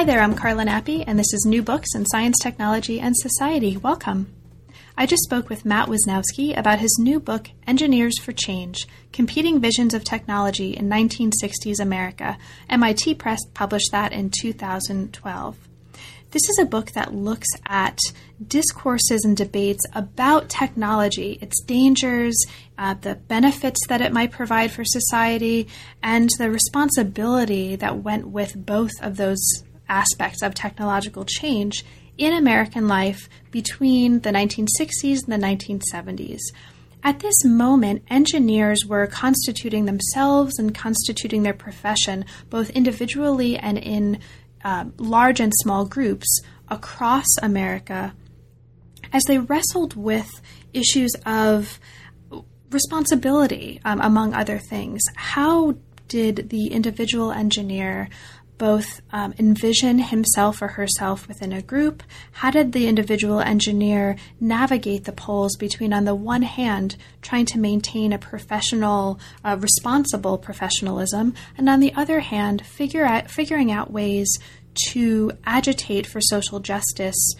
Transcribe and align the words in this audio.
Hi 0.00 0.04
there, 0.04 0.22
I'm 0.22 0.34
Carla 0.34 0.64
Nappi, 0.64 1.04
and 1.06 1.18
this 1.18 1.34
is 1.34 1.44
New 1.44 1.62
Books 1.62 1.94
in 1.94 2.06
Science, 2.06 2.38
Technology, 2.40 3.00
and 3.00 3.14
Society. 3.14 3.76
Welcome. 3.76 4.32
I 4.96 5.04
just 5.04 5.24
spoke 5.24 5.50
with 5.50 5.66
Matt 5.66 5.90
Wisnioski 5.90 6.56
about 6.56 6.78
his 6.78 6.96
new 6.98 7.20
book, 7.20 7.50
Engineers 7.66 8.18
for 8.18 8.32
Change 8.32 8.88
Competing 9.12 9.60
Visions 9.60 9.92
of 9.92 10.02
Technology 10.02 10.74
in 10.74 10.88
1960s 10.88 11.80
America. 11.80 12.38
MIT 12.70 13.16
Press 13.16 13.40
published 13.52 13.92
that 13.92 14.14
in 14.14 14.30
2012. 14.30 15.68
This 16.30 16.48
is 16.48 16.58
a 16.58 16.64
book 16.64 16.92
that 16.92 17.12
looks 17.12 17.48
at 17.66 17.98
discourses 18.46 19.26
and 19.26 19.36
debates 19.36 19.84
about 19.92 20.48
technology, 20.48 21.38
its 21.42 21.60
dangers, 21.60 22.42
uh, 22.78 22.94
the 22.94 23.16
benefits 23.16 23.86
that 23.88 24.00
it 24.00 24.14
might 24.14 24.32
provide 24.32 24.70
for 24.70 24.82
society, 24.82 25.68
and 26.02 26.30
the 26.38 26.50
responsibility 26.50 27.76
that 27.76 28.02
went 28.02 28.28
with 28.28 28.64
both 28.64 28.92
of 29.02 29.18
those 29.18 29.42
aspects 29.90 30.42
of 30.42 30.54
technological 30.54 31.24
change 31.26 31.84
in 32.16 32.32
American 32.32 32.88
life 32.88 33.28
between 33.50 34.20
the 34.20 34.30
1960s 34.30 35.26
and 35.26 35.32
the 35.32 35.46
1970s. 35.46 36.40
At 37.02 37.20
this 37.20 37.44
moment, 37.44 38.04
engineers 38.08 38.84
were 38.86 39.06
constituting 39.06 39.86
themselves 39.86 40.58
and 40.58 40.74
constituting 40.74 41.42
their 41.42 41.54
profession, 41.54 42.26
both 42.50 42.70
individually 42.70 43.56
and 43.56 43.78
in 43.78 44.18
uh, 44.62 44.84
large 44.98 45.40
and 45.40 45.52
small 45.62 45.86
groups 45.86 46.42
across 46.68 47.26
America, 47.42 48.14
as 49.12 49.22
they 49.24 49.38
wrestled 49.38 49.96
with 49.96 50.28
issues 50.74 51.12
of 51.24 51.80
responsibility, 52.70 53.80
um, 53.84 54.00
among 54.00 54.34
other 54.34 54.58
things. 54.58 55.00
How 55.16 55.76
did 56.08 56.50
the 56.50 56.66
individual 56.66 57.32
engineer 57.32 58.08
both 58.60 59.00
um, 59.10 59.32
envision 59.38 59.98
himself 59.98 60.60
or 60.60 60.68
herself 60.68 61.26
within 61.26 61.50
a 61.50 61.62
group? 61.62 62.02
How 62.30 62.50
did 62.50 62.72
the 62.72 62.88
individual 62.88 63.40
engineer 63.40 64.16
navigate 64.38 65.04
the 65.04 65.12
poles 65.12 65.56
between, 65.56 65.94
on 65.94 66.04
the 66.04 66.14
one 66.14 66.42
hand, 66.42 66.96
trying 67.22 67.46
to 67.46 67.58
maintain 67.58 68.12
a 68.12 68.18
professional, 68.18 69.18
uh, 69.42 69.56
responsible 69.58 70.36
professionalism, 70.36 71.32
and 71.56 71.70
on 71.70 71.80
the 71.80 71.94
other 71.94 72.20
hand, 72.20 72.64
figure 72.66 73.06
out, 73.06 73.30
figuring 73.30 73.72
out 73.72 73.90
ways 73.90 74.28
to 74.90 75.32
agitate 75.44 76.06
for 76.06 76.20
social 76.20 76.60
justice? 76.60 77.34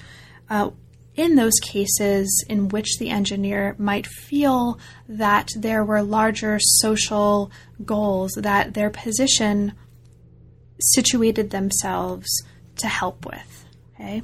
Uh, 0.49 0.71
in 1.17 1.35
those 1.35 1.61
cases 1.61 2.45
in 2.49 2.69
which 2.69 2.99
the 2.99 3.11
engineer 3.11 3.75
might 3.79 4.07
feel 4.07 4.79
that 5.07 5.51
there 5.55 5.85
were 5.85 6.01
larger 6.01 6.59
social 6.59 7.51
goals, 7.85 8.33
that 8.39 8.73
their 8.73 8.89
position 8.89 9.75
situated 10.81 11.51
themselves 11.51 12.29
to 12.77 12.89
help 12.89 13.27
with. 13.27 13.67
Okay. 13.95 14.23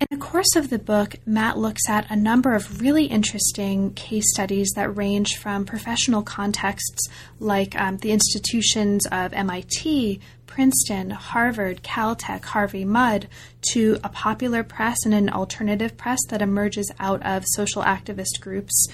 In 0.00 0.06
the 0.10 0.16
course 0.16 0.56
of 0.56 0.70
the 0.70 0.78
book, 0.78 1.16
Matt 1.26 1.58
looks 1.58 1.86
at 1.86 2.10
a 2.10 2.16
number 2.16 2.54
of 2.54 2.80
really 2.80 3.04
interesting 3.04 3.92
case 3.92 4.24
studies 4.32 4.70
that 4.74 4.96
range 4.96 5.36
from 5.36 5.66
professional 5.66 6.22
contexts 6.22 7.06
like 7.38 7.78
um, 7.78 7.98
the 7.98 8.10
institutions 8.10 9.06
of 9.12 9.34
MIT, 9.34 10.18
Princeton, 10.46 11.10
Harvard, 11.10 11.82
Caltech, 11.82 12.46
Harvey 12.46 12.86
Mudd, 12.86 13.28
to 13.72 13.98
a 14.02 14.08
popular 14.08 14.64
press 14.64 14.96
and 15.04 15.12
an 15.12 15.28
alternative 15.28 15.98
press 15.98 16.18
that 16.30 16.40
emerges 16.40 16.90
out 16.98 17.22
of 17.22 17.44
social 17.46 17.82
activist 17.82 18.40
groups 18.40 18.88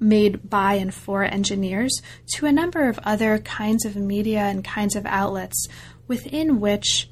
made 0.00 0.50
by 0.50 0.74
and 0.74 0.92
for 0.92 1.22
engineers, 1.22 2.02
to 2.34 2.46
a 2.46 2.52
number 2.52 2.88
of 2.88 2.98
other 3.04 3.38
kinds 3.38 3.84
of 3.84 3.94
media 3.94 4.40
and 4.40 4.64
kinds 4.64 4.96
of 4.96 5.06
outlets 5.06 5.68
within 6.06 6.60
which 6.60 7.08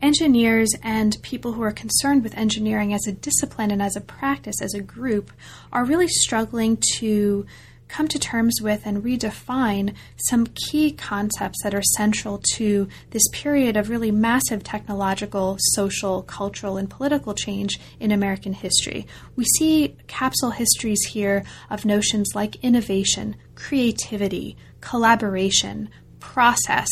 engineers 0.00 0.68
and 0.82 1.16
people 1.22 1.52
who 1.52 1.62
are 1.62 1.72
concerned 1.72 2.22
with 2.22 2.36
engineering 2.36 2.94
as 2.94 3.06
a 3.06 3.12
discipline 3.12 3.70
and 3.70 3.82
as 3.82 3.96
a 3.96 4.00
practice, 4.00 4.62
as 4.62 4.74
a 4.74 4.80
group, 4.80 5.32
are 5.72 5.84
really 5.84 6.08
struggling 6.08 6.78
to 6.94 7.44
come 7.88 8.06
to 8.06 8.18
terms 8.18 8.60
with 8.60 8.84
and 8.84 9.02
redefine 9.02 9.94
some 10.16 10.46
key 10.46 10.92
concepts 10.92 11.62
that 11.62 11.74
are 11.74 11.82
central 11.96 12.40
to 12.52 12.86
this 13.10 13.26
period 13.32 13.76
of 13.76 13.88
really 13.88 14.10
massive 14.10 14.62
technological, 14.62 15.56
social, 15.72 16.22
cultural, 16.22 16.76
and 16.76 16.90
political 16.90 17.34
change 17.34 17.80
in 17.98 18.12
American 18.12 18.52
history. 18.52 19.06
We 19.36 19.44
see 19.44 19.96
capsule 20.06 20.50
histories 20.50 21.02
here 21.08 21.44
of 21.70 21.84
notions 21.84 22.28
like 22.34 22.62
innovation, 22.62 23.36
creativity, 23.54 24.56
collaboration, 24.80 25.88
process, 26.20 26.88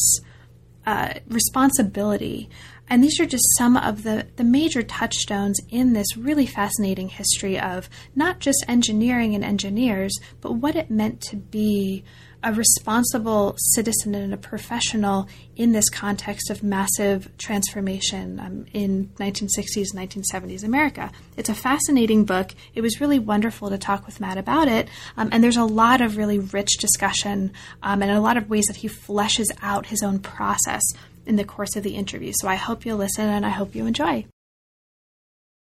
uh, 0.87 1.15
responsibility. 1.29 2.49
And 2.89 3.03
these 3.03 3.19
are 3.19 3.27
just 3.27 3.45
some 3.59 3.77
of 3.77 4.05
the, 4.05 4.29
the 4.37 4.45
major 4.45 4.83
touchstones 4.83 5.59
in 5.69 5.93
this 5.93 6.17
really 6.17 6.47
fascinating 6.47 7.09
history 7.09 7.59
of 7.59 7.91
not 8.15 8.39
just 8.39 8.65
engineering 8.69 9.35
and 9.35 9.45
engineers, 9.45 10.17
but 10.41 10.53
what 10.53 10.77
it 10.77 10.91
meant 10.91 11.21
to 11.23 11.37
be 11.37 12.05
a 12.43 12.53
responsible 12.53 13.55
citizen 13.75 14.15
and 14.15 14.33
a 14.33 14.37
professional 14.37 15.29
in 15.57 15.73
this 15.73 15.89
context 15.89 16.51
of 16.51 16.63
massive 16.63 17.31
transformation 17.39 18.39
um, 18.41 18.67
in 18.73 19.09
1960s, 19.17 19.95
1970s 19.95 20.63
America. 20.63 21.11
It's 21.37 21.49
a 21.49 21.55
fascinating 21.55 22.25
book. 22.25 22.53
It 22.75 22.83
was 22.83 23.01
really 23.01 23.19
wonderful 23.19 23.71
to 23.71 23.79
talk 23.79 24.07
with 24.07 24.21
Matt 24.21 24.39
about 24.39 24.69
it, 24.69 24.89
um, 25.17 25.29
and 25.33 25.43
there's 25.43 25.57
a 25.57 25.65
lot 25.65 26.01
of 26.01 26.17
really 26.17 26.39
rich 26.39 26.79
discussion 26.79 27.53
um, 27.83 28.03
and 28.03 28.11
a 28.11 28.21
lot 28.21 28.37
of 28.37 28.51
ways 28.51 28.67
that 28.67 28.77
he 28.77 28.89
fleshes 28.89 29.47
out 29.63 29.87
his 29.87 30.03
own 30.03 30.19
process 30.19 30.83
in 31.27 31.37
the 31.37 31.45
course 31.45 31.75
of 31.77 31.83
the 31.83 31.97
interview. 31.97 32.33
So 32.41 32.49
I 32.49 32.55
hope 32.55 32.87
you'll 32.87 32.99
listen 32.99 33.29
and 33.29 33.45
I 33.45 33.51
hope 33.51 33.75
you 33.75 33.87
enjoy. 33.87 34.27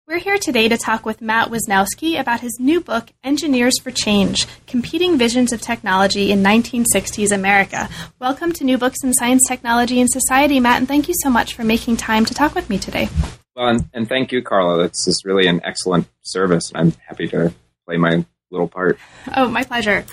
We're 0.08 0.20
here 0.20 0.38
today 0.38 0.70
to 0.70 0.78
talk 0.78 1.04
with 1.04 1.20
Matt 1.20 1.50
Wisnioski 1.50 2.18
about 2.18 2.40
his 2.40 2.56
new 2.58 2.80
book, 2.80 3.10
Engineers 3.22 3.78
for 3.78 3.90
Change 3.90 4.46
Competing 4.66 5.18
Visions 5.18 5.52
of 5.52 5.60
Technology 5.60 6.32
in 6.32 6.42
1960s 6.42 7.30
America. 7.30 7.90
Welcome 8.18 8.52
to 8.52 8.64
New 8.64 8.78
Books 8.78 9.04
in 9.04 9.12
Science, 9.12 9.42
Technology, 9.46 10.00
and 10.00 10.08
Society, 10.10 10.60
Matt, 10.60 10.78
and 10.78 10.88
thank 10.88 11.08
you 11.08 11.14
so 11.22 11.28
much 11.28 11.52
for 11.52 11.62
making 11.62 11.98
time 11.98 12.24
to 12.24 12.32
talk 12.32 12.54
with 12.54 12.70
me 12.70 12.78
today. 12.78 13.10
Well, 13.54 13.68
and, 13.68 13.86
and 13.92 14.08
thank 14.08 14.32
you, 14.32 14.40
Carla. 14.40 14.88
This 14.88 15.06
is 15.06 15.26
really 15.26 15.46
an 15.46 15.60
excellent 15.62 16.08
service, 16.22 16.70
and 16.70 16.78
I'm 16.78 16.92
happy 17.06 17.28
to 17.28 17.52
play 17.86 17.98
my 17.98 18.24
little 18.50 18.66
part. 18.66 18.98
Oh, 19.36 19.50
my 19.50 19.62
pleasure. 19.62 20.06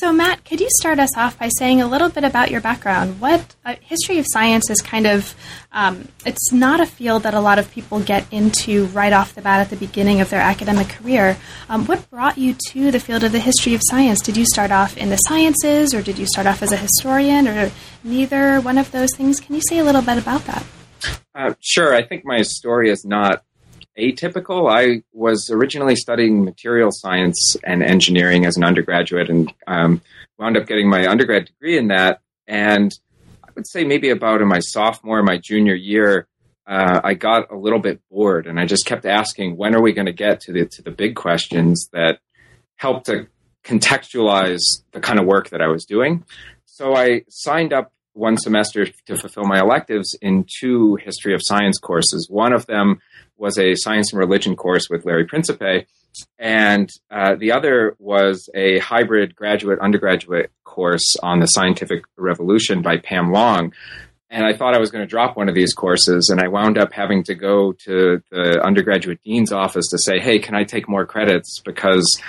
So, 0.00 0.12
Matt, 0.12 0.44
could 0.44 0.60
you 0.60 0.68
start 0.78 1.00
us 1.00 1.16
off 1.16 1.40
by 1.40 1.48
saying 1.48 1.82
a 1.82 1.88
little 1.88 2.08
bit 2.08 2.22
about 2.22 2.52
your 2.52 2.60
background? 2.60 3.20
What 3.20 3.56
uh, 3.64 3.74
history 3.80 4.18
of 4.18 4.26
science 4.28 4.70
is 4.70 4.80
kind 4.80 5.08
of, 5.08 5.34
um, 5.72 6.06
it's 6.24 6.52
not 6.52 6.78
a 6.78 6.86
field 6.86 7.24
that 7.24 7.34
a 7.34 7.40
lot 7.40 7.58
of 7.58 7.68
people 7.72 7.98
get 7.98 8.24
into 8.32 8.86
right 8.86 9.12
off 9.12 9.34
the 9.34 9.42
bat 9.42 9.60
at 9.60 9.70
the 9.70 9.76
beginning 9.76 10.20
of 10.20 10.30
their 10.30 10.40
academic 10.40 10.88
career. 10.88 11.36
Um, 11.68 11.84
what 11.86 12.08
brought 12.10 12.38
you 12.38 12.54
to 12.68 12.92
the 12.92 13.00
field 13.00 13.24
of 13.24 13.32
the 13.32 13.40
history 13.40 13.74
of 13.74 13.80
science? 13.86 14.20
Did 14.20 14.36
you 14.36 14.44
start 14.44 14.70
off 14.70 14.96
in 14.96 15.10
the 15.10 15.16
sciences, 15.16 15.92
or 15.92 16.00
did 16.00 16.16
you 16.16 16.26
start 16.26 16.46
off 16.46 16.62
as 16.62 16.70
a 16.70 16.76
historian, 16.76 17.48
or 17.48 17.72
neither 18.04 18.60
one 18.60 18.78
of 18.78 18.92
those 18.92 19.12
things? 19.16 19.40
Can 19.40 19.56
you 19.56 19.62
say 19.62 19.78
a 19.78 19.84
little 19.84 20.02
bit 20.02 20.16
about 20.16 20.44
that? 20.44 20.64
Uh, 21.34 21.54
sure. 21.58 21.92
I 21.92 22.04
think 22.04 22.24
my 22.24 22.42
story 22.42 22.88
is 22.88 23.04
not 23.04 23.42
atypical. 23.98 24.70
I 24.70 25.02
was 25.12 25.50
originally 25.50 25.96
studying 25.96 26.44
material 26.44 26.90
science 26.92 27.56
and 27.64 27.82
engineering 27.82 28.46
as 28.46 28.56
an 28.56 28.64
undergraduate 28.64 29.28
and 29.28 29.52
um, 29.66 30.00
wound 30.38 30.56
up 30.56 30.66
getting 30.66 30.88
my 30.88 31.06
undergrad 31.06 31.46
degree 31.46 31.76
in 31.76 31.88
that. 31.88 32.20
And 32.46 32.92
I 33.44 33.50
would 33.54 33.66
say 33.68 33.84
maybe 33.84 34.10
about 34.10 34.40
in 34.40 34.48
my 34.48 34.60
sophomore, 34.60 35.22
my 35.22 35.38
junior 35.38 35.74
year, 35.74 36.26
uh, 36.66 37.00
I 37.02 37.14
got 37.14 37.50
a 37.50 37.56
little 37.56 37.78
bit 37.78 38.00
bored, 38.10 38.46
and 38.46 38.60
I 38.60 38.66
just 38.66 38.84
kept 38.84 39.06
asking, 39.06 39.56
"When 39.56 39.74
are 39.74 39.80
we 39.80 39.94
going 39.94 40.06
to 40.06 40.12
get 40.12 40.40
to 40.42 40.52
the 40.52 40.66
to 40.66 40.82
the 40.82 40.90
big 40.90 41.16
questions 41.16 41.88
that 41.94 42.20
help 42.76 43.04
to 43.04 43.26
contextualize 43.64 44.60
the 44.92 45.00
kind 45.00 45.18
of 45.18 45.24
work 45.24 45.48
that 45.48 45.62
I 45.62 45.68
was 45.68 45.86
doing?" 45.86 46.24
So 46.66 46.94
I 46.94 47.22
signed 47.30 47.72
up 47.72 47.90
one 48.12 48.36
semester 48.36 48.86
to 48.86 49.16
fulfill 49.16 49.44
my 49.44 49.60
electives 49.60 50.14
in 50.20 50.44
two 50.60 50.96
history 50.96 51.32
of 51.32 51.40
science 51.42 51.78
courses. 51.78 52.28
One 52.28 52.52
of 52.52 52.66
them 52.66 53.00
was 53.38 53.58
a 53.58 53.74
science 53.74 54.12
and 54.12 54.18
religion 54.18 54.56
course 54.56 54.88
with 54.90 55.04
Larry 55.04 55.26
Principe, 55.26 55.86
and 56.38 56.90
uh, 57.10 57.36
the 57.36 57.52
other 57.52 57.96
was 57.98 58.48
a 58.54 58.78
hybrid 58.78 59.36
graduate 59.36 59.78
undergraduate 59.80 60.50
course 60.64 61.16
on 61.22 61.40
the 61.40 61.46
scientific 61.46 62.04
revolution 62.16 62.82
by 62.82 62.96
Pam 62.96 63.32
Long. 63.32 63.72
And 64.30 64.44
I 64.44 64.54
thought 64.54 64.74
I 64.74 64.78
was 64.78 64.90
going 64.90 65.02
to 65.02 65.08
drop 65.08 65.38
one 65.38 65.48
of 65.48 65.54
these 65.54 65.72
courses, 65.72 66.28
and 66.30 66.38
I 66.38 66.48
wound 66.48 66.76
up 66.76 66.92
having 66.92 67.22
to 67.24 67.34
go 67.34 67.72
to 67.84 68.22
the 68.30 68.60
undergraduate 68.62 69.22
dean's 69.22 69.52
office 69.52 69.88
to 69.88 69.98
say, 69.98 70.18
"Hey, 70.18 70.38
can 70.38 70.54
I 70.54 70.64
take 70.64 70.88
more 70.88 71.06
credits?" 71.06 71.62
Because 71.64 72.20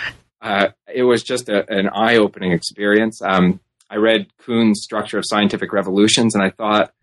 uh, 0.41 0.67
it 0.94 1.03
was 1.03 1.23
just 1.23 1.50
a, 1.50 1.69
an 1.69 1.89
eye-opening 1.89 2.53
experience. 2.53 3.21
Um, 3.21 3.59
I 3.89 3.97
read 3.97 4.27
Kuhn's 4.38 4.81
Structure 4.81 5.17
of 5.17 5.25
Scientific 5.27 5.73
Revolutions, 5.73 6.35
and 6.35 6.44
I 6.44 6.51
thought, 6.51 6.94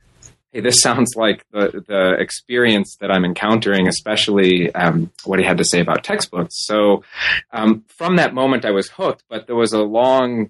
hey, 0.57 0.63
this 0.63 0.81
sounds 0.81 1.15
like 1.17 1.45
the, 1.51 1.85
the 1.87 2.15
experience 2.19 2.97
that 3.01 3.11
I'm 3.11 3.27
encountering, 3.27 3.89
especially 3.89 4.75
um, 4.75 5.13
what 5.25 5.39
he 5.39 5.45
had 5.45 5.59
to 5.59 5.65
say 5.65 5.81
about 5.81 6.03
textbooks. 6.03 6.55
So 6.67 7.05
um, 7.53 7.85
from 7.89 8.17
that 8.17 8.33
moment, 8.33 8.65
I 8.65 8.71
was 8.71 8.89
hooked, 8.89 9.25
but 9.29 9.47
there 9.47 9.55
was 9.55 9.75
a 9.75 9.83
long 9.83 10.49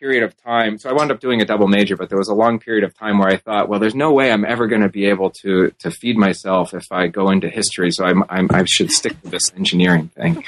period 0.00 0.24
of 0.24 0.36
time. 0.42 0.78
So 0.78 0.90
I 0.90 0.94
wound 0.94 1.12
up 1.12 1.20
doing 1.20 1.40
a 1.40 1.44
double 1.44 1.68
major, 1.68 1.96
but 1.96 2.08
there 2.08 2.18
was 2.18 2.28
a 2.28 2.34
long 2.34 2.58
period 2.58 2.82
of 2.82 2.92
time 2.98 3.18
where 3.18 3.28
I 3.28 3.36
thought, 3.36 3.68
well, 3.68 3.78
there's 3.78 3.94
no 3.94 4.12
way 4.12 4.32
I'm 4.32 4.44
ever 4.44 4.66
going 4.66 4.82
to 4.82 4.88
be 4.88 5.06
able 5.06 5.30
to 5.42 5.70
to 5.78 5.90
feed 5.92 6.16
myself 6.18 6.74
if 6.74 6.90
I 6.90 7.06
go 7.06 7.30
into 7.30 7.48
history. 7.48 7.92
So 7.92 8.04
I'm, 8.04 8.24
I'm, 8.28 8.48
i 8.50 8.64
should 8.64 8.90
stick 8.90 9.20
to 9.22 9.30
this 9.30 9.52
engineering 9.56 10.08
thing. 10.08 10.44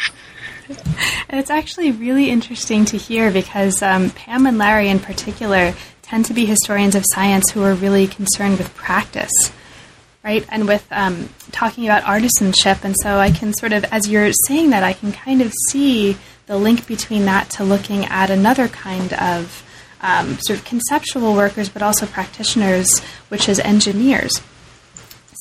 And 0.69 0.77
it's 1.39 1.51
actually 1.51 1.93
really 1.93 2.31
interesting 2.31 2.85
to 2.87 2.99
hear 2.99 3.31
because 3.31 3.81
um, 3.81 4.11
Pam 4.11 4.45
and 4.45 4.59
Larry, 4.59 4.89
in 4.89 4.99
particular, 4.99 5.73
tend 6.09 6.25
to 6.25 6.33
be 6.33 6.47
historians 6.47 6.95
of 6.95 7.05
science 7.13 7.51
who 7.51 7.63
are 7.63 7.75
really 7.75 8.07
concerned 8.07 8.57
with 8.57 8.75
practice, 8.75 9.53
right? 10.25 10.47
And 10.49 10.67
with 10.67 10.87
um, 10.91 11.29
talking 11.53 11.85
about 11.85 12.03
artisanship. 12.05 12.83
And 12.83 12.95
so 13.03 13.19
I 13.19 13.31
can 13.31 13.53
sort 13.53 13.75
of, 13.75 13.85
as 13.93 14.09
you're 14.09 14.33
saying 14.47 14.71
that, 14.71 14.83
I 14.83 14.95
can 14.95 15.13
kind 15.13 15.43
of 15.43 15.53
see 15.69 16.17
the 16.47 16.57
link 16.57 16.87
between 16.87 17.27
that 17.27 17.51
to 17.51 17.65
looking 17.65 18.07
at 18.07 18.31
another 18.31 18.69
kind 18.69 19.13
of 19.13 19.63
um, 20.01 20.39
sort 20.41 20.59
of 20.59 20.65
conceptual 20.65 21.35
workers, 21.35 21.69
but 21.69 21.83
also 21.83 22.07
practitioners, 22.07 23.01
which 23.29 23.47
is 23.47 23.61
engineers. 23.61 24.41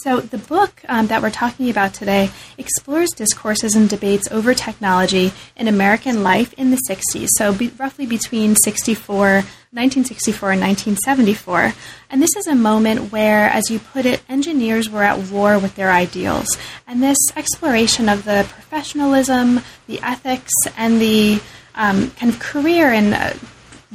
So, 0.04 0.20
the 0.20 0.38
book 0.38 0.84
um, 0.88 1.08
that 1.08 1.22
we're 1.22 1.32
talking 1.32 1.70
about 1.70 1.94
today 1.94 2.30
explores 2.58 3.10
discourses 3.12 3.76
and 3.76 3.90
debates 3.90 4.32
over 4.32 4.54
technology 4.54 5.32
in 5.56 5.68
American 5.68 6.24
life 6.24 6.54
in 6.54 6.72
the 6.72 6.80
60s, 6.88 7.30
so 7.36 7.54
be, 7.54 7.70
roughly 7.80 8.06
between 8.06 8.56
64, 8.56 9.44
1964 9.78 10.52
and 10.52 10.62
1974. 10.62 11.74
And 12.10 12.22
this 12.22 12.36
is 12.36 12.48
a 12.48 12.56
moment 12.56 13.12
where, 13.12 13.48
as 13.48 13.70
you 13.70 13.78
put 13.78 14.08
it, 14.08 14.24
engineers 14.28 14.90
were 14.90 15.04
at 15.04 15.30
war 15.30 15.60
with 15.60 15.76
their 15.76 15.92
ideals. 15.92 16.48
And 16.88 17.04
this 17.04 17.18
exploration 17.36 18.10
of 18.10 18.26
the 18.26 18.48
professionalism, 18.50 19.62
the 19.86 20.02
ethics, 20.02 20.52
and 20.76 21.00
the 21.00 21.40
um, 21.76 22.10
kind 22.12 22.34
of 22.34 22.40
career 22.40 22.92
and 22.92 23.14
uh, 23.14 23.34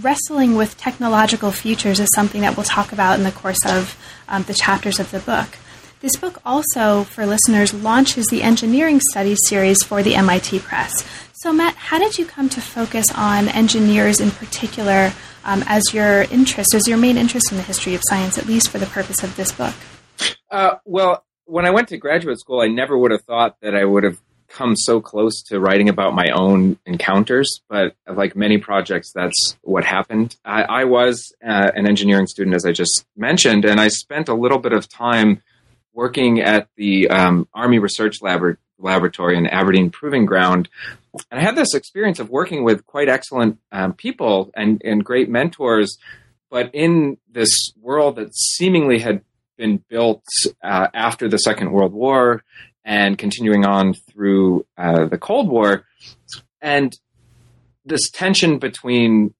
wrestling 0.00 0.55
with 0.55 0.76
technological 0.76 1.50
futures 1.50 1.99
is 1.99 2.08
something 2.14 2.43
that 2.43 2.56
we'll 2.56 2.64
talk 2.64 2.93
about 2.93 3.19
in 3.19 3.25
the 3.25 3.32
course 3.32 3.67
of 3.67 3.99
um, 4.29 4.44
the 4.44 4.55
chapters 4.55 5.00
of 5.00 5.11
the 5.11 5.19
book. 5.19 5.58
This 6.00 6.17
book 6.17 6.40
also, 6.44 7.05
for 7.05 7.26
listeners, 7.26 7.75
launches 7.75 8.26
the 8.26 8.43
engineering 8.43 9.00
studies 9.11 9.38
series 9.46 9.82
for 9.82 10.02
the 10.02 10.14
MIT 10.14 10.61
Press. 10.61 11.05
So, 11.32 11.52
Matt, 11.52 11.75
how 11.75 11.99
did 11.99 12.19
you 12.19 12.25
come 12.25 12.49
to 12.50 12.61
focus 12.61 13.06
on 13.14 13.49
engineers 13.49 14.20
in 14.20 14.31
particular 14.31 15.12
um, 15.44 15.65
as 15.67 15.83
your 15.93 16.23
interest, 16.25 16.75
as 16.75 16.87
your 16.87 16.99
main 16.99 17.17
interest 17.17 17.50
in 17.50 17.56
the 17.56 17.62
history 17.62 17.94
of 17.94 18.03
science, 18.09 18.39
at 18.39 18.47
least 18.47 18.69
for 18.71 18.79
the 18.79 18.87
purpose 18.87 19.23
of 19.23 19.37
this 19.37 19.53
book? 19.53 19.75
Uh, 20.50 20.77
well, 20.85 21.25
when 21.44 21.67
I 21.67 21.71
went 21.71 21.89
to 21.89 21.97
graduate 21.97 22.39
school, 22.39 22.61
I 22.61 22.69
never 22.69 22.97
would 22.97 23.11
have 23.11 23.23
thought 23.23 23.56
that 23.61 23.75
I 23.75 23.85
would 23.85 24.05
have 24.05 24.19
come 24.49 24.77
so 24.77 25.00
close 25.00 25.43
to 25.43 25.59
writing 25.59 25.89
about 25.89 26.15
my 26.15 26.29
own 26.31 26.79
encounters, 26.85 27.61
but 27.69 27.97
like 28.06 28.37
many 28.37 28.59
projects, 28.59 29.11
that's 29.15 29.56
what 29.62 29.85
happened. 29.85 30.37
I, 30.44 30.62
I 30.62 30.85
was 30.85 31.33
uh, 31.43 31.71
an 31.75 31.87
engineering 31.89 32.27
student, 32.27 32.55
as 32.55 32.67
I 32.67 32.73
just 32.73 33.06
mentioned, 33.17 33.65
and 33.65 33.81
I 33.81 33.89
spent 33.89 34.29
a 34.29 34.35
little 34.35 34.59
bit 34.59 34.73
of 34.73 34.89
time 34.89 35.43
working 35.94 36.41
at 36.41 36.69
the 36.77 37.09
um, 37.09 37.49
Army 37.55 37.79
Research 37.79 38.21
Labor- 38.23 38.59
Laboratory 38.79 39.37
in 39.37 39.47
Aberdeen 39.47 39.91
Proving 39.91 40.27
Ground. 40.27 40.69
And 41.31 41.41
I 41.41 41.43
had 41.43 41.56
this 41.56 41.75
experience 41.75 42.19
of 42.20 42.31
working 42.31 42.64
with 42.64 42.87
quite 42.87 43.09
excellent 43.09 43.59
um, 43.70 43.93
people 43.93 44.50
and, 44.55 44.81
and 44.85 45.05
great 45.05 45.29
mentors, 45.29 45.99
but 46.50 46.70
in 46.75 47.19
this 47.31 47.73
world 47.81 48.17
that 48.17 48.35
seemingly 48.35 48.99
had 48.99 49.23
been 49.56 49.82
built 49.88 50.25
uh, 50.62 50.88
after 50.94 51.29
the 51.29 51.38
Second 51.38 51.73
World 51.73 51.93
War 51.93 52.43
and 52.85 53.19
continuing 53.19 53.64
on 53.64 53.94
through 53.94 54.67
uh, 54.76 55.06
the 55.06 55.19
Cold 55.19 55.49
War. 55.49 55.85
And 56.61 56.97
this 57.85 58.11
tension 58.11 58.58
between 58.58 59.35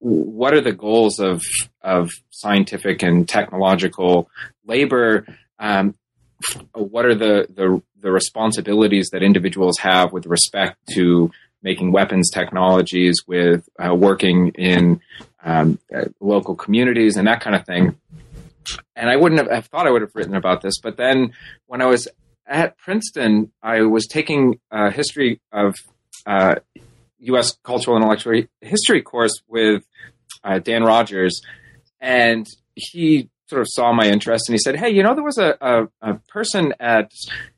what 0.00 0.54
are 0.54 0.60
the 0.60 0.72
goals 0.72 1.18
of 1.18 1.42
of 1.82 2.10
scientific 2.30 3.02
and 3.02 3.28
technological 3.28 4.30
labor 4.64 5.26
um, 5.58 5.94
what 6.72 7.04
are 7.04 7.14
the, 7.14 7.48
the, 7.52 7.82
the 8.00 8.10
responsibilities 8.10 9.10
that 9.10 9.22
individuals 9.22 9.78
have 9.78 10.12
with 10.12 10.26
respect 10.26 10.76
to 10.94 11.30
making 11.62 11.92
weapons 11.92 12.30
technologies, 12.30 13.22
with 13.26 13.68
uh, 13.78 13.94
working 13.94 14.50
in 14.50 15.00
um, 15.44 15.78
uh, 15.94 16.04
local 16.20 16.54
communities, 16.54 17.16
and 17.16 17.26
that 17.26 17.40
kind 17.40 17.56
of 17.56 17.66
thing. 17.66 17.96
And 18.94 19.10
I 19.10 19.16
wouldn't 19.16 19.50
have, 19.50 19.66
thought 19.66 19.86
I 19.86 19.90
would 19.90 20.02
have 20.02 20.14
written 20.14 20.34
about 20.34 20.60
this, 20.60 20.78
but 20.80 20.96
then 20.96 21.32
when 21.66 21.82
I 21.82 21.86
was 21.86 22.06
at 22.46 22.78
Princeton, 22.78 23.50
I 23.62 23.82
was 23.82 24.06
taking 24.06 24.60
a 24.70 24.90
history 24.90 25.40
of 25.52 25.74
uh, 26.26 26.56
U.S. 27.20 27.56
cultural 27.62 27.96
intellectual 27.96 28.42
history 28.60 29.02
course 29.02 29.42
with 29.48 29.84
uh, 30.44 30.58
Dan 30.58 30.84
Rodgers, 30.84 31.40
and 32.00 32.46
he 32.74 33.28
sort 33.48 33.60
of 33.60 33.68
saw 33.70 33.92
my 33.92 34.06
interest 34.06 34.48
and 34.48 34.54
he 34.54 34.58
said, 34.58 34.76
Hey, 34.76 34.90
you 34.90 35.02
know, 35.02 35.14
there 35.14 35.24
was 35.24 35.38
a, 35.38 35.56
a, 35.60 35.88
a 36.02 36.14
person 36.28 36.74
at 36.80 37.10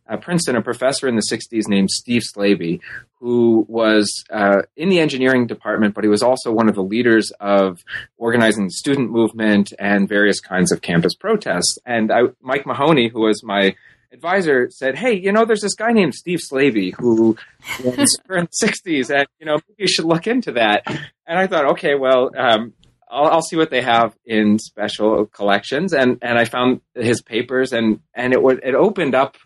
uh, 0.08 0.16
Princeton, 0.16 0.56
a 0.56 0.62
professor 0.62 1.08
in 1.08 1.16
the 1.16 1.22
60s 1.31 1.68
named 1.68 1.90
Steve 1.90 2.23
Slaby, 2.23 2.80
who 3.20 3.64
was 3.68 4.25
uh, 4.30 4.62
in 4.76 4.88
the 4.88 4.99
engineering 4.99 5.47
department, 5.47 5.94
but 5.94 6.04
he 6.04 6.11
was 6.11 6.23
also 6.23 6.50
one 6.52 6.68
of 6.68 6.75
the 6.75 6.82
leaders 6.82 7.30
of 7.40 7.85
organizing 8.16 8.64
the 8.64 8.73
student 8.73 9.11
movement 9.11 9.73
and 9.78 10.09
various 10.09 10.40
kinds 10.40 10.73
of 10.73 10.82
campus 10.82 11.14
protests. 11.14 11.78
And 11.87 12.11
I, 12.11 12.23
Mike 12.40 12.66
Mahoney, 12.66 13.09
who 13.09 13.20
was 13.20 13.42
my 13.44 13.75
advisor 14.12 14.68
said, 14.70 14.97
"Hey, 14.97 15.12
you 15.12 15.32
know, 15.32 15.44
there's 15.44 15.61
this 15.61 15.75
guy 15.75 15.92
named 15.92 16.14
Steve 16.14 16.40
Slaby 16.40 16.94
who 16.94 17.37
was 17.85 18.18
in 18.28 18.49
the 18.49 18.49
'60s, 18.62 19.14
and 19.14 19.26
you 19.38 19.47
know, 19.47 19.61
maybe 19.68 19.82
you 19.82 19.88
should 19.88 20.04
look 20.04 20.26
into 20.26 20.52
that." 20.52 20.82
And 20.87 21.38
I 21.38 21.47
thought, 21.47 21.66
okay, 21.73 21.94
well, 21.94 22.30
um, 22.37 22.73
I'll, 23.11 23.26
I'll, 23.26 23.43
see 23.43 23.57
what 23.57 23.71
they 23.71 23.83
have 23.83 24.14
in 24.25 24.59
special 24.59 25.26
collections. 25.26 25.93
And, 25.93 26.19
and 26.23 26.38
I 26.38 26.45
found 26.45 26.81
his 26.95 27.23
papers 27.23 27.73
and, 27.73 28.00
and 28.14 28.33
it 28.33 28.43
was, 28.43 28.59
it 28.62 28.75
opened 28.75 29.14
up 29.14 29.37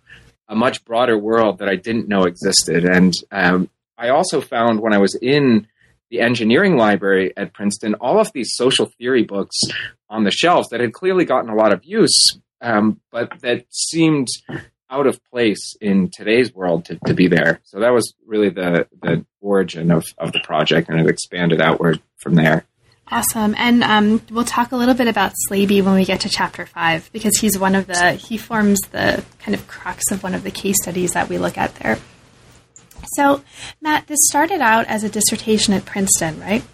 a 0.48 0.54
much 0.54 0.84
broader 0.84 1.18
world 1.18 1.58
that 1.58 1.68
I 1.68 1.76
didn't 1.76 2.08
know 2.08 2.24
existed. 2.24 2.84
And, 2.84 3.14
um, 3.32 3.70
I 3.96 4.10
also 4.10 4.40
found 4.40 4.80
when 4.80 4.92
I 4.92 4.98
was 4.98 5.14
in 5.14 5.68
the 6.10 6.20
engineering 6.20 6.76
library 6.76 7.32
at 7.36 7.54
Princeton, 7.54 7.94
all 7.94 8.20
of 8.20 8.32
these 8.32 8.54
social 8.54 8.86
theory 8.86 9.22
books 9.22 9.56
on 10.08 10.24
the 10.24 10.30
shelves 10.30 10.68
that 10.68 10.80
had 10.80 10.92
clearly 10.92 11.24
gotten 11.24 11.50
a 11.50 11.54
lot 11.54 11.72
of 11.72 11.84
use, 11.84 12.38
um, 12.60 13.00
but 13.10 13.40
that 13.40 13.64
seemed 13.70 14.28
out 14.90 15.06
of 15.06 15.24
place 15.24 15.74
in 15.80 16.10
today's 16.12 16.54
world 16.54 16.84
to, 16.84 16.98
to 17.06 17.14
be 17.14 17.26
there. 17.26 17.60
So 17.64 17.80
that 17.80 17.92
was 17.92 18.14
really 18.26 18.48
the, 18.50 18.86
the 19.02 19.24
origin 19.40 19.90
of, 19.90 20.04
of 20.18 20.32
the 20.32 20.40
project, 20.44 20.88
and 20.88 21.00
it 21.00 21.08
expanded 21.08 21.60
outward 21.60 22.00
from 22.16 22.34
there. 22.34 22.64
Awesome. 23.08 23.54
And 23.58 23.84
um, 23.84 24.22
we'll 24.30 24.44
talk 24.44 24.72
a 24.72 24.76
little 24.76 24.94
bit 24.94 25.08
about 25.08 25.32
Slaby 25.48 25.84
when 25.84 25.94
we 25.94 26.04
get 26.04 26.20
to 26.22 26.28
chapter 26.28 26.64
five, 26.66 27.10
because 27.12 27.36
he's 27.38 27.58
one 27.58 27.74
of 27.74 27.86
the, 27.86 28.12
he 28.12 28.38
forms 28.38 28.80
the 28.92 29.24
kind 29.40 29.54
of 29.54 29.66
crux 29.68 30.10
of 30.10 30.22
one 30.22 30.34
of 30.34 30.42
the 30.42 30.50
case 30.50 30.76
studies 30.82 31.12
that 31.12 31.28
we 31.28 31.38
look 31.38 31.58
at 31.58 31.74
there. 31.76 31.98
So, 33.14 33.42
Matt, 33.82 34.06
this 34.06 34.18
started 34.22 34.60
out 34.60 34.86
as 34.86 35.04
a 35.04 35.10
dissertation 35.10 35.74
at 35.74 35.84
Princeton, 35.84 36.40
right? 36.40 36.64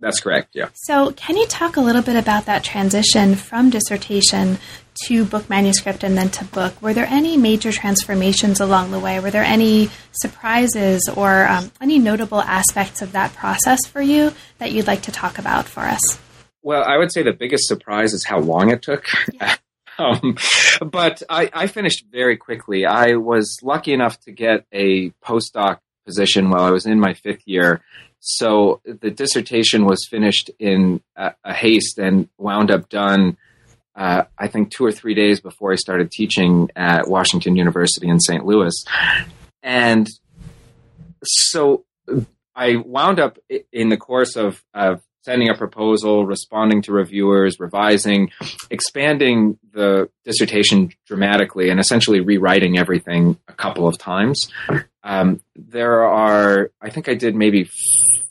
That's 0.00 0.20
correct, 0.20 0.50
yeah. 0.54 0.68
So, 0.74 1.12
can 1.12 1.36
you 1.36 1.46
talk 1.46 1.76
a 1.76 1.80
little 1.80 2.02
bit 2.02 2.16
about 2.16 2.46
that 2.46 2.64
transition 2.64 3.36
from 3.36 3.70
dissertation 3.70 4.58
to 5.06 5.24
book 5.24 5.48
manuscript 5.50 6.04
and 6.04 6.16
then 6.16 6.30
to 6.30 6.44
book? 6.44 6.80
Were 6.80 6.94
there 6.94 7.06
any 7.06 7.36
major 7.36 7.72
transformations 7.72 8.60
along 8.60 8.90
the 8.90 8.98
way? 8.98 9.20
Were 9.20 9.30
there 9.30 9.44
any 9.44 9.90
surprises 10.12 11.08
or 11.14 11.46
um, 11.46 11.70
any 11.80 11.98
notable 11.98 12.40
aspects 12.40 13.02
of 13.02 13.12
that 13.12 13.34
process 13.34 13.86
for 13.86 14.00
you 14.00 14.32
that 14.58 14.72
you'd 14.72 14.86
like 14.86 15.02
to 15.02 15.12
talk 15.12 15.38
about 15.38 15.66
for 15.66 15.80
us? 15.80 16.00
Well, 16.62 16.82
I 16.82 16.96
would 16.96 17.12
say 17.12 17.22
the 17.22 17.32
biggest 17.32 17.66
surprise 17.68 18.12
is 18.12 18.24
how 18.24 18.38
long 18.38 18.70
it 18.70 18.82
took. 18.82 19.06
Yeah. 19.32 19.56
Um, 19.96 20.36
but 20.84 21.22
I, 21.30 21.48
I 21.52 21.66
finished 21.68 22.06
very 22.10 22.36
quickly. 22.36 22.84
I 22.84 23.14
was 23.14 23.60
lucky 23.62 23.92
enough 23.92 24.18
to 24.22 24.32
get 24.32 24.66
a 24.72 25.10
postdoc 25.24 25.78
position 26.04 26.50
while 26.50 26.62
I 26.62 26.70
was 26.70 26.84
in 26.84 26.98
my 26.98 27.14
fifth 27.14 27.42
year. 27.46 27.80
So 28.18 28.80
the 28.84 29.10
dissertation 29.10 29.84
was 29.84 30.06
finished 30.10 30.50
in 30.58 31.02
a, 31.14 31.34
a 31.44 31.52
haste 31.52 31.98
and 31.98 32.28
wound 32.38 32.70
up 32.70 32.88
done, 32.88 33.36
uh, 33.96 34.24
I 34.38 34.48
think, 34.48 34.70
two 34.70 34.84
or 34.84 34.92
three 34.92 35.14
days 35.14 35.40
before 35.40 35.72
I 35.72 35.76
started 35.76 36.10
teaching 36.10 36.70
at 36.76 37.08
Washington 37.08 37.56
University 37.56 38.08
in 38.08 38.20
St. 38.20 38.44
Louis. 38.44 38.74
And 39.62 40.08
so 41.22 41.84
I 42.54 42.76
wound 42.76 43.18
up 43.18 43.38
in 43.72 43.88
the 43.88 43.96
course 43.96 44.36
of, 44.36 44.62
of 44.74 45.02
sending 45.22 45.48
a 45.48 45.54
proposal, 45.54 46.26
responding 46.26 46.82
to 46.82 46.92
reviewers, 46.92 47.58
revising, 47.58 48.30
expanding 48.70 49.58
the 49.72 50.10
dissertation 50.24 50.90
dramatically, 51.06 51.70
and 51.70 51.80
essentially 51.80 52.20
rewriting 52.20 52.78
everything 52.78 53.38
a 53.48 53.54
couple 53.54 53.88
of 53.88 53.96
times. 53.96 54.50
Um, 55.04 55.42
there 55.54 56.02
are, 56.04 56.70
I 56.80 56.88
think 56.88 57.08
I 57.10 57.14
did 57.14 57.36
maybe 57.36 57.68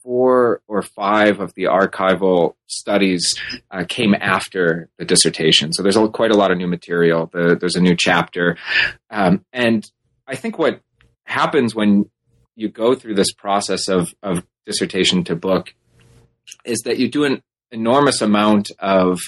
four 0.01 0.61
or 0.67 0.81
five 0.81 1.39
of 1.39 1.53
the 1.53 1.65
archival 1.65 2.55
studies 2.65 3.39
uh, 3.71 3.85
came 3.87 4.15
after 4.15 4.89
the 4.97 5.05
dissertation. 5.05 5.71
So 5.71 5.83
there's 5.83 5.95
a, 5.95 6.07
quite 6.09 6.31
a 6.31 6.35
lot 6.35 6.51
of 6.51 6.57
new 6.57 6.67
material. 6.67 7.29
The, 7.31 7.55
there's 7.55 7.75
a 7.75 7.81
new 7.81 7.95
chapter. 7.95 8.57
Um, 9.11 9.45
and 9.53 9.89
I 10.27 10.35
think 10.35 10.57
what 10.57 10.81
happens 11.25 11.75
when 11.75 12.09
you 12.55 12.69
go 12.69 12.95
through 12.95 13.15
this 13.15 13.31
process 13.31 13.87
of, 13.87 14.13
of 14.23 14.43
dissertation 14.65 15.23
to 15.25 15.35
book 15.35 15.73
is 16.65 16.79
that 16.85 16.97
you 16.97 17.09
do 17.09 17.23
an 17.23 17.43
enormous 17.71 18.21
amount 18.21 18.71
of 18.79 19.19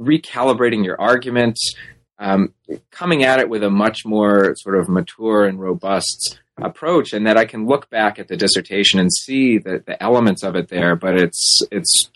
recalibrating 0.00 0.84
your 0.84 1.00
arguments, 1.00 1.74
um, 2.18 2.54
coming 2.90 3.24
at 3.24 3.40
it 3.40 3.48
with 3.48 3.62
a 3.62 3.70
much 3.70 4.04
more 4.04 4.54
sort 4.56 4.78
of 4.78 4.88
mature 4.88 5.44
and 5.44 5.60
robust 5.60 6.40
approach, 6.58 7.12
and 7.12 7.26
that 7.26 7.36
I 7.36 7.44
can 7.44 7.66
look 7.66 7.90
back 7.90 8.18
at 8.18 8.28
the 8.28 8.36
dissertation 8.36 8.98
and 9.00 9.12
see 9.12 9.58
the, 9.58 9.82
the 9.86 10.02
elements 10.02 10.42
of 10.42 10.56
it 10.56 10.68
there, 10.68 10.96
but 10.96 11.16
it's 11.16 11.62
it's 11.70 12.10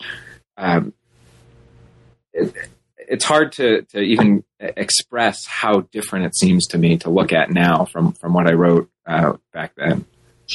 um, 0.57 0.93
it, 2.33 2.53
it's 2.97 3.25
hard 3.25 3.51
to, 3.53 3.81
to 3.81 3.99
even 3.99 4.43
express 4.59 5.45
how 5.45 5.81
different 5.91 6.25
it 6.25 6.35
seems 6.35 6.67
to 6.67 6.77
me 6.77 6.97
to 6.97 7.09
look 7.09 7.33
at 7.33 7.51
now 7.51 7.85
from 7.85 8.13
from 8.13 8.33
what 8.33 8.47
I 8.47 8.53
wrote 8.53 8.89
uh, 9.05 9.33
back 9.53 9.73
then. 9.75 10.05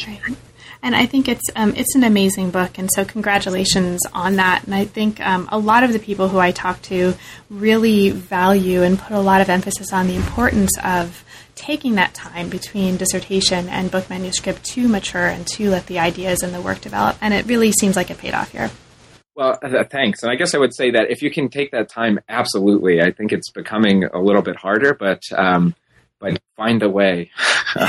Right. 0.06 0.36
And 0.82 0.94
I 0.94 1.06
think 1.06 1.28
it's 1.28 1.44
um, 1.56 1.74
it's 1.74 1.94
an 1.94 2.04
amazing 2.04 2.50
book, 2.50 2.78
and 2.78 2.88
so 2.92 3.04
congratulations 3.04 4.00
on 4.12 4.36
that. 4.36 4.64
And 4.64 4.74
I 4.74 4.84
think 4.84 5.20
um, 5.20 5.48
a 5.50 5.58
lot 5.58 5.82
of 5.82 5.92
the 5.92 5.98
people 5.98 6.28
who 6.28 6.38
I 6.38 6.52
talk 6.52 6.80
to 6.82 7.14
really 7.50 8.10
value 8.10 8.82
and 8.82 8.98
put 8.98 9.16
a 9.16 9.20
lot 9.20 9.40
of 9.40 9.48
emphasis 9.48 9.92
on 9.92 10.06
the 10.06 10.16
importance 10.16 10.70
of 10.84 11.24
taking 11.56 11.96
that 11.96 12.14
time 12.14 12.48
between 12.48 12.96
dissertation 12.96 13.68
and 13.68 13.90
book 13.90 14.08
manuscript 14.08 14.62
to 14.64 14.86
mature 14.86 15.26
and 15.26 15.46
to 15.48 15.70
let 15.70 15.86
the 15.86 15.98
ideas 15.98 16.42
and 16.42 16.54
the 16.54 16.60
work 16.60 16.80
develop. 16.80 17.16
And 17.20 17.34
it 17.34 17.46
really 17.46 17.72
seems 17.72 17.96
like 17.96 18.10
it 18.10 18.18
paid 18.18 18.34
off 18.34 18.52
here. 18.52 18.70
Well, 19.34 19.58
uh, 19.62 19.84
thanks. 19.84 20.22
And 20.22 20.30
I 20.30 20.36
guess 20.36 20.54
I 20.54 20.58
would 20.58 20.74
say 20.74 20.92
that 20.92 21.10
if 21.10 21.20
you 21.22 21.30
can 21.30 21.48
take 21.48 21.72
that 21.72 21.90
time, 21.90 22.20
absolutely. 22.28 23.02
I 23.02 23.10
think 23.10 23.32
it's 23.32 23.50
becoming 23.50 24.04
a 24.04 24.18
little 24.18 24.42
bit 24.42 24.56
harder, 24.56 24.94
but 24.94 25.20
um, 25.36 25.74
but 26.20 26.40
find 26.56 26.82
a 26.82 26.88
way. 26.88 27.30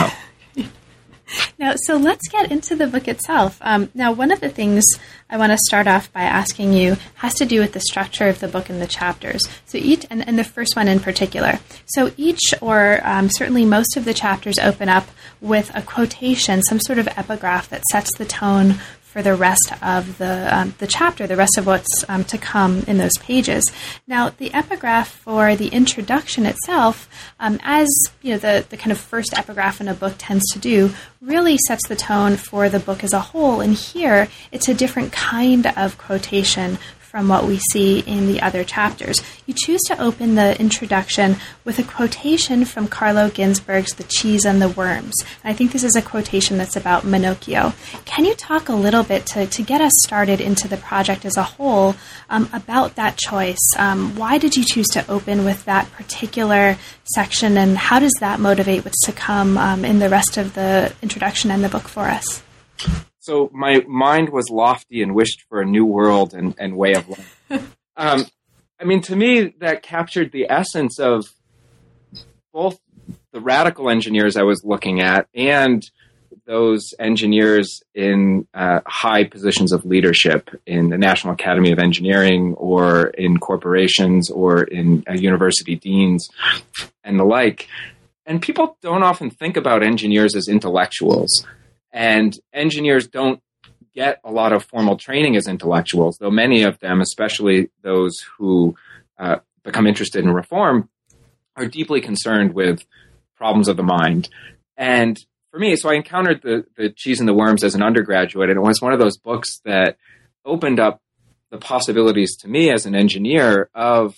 Now, 1.59 1.73
so 1.75 1.97
let's 1.97 2.27
get 2.27 2.51
into 2.51 2.75
the 2.75 2.85
book 2.85 3.07
itself. 3.07 3.57
Um, 3.61 3.89
now, 3.95 4.11
one 4.11 4.31
of 4.31 4.41
the 4.41 4.49
things 4.49 4.83
I 5.27 5.37
want 5.37 5.51
to 5.51 5.57
start 5.57 5.87
off 5.87 6.11
by 6.13 6.21
asking 6.21 6.73
you 6.73 6.97
has 7.15 7.33
to 7.35 7.45
do 7.45 7.59
with 7.59 7.73
the 7.73 7.79
structure 7.79 8.27
of 8.27 8.39
the 8.39 8.47
book 8.47 8.69
and 8.69 8.79
the 8.81 8.87
chapters. 8.87 9.41
So 9.65 9.77
each, 9.79 10.05
and, 10.11 10.25
and 10.27 10.37
the 10.37 10.43
first 10.43 10.75
one 10.75 10.87
in 10.87 10.99
particular. 10.99 11.59
So 11.87 12.11
each, 12.15 12.53
or 12.61 13.01
um, 13.03 13.29
certainly 13.29 13.65
most 13.65 13.97
of 13.97 14.05
the 14.05 14.13
chapters, 14.13 14.59
open 14.59 14.87
up 14.87 15.07
with 15.41 15.71
a 15.75 15.81
quotation, 15.81 16.61
some 16.63 16.79
sort 16.79 16.99
of 16.99 17.07
epigraph 17.09 17.69
that 17.69 17.83
sets 17.91 18.15
the 18.17 18.25
tone 18.25 18.75
for 19.07 19.21
the 19.21 19.33
rest 19.33 19.71
of 19.81 20.17
the 20.17 20.47
um, 20.55 20.75
the 20.79 20.85
chapter, 20.85 21.25
the 21.25 21.35
rest 21.35 21.57
of 21.57 21.65
what's 21.65 22.05
um, 22.09 22.23
to 22.25 22.37
come 22.37 22.83
in 22.87 22.97
those 22.97 23.17
pages. 23.19 23.63
Now, 24.05 24.29
the 24.29 24.53
epigraph 24.53 25.09
for 25.09 25.55
the 25.55 25.69
introduction 25.69 26.45
itself, 26.45 27.09
um, 27.39 27.59
as 27.63 27.87
you 28.21 28.33
know, 28.33 28.37
the 28.37 28.65
the 28.69 28.77
kind 28.77 28.91
of 28.91 28.99
first 28.99 29.33
epigraph 29.33 29.79
in 29.81 29.87
a 29.87 29.93
book 29.93 30.15
tends 30.17 30.45
to 30.51 30.59
do, 30.59 30.93
really 31.21 31.57
sets 31.57 31.87
the 31.87 31.95
tone 31.95 32.35
for 32.35 32.69
the 32.69 32.79
book 32.79 33.03
as 33.03 33.13
a 33.13 33.19
whole. 33.19 33.61
And 33.61 33.73
here, 33.73 34.27
it's 34.51 34.67
a 34.67 34.73
different 34.73 35.13
kind 35.13 35.65
of 35.77 35.97
quotation 35.97 36.77
from 37.17 37.29
what 37.29 37.45
we 37.45 37.57
see 37.71 38.01
in 38.01 38.27
the 38.27 38.39
other 38.43 38.63
chapters. 38.63 39.23
You 39.47 39.55
choose 39.55 39.81
to 39.87 39.99
open 39.99 40.35
the 40.35 40.55
introduction 40.61 41.37
with 41.65 41.79
a 41.79 41.83
quotation 41.83 42.63
from 42.63 42.87
Carlo 42.87 43.27
Ginzburg's 43.27 43.95
The 43.95 44.03
Cheese 44.03 44.45
and 44.45 44.61
the 44.61 44.69
Worms. 44.69 45.15
And 45.43 45.51
I 45.51 45.55
think 45.55 45.71
this 45.71 45.83
is 45.83 45.95
a 45.95 46.01
quotation 46.03 46.59
that's 46.59 46.75
about 46.75 47.05
Menocchio. 47.05 47.73
Can 48.05 48.25
you 48.25 48.35
talk 48.35 48.69
a 48.69 48.75
little 48.75 49.01
bit 49.01 49.25
to, 49.33 49.47
to 49.47 49.63
get 49.63 49.81
us 49.81 49.93
started 50.05 50.39
into 50.39 50.67
the 50.67 50.77
project 50.77 51.25
as 51.25 51.37
a 51.37 51.41
whole 51.41 51.95
um, 52.29 52.51
about 52.53 52.93
that 52.97 53.17
choice? 53.17 53.65
Um, 53.79 54.15
why 54.15 54.37
did 54.37 54.55
you 54.55 54.63
choose 54.63 54.87
to 54.89 55.09
open 55.09 55.43
with 55.43 55.65
that 55.65 55.91
particular 55.93 56.77
section, 57.15 57.57
and 57.57 57.79
how 57.79 57.97
does 57.97 58.13
that 58.19 58.39
motivate 58.39 58.85
what's 58.85 59.03
to 59.07 59.11
come 59.11 59.57
um, 59.57 59.83
in 59.83 59.97
the 59.97 60.09
rest 60.09 60.37
of 60.37 60.53
the 60.53 60.93
introduction 61.01 61.49
and 61.49 61.63
the 61.63 61.69
book 61.69 61.87
for 61.87 62.03
us? 62.03 62.43
So 63.27 63.49
my 63.51 63.83
mind 63.89 64.29
was 64.29 64.49
lofty 64.49 65.03
and 65.03 65.13
wished 65.13 65.43
for 65.49 65.59
a 65.59 65.65
new 65.65 65.83
world 65.83 66.33
and, 66.33 66.55
and 66.57 66.77
way 66.77 66.93
of 66.93 67.09
life. 67.09 67.45
um, 67.97 68.25
I 68.79 68.85
mean, 68.85 69.01
to 69.01 69.17
me, 69.17 69.53
that 69.59 69.83
captured 69.83 70.31
the 70.31 70.49
essence 70.49 70.97
of 70.97 71.25
both 72.53 72.79
the 73.33 73.41
radical 73.41 73.89
engineers 73.89 74.37
I 74.37 74.43
was 74.43 74.63
looking 74.63 75.01
at 75.01 75.27
and 75.35 75.83
those 76.45 76.93
engineers 76.99 77.81
in 77.93 78.47
uh, 78.53 78.79
high 78.85 79.25
positions 79.25 79.73
of 79.73 79.83
leadership 79.83 80.49
in 80.65 80.87
the 80.87 80.97
National 80.97 81.33
Academy 81.33 81.73
of 81.73 81.79
Engineering 81.79 82.53
or 82.53 83.07
in 83.07 83.39
corporations 83.39 84.29
or 84.29 84.63
in 84.63 85.03
uh, 85.05 85.11
university 85.11 85.75
deans 85.75 86.29
and 87.03 87.19
the 87.19 87.25
like. 87.25 87.67
And 88.25 88.41
people 88.41 88.77
don't 88.81 89.03
often 89.03 89.29
think 89.31 89.57
about 89.57 89.83
engineers 89.83 90.33
as 90.33 90.47
intellectuals. 90.47 91.45
And 91.91 92.37
engineers 92.53 93.07
don't 93.07 93.41
get 93.95 94.19
a 94.23 94.31
lot 94.31 94.53
of 94.53 94.63
formal 94.63 94.97
training 94.97 95.35
as 95.35 95.47
intellectuals, 95.47 96.17
though 96.19 96.29
many 96.29 96.63
of 96.63 96.79
them, 96.79 97.01
especially 97.01 97.69
those 97.81 98.19
who 98.37 98.75
uh, 99.17 99.37
become 99.63 99.87
interested 99.87 100.23
in 100.23 100.31
reform, 100.31 100.89
are 101.55 101.65
deeply 101.65 101.99
concerned 101.99 102.53
with 102.53 102.85
problems 103.35 103.67
of 103.67 103.77
the 103.77 103.83
mind. 103.83 104.29
And 104.77 105.19
for 105.51 105.59
me, 105.59 105.75
so 105.75 105.89
I 105.89 105.95
encountered 105.95 106.41
the, 106.43 106.65
the 106.75 106.89
Cheese 106.89 107.19
and 107.19 107.27
the 107.27 107.33
Worms 107.33 107.63
as 107.63 107.73
an 107.73 107.81
undergraduate, 107.81 108.49
and 108.49 108.57
it 108.57 108.61
was 108.61 108.81
one 108.81 108.93
of 108.93 108.99
those 108.99 109.17
books 109.17 109.59
that 109.65 109.97
opened 110.45 110.79
up 110.79 111.01
the 111.49 111.57
possibilities 111.57 112.35
to 112.37 112.47
me 112.47 112.69
as 112.69 112.85
an 112.85 112.95
engineer 112.95 113.69
of 113.73 114.15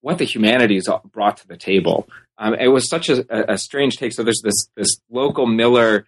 what 0.00 0.18
the 0.18 0.24
humanities 0.24 0.88
brought 1.12 1.38
to 1.38 1.48
the 1.48 1.56
table. 1.56 2.08
Um, 2.38 2.54
it 2.54 2.68
was 2.68 2.88
such 2.88 3.08
a, 3.08 3.52
a, 3.52 3.58
strange 3.58 3.96
take. 3.96 4.12
So 4.12 4.22
there's 4.22 4.40
this 4.42 4.68
this 4.74 4.96
local 5.10 5.46
miller 5.46 6.06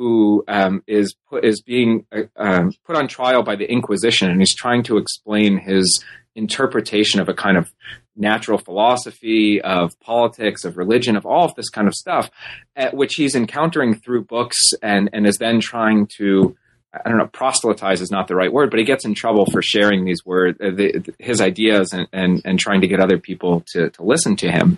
who 0.00 0.42
um, 0.48 0.82
is 0.86 1.14
put 1.28 1.44
is 1.44 1.60
being 1.60 2.06
uh, 2.10 2.22
um, 2.34 2.72
put 2.86 2.96
on 2.96 3.06
trial 3.06 3.42
by 3.42 3.54
the 3.54 3.70
Inquisition, 3.70 4.30
and 4.30 4.40
he's 4.40 4.56
trying 4.56 4.82
to 4.84 4.96
explain 4.96 5.58
his 5.58 6.02
interpretation 6.34 7.20
of 7.20 7.28
a 7.28 7.34
kind 7.34 7.58
of 7.58 7.70
natural 8.16 8.56
philosophy, 8.56 9.60
of 9.60 9.92
politics, 10.00 10.64
of 10.64 10.78
religion, 10.78 11.16
of 11.16 11.26
all 11.26 11.44
of 11.44 11.54
this 11.54 11.68
kind 11.68 11.86
of 11.86 11.94
stuff, 11.94 12.30
at 12.74 12.94
which 12.94 13.16
he's 13.16 13.34
encountering 13.34 13.94
through 13.94 14.24
books, 14.24 14.72
and 14.82 15.10
and 15.12 15.26
is 15.26 15.36
then 15.36 15.60
trying 15.60 16.08
to. 16.16 16.56
I 16.92 17.08
don't 17.08 17.18
know, 17.18 17.28
proselytize 17.28 18.00
is 18.00 18.10
not 18.10 18.26
the 18.26 18.34
right 18.34 18.52
word, 18.52 18.70
but 18.70 18.80
he 18.80 18.84
gets 18.84 19.04
in 19.04 19.14
trouble 19.14 19.46
for 19.46 19.62
sharing 19.62 20.04
these 20.04 20.26
words, 20.26 20.58
uh, 20.60 20.70
the, 20.74 21.14
his 21.20 21.40
ideas, 21.40 21.92
and, 21.92 22.08
and, 22.12 22.42
and 22.44 22.58
trying 22.58 22.80
to 22.80 22.88
get 22.88 22.98
other 22.98 23.16
people 23.16 23.62
to, 23.74 23.90
to 23.90 24.02
listen 24.02 24.34
to 24.38 24.50
him. 24.50 24.76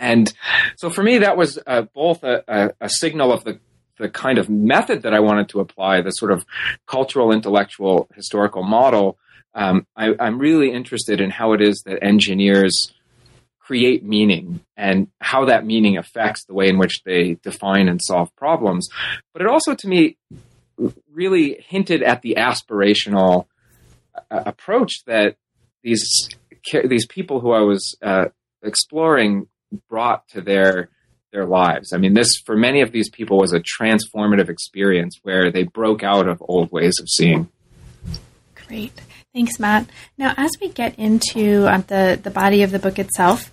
And 0.00 0.32
so 0.76 0.88
for 0.88 1.02
me, 1.02 1.18
that 1.18 1.36
was 1.36 1.58
uh, 1.66 1.82
both 1.82 2.22
a, 2.22 2.44
a, 2.46 2.70
a, 2.82 2.88
signal 2.88 3.32
of 3.32 3.42
the 3.42 3.58
the 4.00 4.08
kind 4.08 4.38
of 4.38 4.48
method 4.48 5.02
that 5.02 5.14
I 5.14 5.20
wanted 5.20 5.50
to 5.50 5.60
apply, 5.60 6.00
the 6.00 6.10
sort 6.10 6.32
of 6.32 6.44
cultural, 6.86 7.32
intellectual, 7.32 8.08
historical 8.14 8.62
model, 8.62 9.18
um, 9.54 9.86
I, 9.96 10.14
I'm 10.18 10.38
really 10.38 10.72
interested 10.72 11.20
in 11.20 11.30
how 11.30 11.52
it 11.52 11.60
is 11.60 11.82
that 11.86 12.02
engineers 12.02 12.92
create 13.58 14.02
meaning 14.02 14.60
and 14.76 15.08
how 15.20 15.44
that 15.44 15.64
meaning 15.64 15.96
affects 15.96 16.44
the 16.44 16.54
way 16.54 16.68
in 16.68 16.78
which 16.78 17.02
they 17.04 17.36
define 17.42 17.88
and 17.88 18.00
solve 18.02 18.34
problems. 18.36 18.88
But 19.32 19.42
it 19.42 19.48
also, 19.48 19.74
to 19.74 19.88
me, 19.88 20.16
really 21.12 21.64
hinted 21.68 22.02
at 22.02 22.22
the 22.22 22.36
aspirational 22.38 23.46
uh, 24.30 24.42
approach 24.46 25.04
that 25.06 25.36
these 25.82 26.28
these 26.84 27.06
people 27.06 27.40
who 27.40 27.52
I 27.52 27.60
was 27.60 27.96
uh, 28.02 28.26
exploring 28.62 29.46
brought 29.88 30.28
to 30.28 30.40
their 30.40 30.90
their 31.32 31.46
lives. 31.46 31.92
I 31.92 31.98
mean, 31.98 32.14
this 32.14 32.36
for 32.44 32.56
many 32.56 32.80
of 32.80 32.92
these 32.92 33.08
people 33.10 33.38
was 33.38 33.52
a 33.52 33.60
transformative 33.60 34.48
experience 34.48 35.18
where 35.22 35.50
they 35.50 35.64
broke 35.64 36.02
out 36.02 36.28
of 36.28 36.42
old 36.46 36.72
ways 36.72 36.98
of 37.00 37.08
seeing. 37.08 37.48
Great. 38.66 38.92
Thanks, 39.32 39.60
Matt. 39.60 39.88
Now, 40.18 40.34
as 40.36 40.50
we 40.60 40.68
get 40.68 40.98
into 40.98 41.66
uh, 41.66 41.82
the, 41.86 42.18
the 42.20 42.30
body 42.30 42.62
of 42.62 42.72
the 42.72 42.80
book 42.80 42.98
itself, 42.98 43.52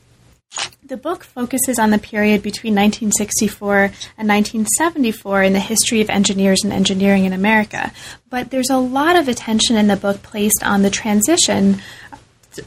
the 0.84 0.98
book 0.98 1.24
focuses 1.24 1.78
on 1.78 1.92
the 1.92 1.98
period 1.98 2.42
between 2.42 2.74
1964 2.74 3.76
and 4.18 4.28
1974 4.28 5.44
in 5.44 5.54
the 5.54 5.60
history 5.60 6.02
of 6.02 6.10
engineers 6.10 6.64
and 6.64 6.72
engineering 6.72 7.26
in 7.26 7.34
America. 7.34 7.92
But 8.30 8.50
there's 8.50 8.70
a 8.70 8.78
lot 8.78 9.18
of 9.18 9.28
attention 9.28 9.76
in 9.76 9.88
the 9.88 9.98
book 9.98 10.24
placed 10.24 10.64
on 10.64 10.82
the 10.82 10.90
transition 10.90 11.82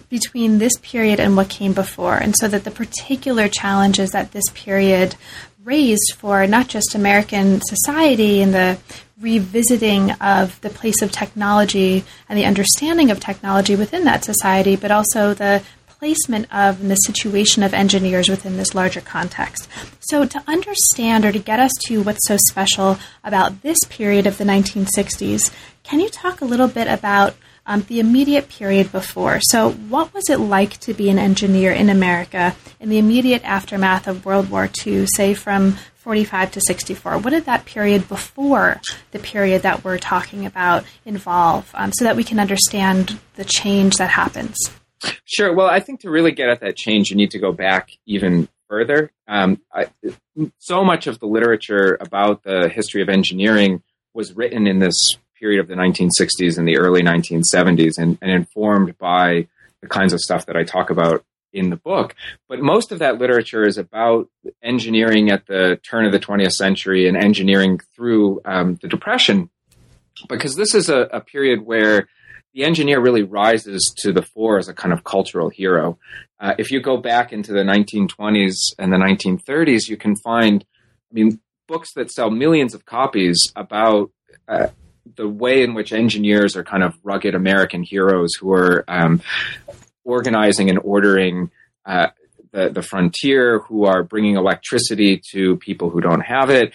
between 0.09 0.59
this 0.59 0.76
period 0.82 1.20
and 1.20 1.37
what 1.37 1.49
came 1.49 1.73
before, 1.73 2.16
and 2.16 2.37
so 2.37 2.49
that 2.49 2.64
the 2.64 2.70
particular 2.70 3.49
challenges 3.49 4.11
that 4.11 4.32
this 4.32 4.49
period 4.54 5.16
raised 5.64 6.14
for 6.16 6.47
not 6.47 6.68
just 6.68 6.94
American 6.94 7.61
society 7.61 8.42
and 8.42 8.54
the 8.54 8.78
revisiting 9.20 10.12
of 10.12 10.59
the 10.62 10.70
place 10.70 11.02
of 11.02 11.12
technology 11.12 12.02
and 12.28 12.38
the 12.38 12.47
understanding 12.47 13.11
of 13.11 13.20
technology 13.20 13.76
within 13.76 14.04
that 14.04 14.25
society, 14.25 14.76
but 14.76 14.90
also 14.90 15.35
the 15.35 15.62
placement 16.00 16.47
of 16.50 16.80
and 16.80 16.90
the 16.90 16.97
situation 16.97 17.62
of 17.62 17.75
engineers 17.75 18.28
within 18.30 18.56
this 18.56 18.75
larger 18.75 19.02
context. 19.02 19.68
So, 20.00 20.25
to 20.25 20.42
understand 20.47 21.26
or 21.26 21.32
to 21.32 21.38
get 21.38 21.61
us 21.61 21.73
to 21.87 22.02
what's 22.02 22.26
so 22.26 22.38
special 22.49 22.99
about 23.23 23.61
this 23.61 23.78
period 23.90 24.26
of 24.26 24.38
the 24.38 24.44
1960s, 24.44 25.52
can 25.82 26.00
you 26.00 26.09
talk 26.09 26.40
a 26.40 26.47
little 26.47 26.68
bit 26.68 26.88
about 26.88 27.35
um, 27.70 27.82
the 27.82 28.00
immediate 28.00 28.48
period 28.48 28.90
before? 28.90 29.38
So, 29.40 29.70
what 29.70 30.12
was 30.12 30.28
it 30.28 30.40
like 30.40 30.78
to 30.80 30.92
be 30.92 31.08
an 31.08 31.18
engineer 31.18 31.72
in 31.72 31.88
America 31.88 32.56
in 32.80 32.88
the 32.88 32.98
immediate 32.98 33.44
aftermath 33.44 34.08
of 34.08 34.26
World 34.26 34.50
War 34.50 34.68
II, 34.84 35.06
say 35.06 35.34
from 35.34 35.76
45 35.94 36.50
to 36.52 36.60
64? 36.60 37.18
What 37.18 37.30
did 37.30 37.44
that 37.44 37.64
period 37.66 38.08
before 38.08 38.80
the 39.12 39.20
period 39.20 39.62
that 39.62 39.84
we're 39.84 39.98
talking 39.98 40.46
about 40.46 40.84
involve 41.04 41.70
um, 41.74 41.92
so 41.92 42.04
that 42.04 42.16
we 42.16 42.24
can 42.24 42.40
understand 42.40 43.20
the 43.36 43.44
change 43.44 43.96
that 43.96 44.10
happens? 44.10 44.56
Sure. 45.24 45.54
Well, 45.54 45.68
I 45.68 45.78
think 45.78 46.00
to 46.00 46.10
really 46.10 46.32
get 46.32 46.48
at 46.48 46.60
that 46.60 46.76
change, 46.76 47.10
you 47.10 47.16
need 47.16 47.30
to 47.30 47.38
go 47.38 47.52
back 47.52 47.90
even 48.04 48.48
further. 48.68 49.12
Um, 49.28 49.60
I, 49.72 49.86
so 50.58 50.82
much 50.82 51.06
of 51.06 51.20
the 51.20 51.26
literature 51.26 51.96
about 52.00 52.42
the 52.42 52.68
history 52.68 53.00
of 53.00 53.08
engineering 53.08 53.82
was 54.12 54.34
written 54.34 54.66
in 54.66 54.80
this 54.80 55.16
period 55.40 55.61
of 55.61 55.68
the 55.68 55.75
1960s 55.75 56.59
and 56.59 56.68
the 56.68 56.76
early 56.76 57.02
1970s 57.02 57.99
and, 57.99 58.18
and 58.20 58.30
informed 58.30 58.97
by 58.99 59.49
the 59.80 59.88
kinds 59.88 60.12
of 60.12 60.20
stuff 60.20 60.47
that 60.47 60.56
I 60.56 60.64
talk 60.64 60.90
about 60.90 61.25
in 61.52 61.70
the 61.70 61.76
book. 61.76 62.14
But 62.49 62.61
most 62.61 62.92
of 62.92 63.00
that 63.00 63.18
literature 63.18 63.66
is 63.66 63.78
about 63.78 64.28
engineering 64.62 65.30
at 65.30 65.47
the 65.47 65.80
turn 65.82 66.04
of 66.04 66.12
the 66.12 66.20
20th 66.20 66.52
century 66.52 67.09
and 67.09 67.16
engineering 67.16 67.80
through 67.94 68.40
um, 68.44 68.78
the 68.80 68.88
Depression, 68.88 69.50
because 70.28 70.54
this 70.54 70.75
is 70.75 70.88
a, 70.88 71.00
a, 71.12 71.20
period 71.20 71.64
where 71.64 72.09
the 72.52 72.64
engineer 72.64 73.00
really 73.00 73.23
rises 73.23 73.92
to 73.99 74.12
the 74.12 74.23
fore 74.23 74.59
as 74.59 74.68
a 74.68 74.75
kind 74.75 74.92
of 74.92 75.04
cultural 75.04 75.49
hero. 75.49 75.99
Uh, 76.38 76.54
if 76.59 76.70
you 76.70 76.80
go 76.80 76.97
back 76.97 77.32
into 77.32 77.52
the 77.52 77.61
1920s 77.61 78.75
and 78.78 78.92
the 78.92 78.97
1930s, 78.97 79.88
you 79.88 79.97
can 79.97 80.16
find, 80.16 80.64
I 81.11 81.14
mean, 81.14 81.40
books 81.68 81.92
that 81.94 82.11
sell 82.11 82.30
millions 82.30 82.75
of 82.75 82.85
copies 82.85 83.52
about 83.54 84.11
uh, 84.49 84.68
the 85.20 85.28
way 85.28 85.62
in 85.62 85.74
which 85.74 85.92
engineers 85.92 86.56
are 86.56 86.64
kind 86.64 86.82
of 86.82 86.98
rugged 87.02 87.34
American 87.34 87.82
heroes 87.82 88.30
who 88.40 88.52
are 88.52 88.86
um, 88.88 89.20
organizing 90.02 90.70
and 90.70 90.78
ordering 90.82 91.50
uh, 91.84 92.06
the, 92.52 92.70
the 92.70 92.80
frontier, 92.80 93.58
who 93.58 93.84
are 93.84 94.02
bringing 94.02 94.36
electricity 94.36 95.20
to 95.32 95.56
people 95.56 95.90
who 95.90 96.00
don't 96.00 96.22
have 96.22 96.48
it. 96.48 96.72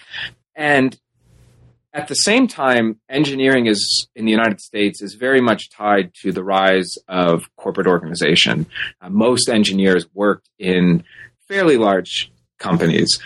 And 0.54 0.96
at 1.92 2.06
the 2.06 2.14
same 2.14 2.46
time, 2.46 3.00
engineering 3.08 3.66
is 3.66 4.06
in 4.14 4.26
the 4.26 4.30
United 4.30 4.60
States 4.60 5.02
is 5.02 5.14
very 5.14 5.40
much 5.40 5.68
tied 5.70 6.14
to 6.22 6.30
the 6.30 6.44
rise 6.44 6.94
of 7.08 7.50
corporate 7.56 7.88
organization. 7.88 8.66
Uh, 9.00 9.08
most 9.08 9.48
engineers 9.48 10.06
worked 10.14 10.48
in 10.56 11.02
fairly 11.48 11.78
large 11.78 12.30
companies. 12.60 13.18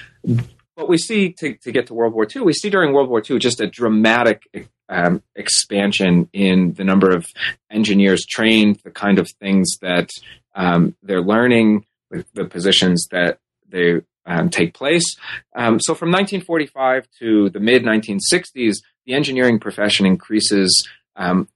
But 0.80 0.88
we 0.88 0.96
see 0.96 1.32
to, 1.32 1.56
to 1.56 1.72
get 1.72 1.88
to 1.88 1.94
World 1.94 2.14
War 2.14 2.26
II, 2.34 2.40
we 2.40 2.54
see 2.54 2.70
during 2.70 2.94
World 2.94 3.10
War 3.10 3.22
II 3.28 3.38
just 3.38 3.60
a 3.60 3.66
dramatic 3.66 4.44
um, 4.88 5.22
expansion 5.36 6.30
in 6.32 6.72
the 6.72 6.84
number 6.84 7.14
of 7.14 7.26
engineers 7.70 8.24
trained, 8.24 8.80
the 8.82 8.90
kind 8.90 9.18
of 9.18 9.30
things 9.30 9.76
that 9.82 10.08
um, 10.54 10.96
they're 11.02 11.20
learning, 11.20 11.84
the 12.32 12.46
positions 12.46 13.08
that 13.10 13.40
they 13.68 14.00
um, 14.24 14.48
take 14.48 14.72
place. 14.72 15.18
Um, 15.54 15.80
so 15.80 15.94
from 15.94 16.12
1945 16.12 17.06
to 17.18 17.50
the 17.50 17.60
mid 17.60 17.82
1960s, 17.82 18.76
the 19.04 19.12
engineering 19.12 19.60
profession 19.60 20.06
increases 20.06 20.88
um, 21.14 21.46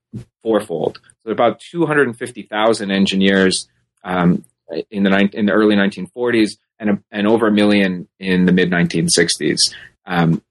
fourfold. 0.42 1.00
So 1.24 1.32
about 1.32 1.60
250,000 1.70 2.90
engineers 2.90 3.68
um, 4.04 4.44
in 4.90 5.02
the 5.02 5.30
in 5.32 5.46
the 5.46 5.52
early 5.52 5.76
1940s, 5.76 6.58
and 6.88 7.02
and 7.10 7.26
over 7.26 7.46
a 7.48 7.52
million 7.52 8.08
in 8.18 8.46
the 8.46 8.52
mid 8.52 8.70
1960s. 8.70 9.58
Um, 10.06 10.42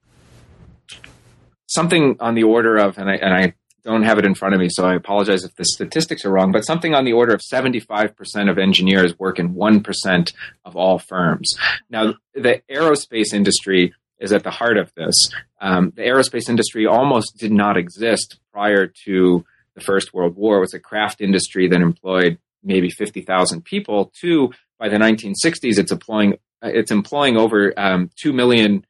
something 1.68 2.18
on 2.20 2.36
the 2.36 2.44
order 2.44 2.78
of, 2.78 2.98
and 2.98 3.10
I, 3.10 3.16
and 3.16 3.34
I 3.34 3.54
don't 3.84 4.04
have 4.04 4.18
it 4.18 4.26
in 4.26 4.36
front 4.36 4.54
of 4.54 4.62
me, 4.62 4.70
so 4.70 4.86
I 4.86 4.96
apologize 4.96 5.44
if 5.44 5.56
the 5.56 5.66
statistics 5.66 6.24
are 6.24 6.32
wrong, 6.32 6.52
but 6.52 6.66
something 6.66 6.94
on 6.94 7.04
the 7.04 7.14
order 7.14 7.34
of 7.34 7.42
75% 7.42 8.50
of 8.50 8.58
engineers 8.58 9.18
work 9.20 9.40
in 9.40 9.56
1% 9.56 10.34
of 10.64 10.76
all 10.76 11.00
firms. 11.00 11.56
Now, 11.90 12.14
the 12.34 12.62
aerospace 12.72 13.34
industry 13.34 13.94
is 14.20 14.32
at 14.32 14.44
the 14.44 14.52
heart 14.52 14.78
of 14.78 14.94
this. 14.96 15.16
Um, 15.60 15.92
the 15.96 16.04
aerospace 16.04 16.48
industry 16.48 16.86
almost 16.86 17.38
did 17.38 17.52
not 17.52 17.76
exist 17.76 18.40
prior 18.54 18.88
to 19.06 19.44
the 19.76 19.82
First 19.82 20.14
World 20.14 20.36
War. 20.36 20.58
It 20.58 20.62
was 20.62 20.74
a 20.74 20.80
craft 20.80 21.20
industry 21.20 21.68
that 21.68 21.82
employed 21.82 22.38
maybe 22.64 22.90
50,000 22.90 23.66
people. 23.66 24.14
To 24.22 24.54
by 24.84 24.90
the 24.90 24.98
1960s, 24.98 25.80
it's 25.80 25.94
employing 25.94 26.36
it's 26.62 26.92
employing 26.92 27.38
over 27.38 27.74
um, 27.78 28.10
2 28.22 28.34
million 28.34 28.86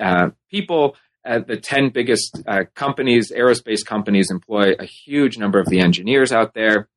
uh, 0.00 0.30
people 0.50 0.96
uh, 1.26 1.40
the 1.40 1.58
10 1.58 1.90
biggest 1.90 2.40
uh, 2.46 2.64
companies, 2.74 3.30
aerospace 3.32 3.84
companies, 3.84 4.30
employ 4.30 4.74
a 4.78 4.86
huge 4.86 5.36
number 5.36 5.58
of 5.58 5.66
the 5.66 5.80
engineers 5.80 6.32
out 6.32 6.54
there. 6.54 6.88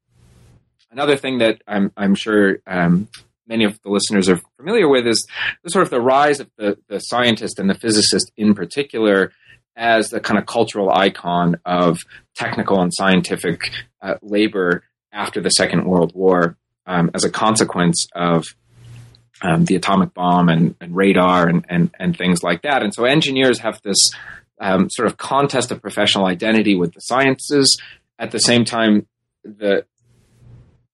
Another 0.89 1.17
thing 1.17 1.39
that 1.39 1.61
I'm, 1.67 1.91
I'm 1.97 2.15
sure 2.15 2.59
um, 2.65 3.09
many 3.47 3.65
of 3.65 3.81
the 3.81 3.89
listeners 3.89 4.29
are 4.29 4.39
familiar 4.55 4.87
with 4.87 5.05
is 5.05 5.27
the 5.63 5.69
sort 5.69 5.83
of 5.83 5.89
the 5.89 5.99
rise 5.99 6.39
of 6.39 6.49
the, 6.57 6.77
the 6.87 6.99
scientist 6.99 7.59
and 7.59 7.69
the 7.69 7.75
physicist 7.75 8.31
in 8.37 8.53
particular 8.53 9.33
as 9.75 10.11
the 10.11 10.19
kind 10.19 10.37
of 10.37 10.45
cultural 10.45 10.89
icon 10.91 11.57
of 11.65 11.99
technical 12.35 12.81
and 12.81 12.93
scientific 12.93 13.69
uh, 14.01 14.15
labor 14.21 14.83
after 15.11 15.41
the 15.41 15.49
Second 15.49 15.85
World 15.85 16.13
War 16.15 16.55
um, 16.89 17.11
as 17.13 17.23
a 17.23 17.29
consequence 17.29 18.07
of 18.15 18.45
um, 19.41 19.63
the 19.65 19.75
atomic 19.75 20.13
bomb 20.13 20.49
and, 20.49 20.75
and 20.81 20.95
radar 20.95 21.47
and, 21.47 21.65
and, 21.69 21.95
and, 21.99 22.17
things 22.17 22.43
like 22.43 22.63
that. 22.63 22.83
And 22.83 22.93
so 22.93 23.05
engineers 23.05 23.59
have 23.59 23.79
this 23.83 24.11
um, 24.59 24.89
sort 24.89 25.07
of 25.07 25.15
contest 25.15 25.71
of 25.71 25.81
professional 25.81 26.25
identity 26.25 26.75
with 26.75 26.93
the 26.93 26.99
sciences. 26.99 27.79
At 28.17 28.31
the 28.31 28.39
same 28.39 28.65
time, 28.65 29.07
the 29.45 29.85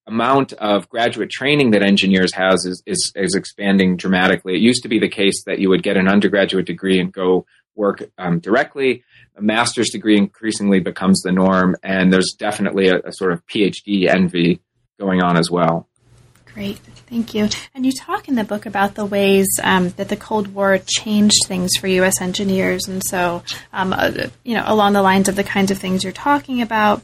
amount 0.05 0.53
of 0.53 0.87
graduate 0.89 1.31
training 1.31 1.71
that 1.71 1.81
engineers 1.81 2.33
has 2.33 2.65
is, 2.65 2.83
is, 2.85 3.11
is 3.15 3.33
expanding 3.33 3.97
dramatically. 3.97 4.53
It 4.53 4.61
used 4.61 4.83
to 4.83 4.89
be 4.89 4.99
the 4.99 5.09
case 5.09 5.43
that 5.45 5.57
you 5.59 5.69
would 5.69 5.81
get 5.81 5.97
an 5.97 6.07
undergraduate 6.07 6.67
degree 6.67 6.99
and 6.99 7.11
go 7.11 7.47
work 7.73 8.03
um, 8.17 8.39
directly. 8.39 9.03
A 9.37 9.41
master's 9.41 9.89
degree 9.89 10.17
increasingly 10.17 10.81
becomes 10.81 11.21
the 11.21 11.31
norm, 11.31 11.75
and 11.81 12.13
there's 12.13 12.35
definitely 12.37 12.89
a, 12.89 12.99
a 12.99 13.11
sort 13.11 13.31
of 13.31 13.45
PhD 13.47 14.07
envy 14.07 14.61
going 14.99 15.21
on 15.21 15.37
as 15.37 15.49
well. 15.49 15.87
Great. 16.53 16.77
Thank 17.09 17.33
you. 17.33 17.49
And 17.73 17.85
you 17.85 17.91
talk 17.91 18.29
in 18.29 18.35
the 18.35 18.45
book 18.45 18.65
about 18.65 18.95
the 18.95 19.05
ways 19.05 19.47
um, 19.61 19.89
that 19.91 20.07
the 20.07 20.15
Cold 20.15 20.53
War 20.53 20.79
changed 20.85 21.45
things 21.47 21.71
for 21.77 21.87
U.S. 21.87 22.21
engineers. 22.21 22.87
And 22.87 23.03
so, 23.05 23.43
um, 23.73 23.91
uh, 23.91 24.11
you 24.43 24.55
know, 24.55 24.63
along 24.65 24.93
the 24.93 25.01
lines 25.01 25.27
of 25.27 25.35
the 25.35 25.43
kinds 25.43 25.69
of 25.69 25.77
things 25.77 26.03
you're 26.03 26.13
talking 26.13 26.61
about, 26.61 27.01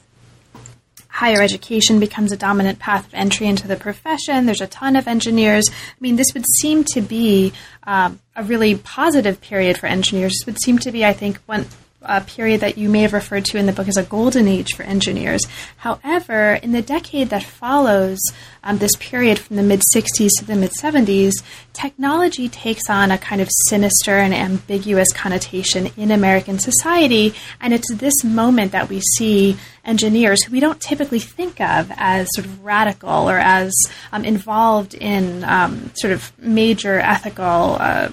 higher 1.10 1.41
education 1.41 1.99
becomes 1.99 2.32
a 2.32 2.38
dominant 2.38 2.80
path 2.80 3.06
of 3.08 3.13
entry 3.13 3.45
into 3.45 3.67
the 3.67 3.75
profession. 3.75 4.45
There's 4.45 4.62
a 4.62 4.67
ton 4.67 4.95
of 4.95 5.08
engineers. 5.08 5.69
I 5.69 5.97
mean, 5.99 6.15
this 6.15 6.34
would 6.34 6.45
seem 6.60 6.86
to 6.86 7.01
be 7.01 7.51
um, 7.84 8.21
a 8.36 8.43
really 8.43 8.75
positive 8.75 9.41
period 9.41 9.77
for 9.77 9.88
engineers. 9.88 10.32
This 10.32 10.45
would 10.45 10.62
seem 10.62 10.80
to 10.80 10.91
be, 10.91 11.06
I 11.06 11.12
think, 11.12 11.38
one 11.45 11.65
a 12.03 12.21
period 12.21 12.61
that 12.61 12.77
you 12.77 12.89
may 12.89 13.01
have 13.01 13.13
referred 13.13 13.45
to 13.45 13.57
in 13.57 13.65
the 13.65 13.71
book 13.71 13.87
as 13.87 13.97
a 13.97 14.03
golden 14.03 14.47
age 14.47 14.73
for 14.75 14.83
engineers. 14.83 15.45
However, 15.77 16.53
in 16.53 16.71
the 16.71 16.81
decade 16.81 17.29
that 17.29 17.43
follows 17.43 18.19
um, 18.63 18.79
this 18.79 18.95
period 18.99 19.39
from 19.39 19.55
the 19.55 19.63
mid 19.63 19.81
60s 19.93 20.29
to 20.39 20.45
the 20.45 20.55
mid 20.55 20.71
70s, 20.71 21.33
technology 21.73 22.49
takes 22.49 22.89
on 22.89 23.11
a 23.11 23.17
kind 23.17 23.41
of 23.41 23.49
sinister 23.67 24.17
and 24.17 24.33
ambiguous 24.33 25.11
connotation 25.13 25.91
in 25.97 26.11
American 26.11 26.59
society. 26.59 27.33
And 27.59 27.73
it's 27.73 27.93
this 27.93 28.23
moment 28.23 28.71
that 28.71 28.89
we 28.89 29.01
see 29.01 29.57
engineers 29.85 30.43
who 30.43 30.51
we 30.51 30.59
don't 30.59 30.81
typically 30.81 31.19
think 31.19 31.61
of 31.61 31.91
as 31.95 32.27
sort 32.33 32.45
of 32.45 32.63
radical 32.63 33.29
or 33.29 33.37
as 33.37 33.73
um, 34.11 34.25
involved 34.25 34.93
in 34.93 35.43
um, 35.43 35.91
sort 35.95 36.13
of 36.13 36.31
major 36.39 36.99
ethical. 36.99 37.77
Uh, 37.79 38.09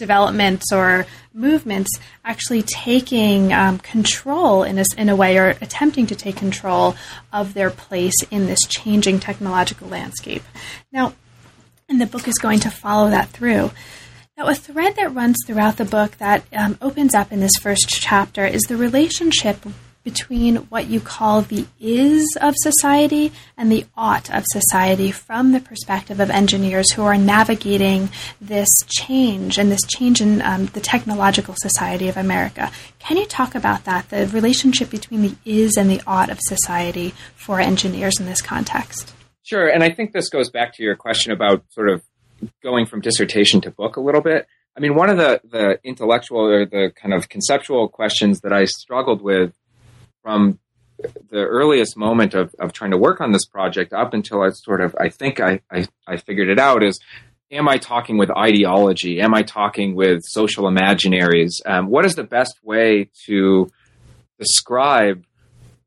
developments 0.00 0.72
or 0.72 1.06
movements 1.32 1.90
actually 2.24 2.62
taking 2.62 3.52
um, 3.52 3.78
control 3.78 4.62
in 4.62 4.78
a, 4.78 4.84
in 4.96 5.08
a 5.08 5.16
way 5.16 5.38
or 5.38 5.50
attempting 5.60 6.06
to 6.06 6.14
take 6.14 6.36
control 6.36 6.94
of 7.32 7.54
their 7.54 7.70
place 7.70 8.16
in 8.30 8.46
this 8.46 8.60
changing 8.68 9.20
technological 9.20 9.88
landscape. 9.88 10.42
Now, 10.92 11.14
and 11.88 12.00
the 12.00 12.06
book 12.06 12.28
is 12.28 12.38
going 12.38 12.60
to 12.60 12.70
follow 12.70 13.10
that 13.10 13.30
through. 13.30 13.70
Now, 14.36 14.46
a 14.46 14.54
thread 14.54 14.96
that 14.96 15.14
runs 15.14 15.36
throughout 15.46 15.76
the 15.76 15.84
book 15.84 16.16
that 16.18 16.44
um, 16.52 16.78
opens 16.80 17.14
up 17.14 17.30
in 17.32 17.40
this 17.40 17.56
first 17.60 17.88
chapter 17.88 18.46
is 18.46 18.62
the 18.62 18.76
relationship 18.76 19.58
between 20.02 20.56
what 20.56 20.86
you 20.86 21.00
call 21.00 21.42
the 21.42 21.66
is 21.78 22.26
of 22.40 22.54
society 22.58 23.32
and 23.56 23.70
the 23.70 23.84
ought 23.96 24.30
of 24.34 24.44
society 24.50 25.10
from 25.10 25.52
the 25.52 25.60
perspective 25.60 26.20
of 26.20 26.30
engineers 26.30 26.92
who 26.92 27.02
are 27.02 27.18
navigating 27.18 28.08
this 28.40 28.68
change 28.86 29.58
and 29.58 29.70
this 29.70 29.82
change 29.86 30.20
in 30.20 30.40
um, 30.42 30.66
the 30.66 30.80
technological 30.80 31.54
society 31.58 32.08
of 32.08 32.16
America. 32.16 32.70
Can 32.98 33.16
you 33.16 33.26
talk 33.26 33.54
about 33.54 33.84
that, 33.84 34.08
the 34.08 34.26
relationship 34.28 34.90
between 34.90 35.22
the 35.22 35.34
is 35.44 35.76
and 35.76 35.90
the 35.90 36.02
ought 36.06 36.30
of 36.30 36.38
society 36.40 37.14
for 37.34 37.60
engineers 37.60 38.18
in 38.18 38.26
this 38.26 38.40
context? 38.40 39.14
Sure. 39.42 39.68
And 39.68 39.82
I 39.82 39.90
think 39.90 40.12
this 40.12 40.28
goes 40.28 40.50
back 40.50 40.74
to 40.74 40.82
your 40.82 40.96
question 40.96 41.32
about 41.32 41.64
sort 41.70 41.90
of 41.90 42.02
going 42.62 42.86
from 42.86 43.00
dissertation 43.00 43.60
to 43.62 43.70
book 43.70 43.96
a 43.96 44.00
little 44.00 44.20
bit. 44.20 44.46
I 44.76 44.80
mean, 44.80 44.94
one 44.94 45.10
of 45.10 45.16
the, 45.16 45.40
the 45.44 45.78
intellectual 45.84 46.40
or 46.40 46.64
the 46.64 46.92
kind 46.94 47.12
of 47.12 47.28
conceptual 47.28 47.88
questions 47.88 48.40
that 48.40 48.52
I 48.52 48.64
struggled 48.64 49.20
with 49.20 49.52
from 50.22 50.58
the 51.30 51.44
earliest 51.44 51.96
moment 51.96 52.34
of, 52.34 52.54
of 52.58 52.72
trying 52.72 52.90
to 52.90 52.98
work 52.98 53.20
on 53.20 53.32
this 53.32 53.46
project 53.46 53.92
up 53.92 54.12
until 54.12 54.42
I 54.42 54.50
sort 54.50 54.80
of, 54.80 54.94
I 55.00 55.08
think 55.08 55.40
I, 55.40 55.60
I, 55.70 55.86
I 56.06 56.16
figured 56.18 56.48
it 56.48 56.58
out 56.58 56.82
is, 56.82 57.00
am 57.50 57.68
I 57.68 57.78
talking 57.78 58.18
with 58.18 58.30
ideology? 58.30 59.20
Am 59.20 59.34
I 59.34 59.42
talking 59.42 59.94
with 59.94 60.22
social 60.24 60.64
imaginaries? 60.64 61.52
Um, 61.66 61.88
what 61.88 62.04
is 62.04 62.14
the 62.14 62.24
best 62.24 62.60
way 62.62 63.10
to 63.26 63.70
describe 64.38 65.24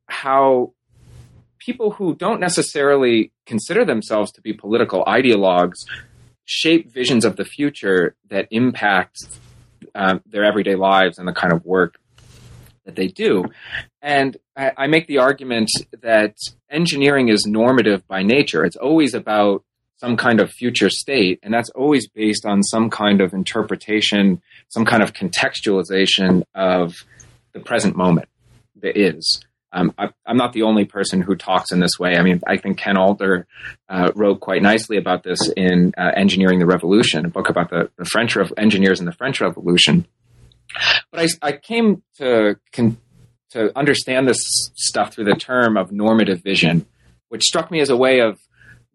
how 0.08 0.74
people 1.60 1.91
who 1.91 2.15
don't 2.15 2.39
necessarily 2.39 3.32
consider 3.46 3.86
themselves 3.86 4.32
to 4.34 4.41
be 4.41 4.54
political 4.54 5.04
ideologues 5.06 5.78
shape 6.46 6.91
visions 6.91 7.24
of 7.24 7.38
the 7.38 7.46
future 7.46 8.15
that 8.30 8.48
impact 8.52 9.17
um, 9.96 10.22
their 10.26 10.43
everyday 10.43 10.76
lives 10.76 11.17
and 11.17 11.28
the 11.28 11.34
kind 11.34 11.54
of 11.54 11.65
work 11.65 11.96
that 12.86 12.96
they 12.96 13.08
do. 13.08 13.46
And 14.02 14.38
I, 14.56 14.72
I 14.78 14.88
make 14.88 15.08
the 15.08 15.19
argument 15.19 15.69
that 16.02 16.36
engineering 16.69 17.30
is 17.30 17.46
normative 17.46 18.08
by 18.08 18.24
nature. 18.24 18.63
It's 18.63 18.76
always 18.76 19.13
about 19.13 19.63
some 19.98 20.17
kind 20.17 20.41
of 20.41 20.52
future 20.52 20.89
state, 20.89 21.39
and 21.43 21.54
that's 21.54 21.69
always 21.69 22.10
based 22.10 22.46
on 22.46 22.62
some 22.62 22.89
kind 22.89 23.22
of 23.22 23.34
interpretation, 23.34 24.41
some 24.67 24.84
kind 24.84 25.02
of 25.02 25.13
contextualization 25.13 26.43
of 26.54 27.06
the 27.54 27.62
present 27.62 27.96
moment 27.96 28.28
that 28.82 28.98
is. 29.00 29.41
Um, 29.72 29.93
I, 29.98 30.10
am 30.28 30.38
not 30.38 30.54
the 30.54 30.63
only 30.63 30.86
person 30.86 31.22
who 31.22 31.36
talks 31.36 31.72
in 31.72 31.80
this 31.80 31.98
way. 31.98 32.15
I 32.15 32.22
mean, 32.22 32.41
I 32.46 32.58
think 32.58 32.78
Ken 32.78 32.96
Alder 32.96 33.48
uh, 33.89 34.12
wrote 34.13 34.39
quite 34.39 34.62
nicely 34.62 34.98
about 34.98 35.24
this 35.24 35.50
in 35.56 35.93
uh, 35.98 36.12
Engineering 36.15 36.60
the 36.60 36.67
Revolution, 36.67 37.26
a 37.26 37.30
book 37.30 37.50
about 37.50 37.72
the, 37.72 37.89
the 37.98 38.06
French 38.06 38.36
Re- 38.36 38.50
engineers 38.58 39.00
in 39.00 39.08
the 39.08 39.12
French 39.13 39.41
Revolution. 39.41 40.06
But 41.12 41.21
I, 41.21 41.47
I 41.47 41.51
came 41.53 42.03
to 42.17 42.57
con- 42.71 42.97
to 43.51 43.77
understand 43.77 44.27
this 44.27 44.41
stuff 44.75 45.13
through 45.13 45.25
the 45.25 45.36
term 45.36 45.77
of 45.77 45.91
normative 45.91 46.41
vision, 46.41 46.86
which 47.29 47.43
struck 47.43 47.69
me 47.69 47.79
as 47.81 47.89
a 47.89 47.97
way 47.97 48.19
of 48.19 48.39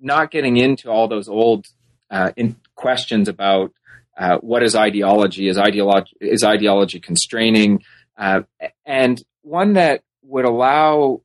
not 0.00 0.30
getting 0.30 0.56
into 0.56 0.90
all 0.90 1.08
those 1.08 1.28
old 1.28 1.66
uh, 2.10 2.30
questions 2.74 3.28
about 3.28 3.72
uh, 4.16 4.38
what 4.38 4.62
is 4.62 4.74
ideology, 4.74 5.48
is 5.48 5.56
ideology 5.56 6.12
is 6.20 6.42
ideology 6.42 6.98
constraining, 6.98 7.82
uh, 8.16 8.40
and 8.84 9.22
one 9.42 9.74
that 9.74 10.02
would 10.22 10.44
allow 10.44 11.22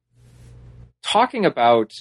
talking 1.02 1.46
about 1.46 1.92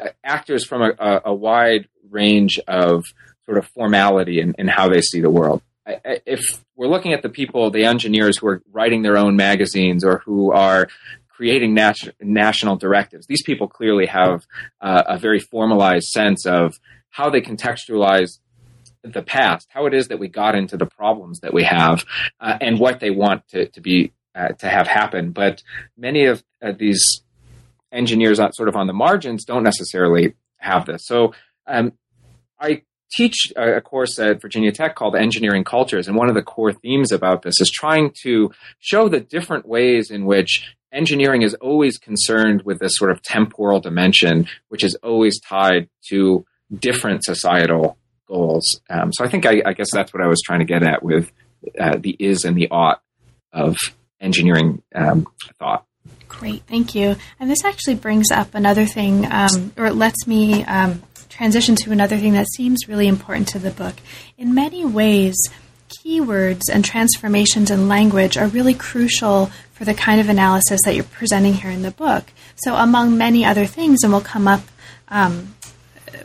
uh, 0.00 0.08
actors 0.22 0.66
from 0.66 0.82
a, 0.82 1.20
a, 1.24 1.34
wide 1.34 1.88
range 2.10 2.60
of 2.68 3.04
sort 3.46 3.58
of 3.58 3.66
formality 3.68 4.40
in, 4.40 4.54
in 4.58 4.68
how 4.68 4.88
they 4.88 5.00
see 5.00 5.20
the 5.20 5.30
world. 5.30 5.62
If 6.04 6.40
we're 6.76 6.88
looking 6.88 7.12
at 7.12 7.22
the 7.22 7.28
people, 7.28 7.70
the 7.70 7.84
engineers 7.84 8.38
who 8.38 8.48
are 8.48 8.62
writing 8.70 9.02
their 9.02 9.16
own 9.16 9.36
magazines 9.36 10.04
or 10.04 10.18
who 10.18 10.52
are 10.52 10.88
creating 11.28 11.74
nat- 11.74 12.14
national 12.20 12.76
directives, 12.76 13.26
these 13.26 13.42
people 13.42 13.68
clearly 13.68 14.06
have 14.06 14.46
uh, 14.80 15.04
a 15.06 15.18
very 15.18 15.40
formalized 15.40 16.08
sense 16.08 16.44
of 16.46 16.78
how 17.10 17.30
they 17.30 17.40
contextualize 17.40 18.38
the 19.02 19.22
past, 19.22 19.68
how 19.70 19.86
it 19.86 19.94
is 19.94 20.08
that 20.08 20.18
we 20.18 20.28
got 20.28 20.54
into 20.54 20.76
the 20.76 20.86
problems 20.86 21.40
that 21.40 21.54
we 21.54 21.64
have, 21.64 22.04
uh, 22.40 22.58
and 22.60 22.78
what 22.78 23.00
they 23.00 23.10
want 23.10 23.46
to, 23.48 23.66
to 23.68 23.80
be 23.80 24.12
uh, 24.34 24.48
to 24.48 24.68
have 24.68 24.86
happen. 24.86 25.30
But 25.30 25.62
many 25.96 26.26
of 26.26 26.44
uh, 26.62 26.72
these 26.72 27.22
engineers, 27.92 28.38
sort 28.52 28.68
of 28.68 28.76
on 28.76 28.86
the 28.86 28.92
margins, 28.92 29.44
don't 29.44 29.62
necessarily 29.62 30.34
have 30.58 30.86
this. 30.86 31.06
So 31.06 31.32
um, 31.66 31.92
I 32.60 32.82
teach 33.10 33.52
a 33.56 33.80
course 33.80 34.18
at 34.18 34.40
Virginia 34.40 34.72
Tech 34.72 34.94
called 34.94 35.16
Engineering 35.16 35.64
Cultures, 35.64 36.08
and 36.08 36.16
one 36.16 36.28
of 36.28 36.34
the 36.34 36.42
core 36.42 36.72
themes 36.72 37.12
about 37.12 37.42
this 37.42 37.60
is 37.60 37.70
trying 37.70 38.12
to 38.22 38.50
show 38.78 39.08
the 39.08 39.20
different 39.20 39.66
ways 39.66 40.10
in 40.10 40.24
which 40.24 40.74
engineering 40.92 41.42
is 41.42 41.54
always 41.54 41.98
concerned 41.98 42.62
with 42.62 42.78
this 42.78 42.96
sort 42.96 43.10
of 43.10 43.22
temporal 43.22 43.80
dimension, 43.80 44.46
which 44.68 44.84
is 44.84 44.94
always 44.96 45.40
tied 45.40 45.88
to 46.08 46.44
different 46.76 47.24
societal 47.24 47.98
goals. 48.26 48.80
Um, 48.90 49.12
so 49.12 49.24
I 49.24 49.28
think 49.28 49.46
I, 49.46 49.62
I, 49.64 49.72
guess 49.72 49.88
that's 49.92 50.12
what 50.12 50.22
I 50.22 50.26
was 50.26 50.40
trying 50.44 50.60
to 50.60 50.66
get 50.66 50.82
at 50.82 51.02
with 51.02 51.32
uh, 51.78 51.96
the 51.98 52.14
is 52.18 52.44
and 52.44 52.56
the 52.56 52.68
ought 52.70 53.02
of 53.52 53.76
engineering 54.20 54.82
um, 54.94 55.26
thought. 55.58 55.84
Great, 56.28 56.62
thank 56.66 56.94
you. 56.94 57.16
And 57.40 57.50
this 57.50 57.64
actually 57.64 57.96
brings 57.96 58.30
up 58.30 58.54
another 58.54 58.86
thing, 58.86 59.26
um, 59.30 59.72
or 59.76 59.86
it 59.86 59.94
lets 59.94 60.26
me 60.26 60.64
um, 60.64 61.02
transition 61.38 61.76
to 61.76 61.92
another 61.92 62.18
thing 62.18 62.32
that 62.32 62.48
seems 62.48 62.88
really 62.88 63.06
important 63.06 63.46
to 63.46 63.60
the 63.60 63.70
book. 63.70 63.94
In 64.36 64.54
many 64.54 64.84
ways, 64.84 65.36
keywords 65.88 66.62
and 66.70 66.84
transformations 66.84 67.70
in 67.70 67.86
language 67.86 68.36
are 68.36 68.48
really 68.48 68.74
crucial 68.74 69.46
for 69.72 69.84
the 69.84 69.94
kind 69.94 70.20
of 70.20 70.28
analysis 70.28 70.80
that 70.84 70.96
you're 70.96 71.04
presenting 71.04 71.54
here 71.54 71.70
in 71.70 71.82
the 71.82 71.92
book. 71.92 72.24
So, 72.56 72.74
among 72.74 73.16
many 73.16 73.44
other 73.44 73.66
things, 73.66 74.02
and 74.02 74.12
we'll 74.12 74.20
come 74.20 74.48
up 74.48 74.62
um, 75.06 75.54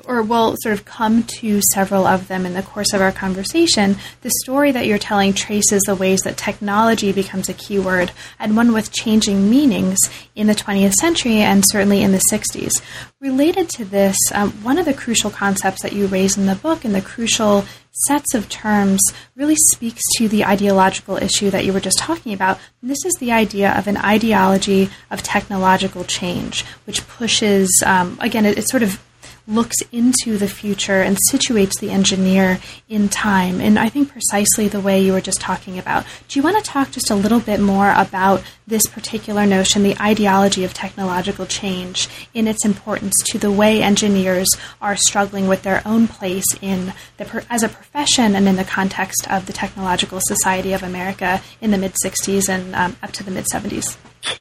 or 0.08 0.22
we'll 0.22 0.56
sort 0.62 0.74
of 0.74 0.86
come 0.86 1.24
to 1.24 1.62
several 1.74 2.06
of 2.06 2.28
them 2.28 2.46
in 2.46 2.54
the 2.54 2.63
course 2.63 2.94
of 2.94 3.02
our 3.02 3.12
conversation, 3.12 3.96
the 4.22 4.32
story 4.44 4.72
that 4.72 4.86
you're 4.86 4.98
telling 4.98 5.34
traces 5.34 5.82
the 5.84 5.96
ways 5.96 6.22
that 6.22 6.38
technology 6.38 7.12
becomes 7.12 7.50
a 7.50 7.54
keyword 7.54 8.12
and 8.39 8.56
one 8.56 8.74
with 8.74 8.92
changing 8.92 9.50
meanings 9.50 9.98
in 10.36 10.48
the 10.48 10.56
20th 10.56 10.94
century 10.94 11.38
and 11.38 11.63
certainly 11.66 12.02
in 12.02 12.12
the 12.12 12.24
60s. 12.32 12.82
Related 13.20 13.70
to 13.70 13.86
this, 13.86 14.18
um, 14.34 14.52
one 14.63 14.78
of 14.78 14.86
the 14.86 14.94
crucial 14.94 15.30
concepts 15.30 15.82
that 15.82 15.94
you 15.94 16.08
raise 16.08 16.38
in 16.38 16.46
the 16.46 16.56
book 16.56 16.84
and 16.84 16.94
the 16.94 17.02
crucial 17.02 17.66
sets 18.08 18.34
of 18.34 18.50
terms 18.50 19.02
really 19.36 19.56
speaks 19.56 20.02
to 20.18 20.28
the 20.28 20.44
ideological 20.44 21.16
issue 21.18 21.50
that 21.52 21.63
you 21.63 21.72
were 21.72 21.80
just 21.80 22.00
talking 22.00 22.34
about. 22.34 22.60
And 22.82 22.89
this 22.89 23.06
is 23.06 23.13
the 23.20 23.32
idea 23.32 23.72
of 23.78 23.88
an 23.88 23.98
ideology 23.98 24.89
of 25.12 25.22
technological 25.22 26.04
change, 26.04 26.66
which 26.86 27.08
pushes, 27.08 27.84
um, 27.86 28.18
again, 28.20 28.46
it, 28.46 28.58
it 28.58 28.68
sort 28.68 28.84
of 28.84 29.02
looks 29.48 29.82
into 29.92 30.38
the 30.38 30.48
future 30.48 31.02
and 31.02 31.18
situates 31.30 31.80
the 31.80 31.92
engineer 31.92 32.60
in 32.88 33.10
time. 33.10 33.60
And 33.60 33.78
I 33.78 33.90
think 33.90 34.12
precisely 34.12 34.68
the 34.68 34.80
way 34.80 35.02
you 35.02 35.14
were 35.14 35.22
just 35.22 35.42
talking 35.42 35.78
about. 35.78 36.06
Do 36.28 36.40
you 36.40 36.44
want 36.44 36.58
to 36.58 36.64
talk 36.64 36.92
just 36.92 37.10
a 37.10 37.16
little 37.16 37.40
bit 37.40 37.60
more 37.60 37.94
about 37.96 38.44
this 38.66 38.86
particular 38.88 39.46
notion, 39.46 39.84
the 39.84 40.00
ideology 40.00 40.64
of 40.64 40.74
technological 40.74 41.46
change, 41.46 42.08
in 42.34 42.48
its 42.48 42.66
importance 42.66 43.14
to 43.26 43.38
the 43.38 43.52
way 43.52 43.82
engineers 43.82 44.50
are 44.82 44.96
struggling 44.96 45.48
with 45.48 45.64
their 45.64 45.82
own 45.86 46.08
place 46.08 46.46
in 46.62 46.94
the 47.18 47.46
as 47.50 47.64
a 47.64 47.70
profession 47.70 48.36
and 48.36 48.48
in 48.48 48.56
the 48.56 48.64
context 48.64 49.30
of 49.30 49.46
the 49.46 49.54
Technological 49.54 50.20
Society 50.22 50.74
of 50.74 50.84
America 50.84 51.42
in 51.60 51.72
the 51.72 51.78
mid 51.78 51.94
60s 52.04 52.48
and 52.48 52.76
um, 52.76 52.96
up 53.02 53.12
to 53.12 53.24
the 53.24 53.32
mid 53.32 53.46
70s? 53.46 53.98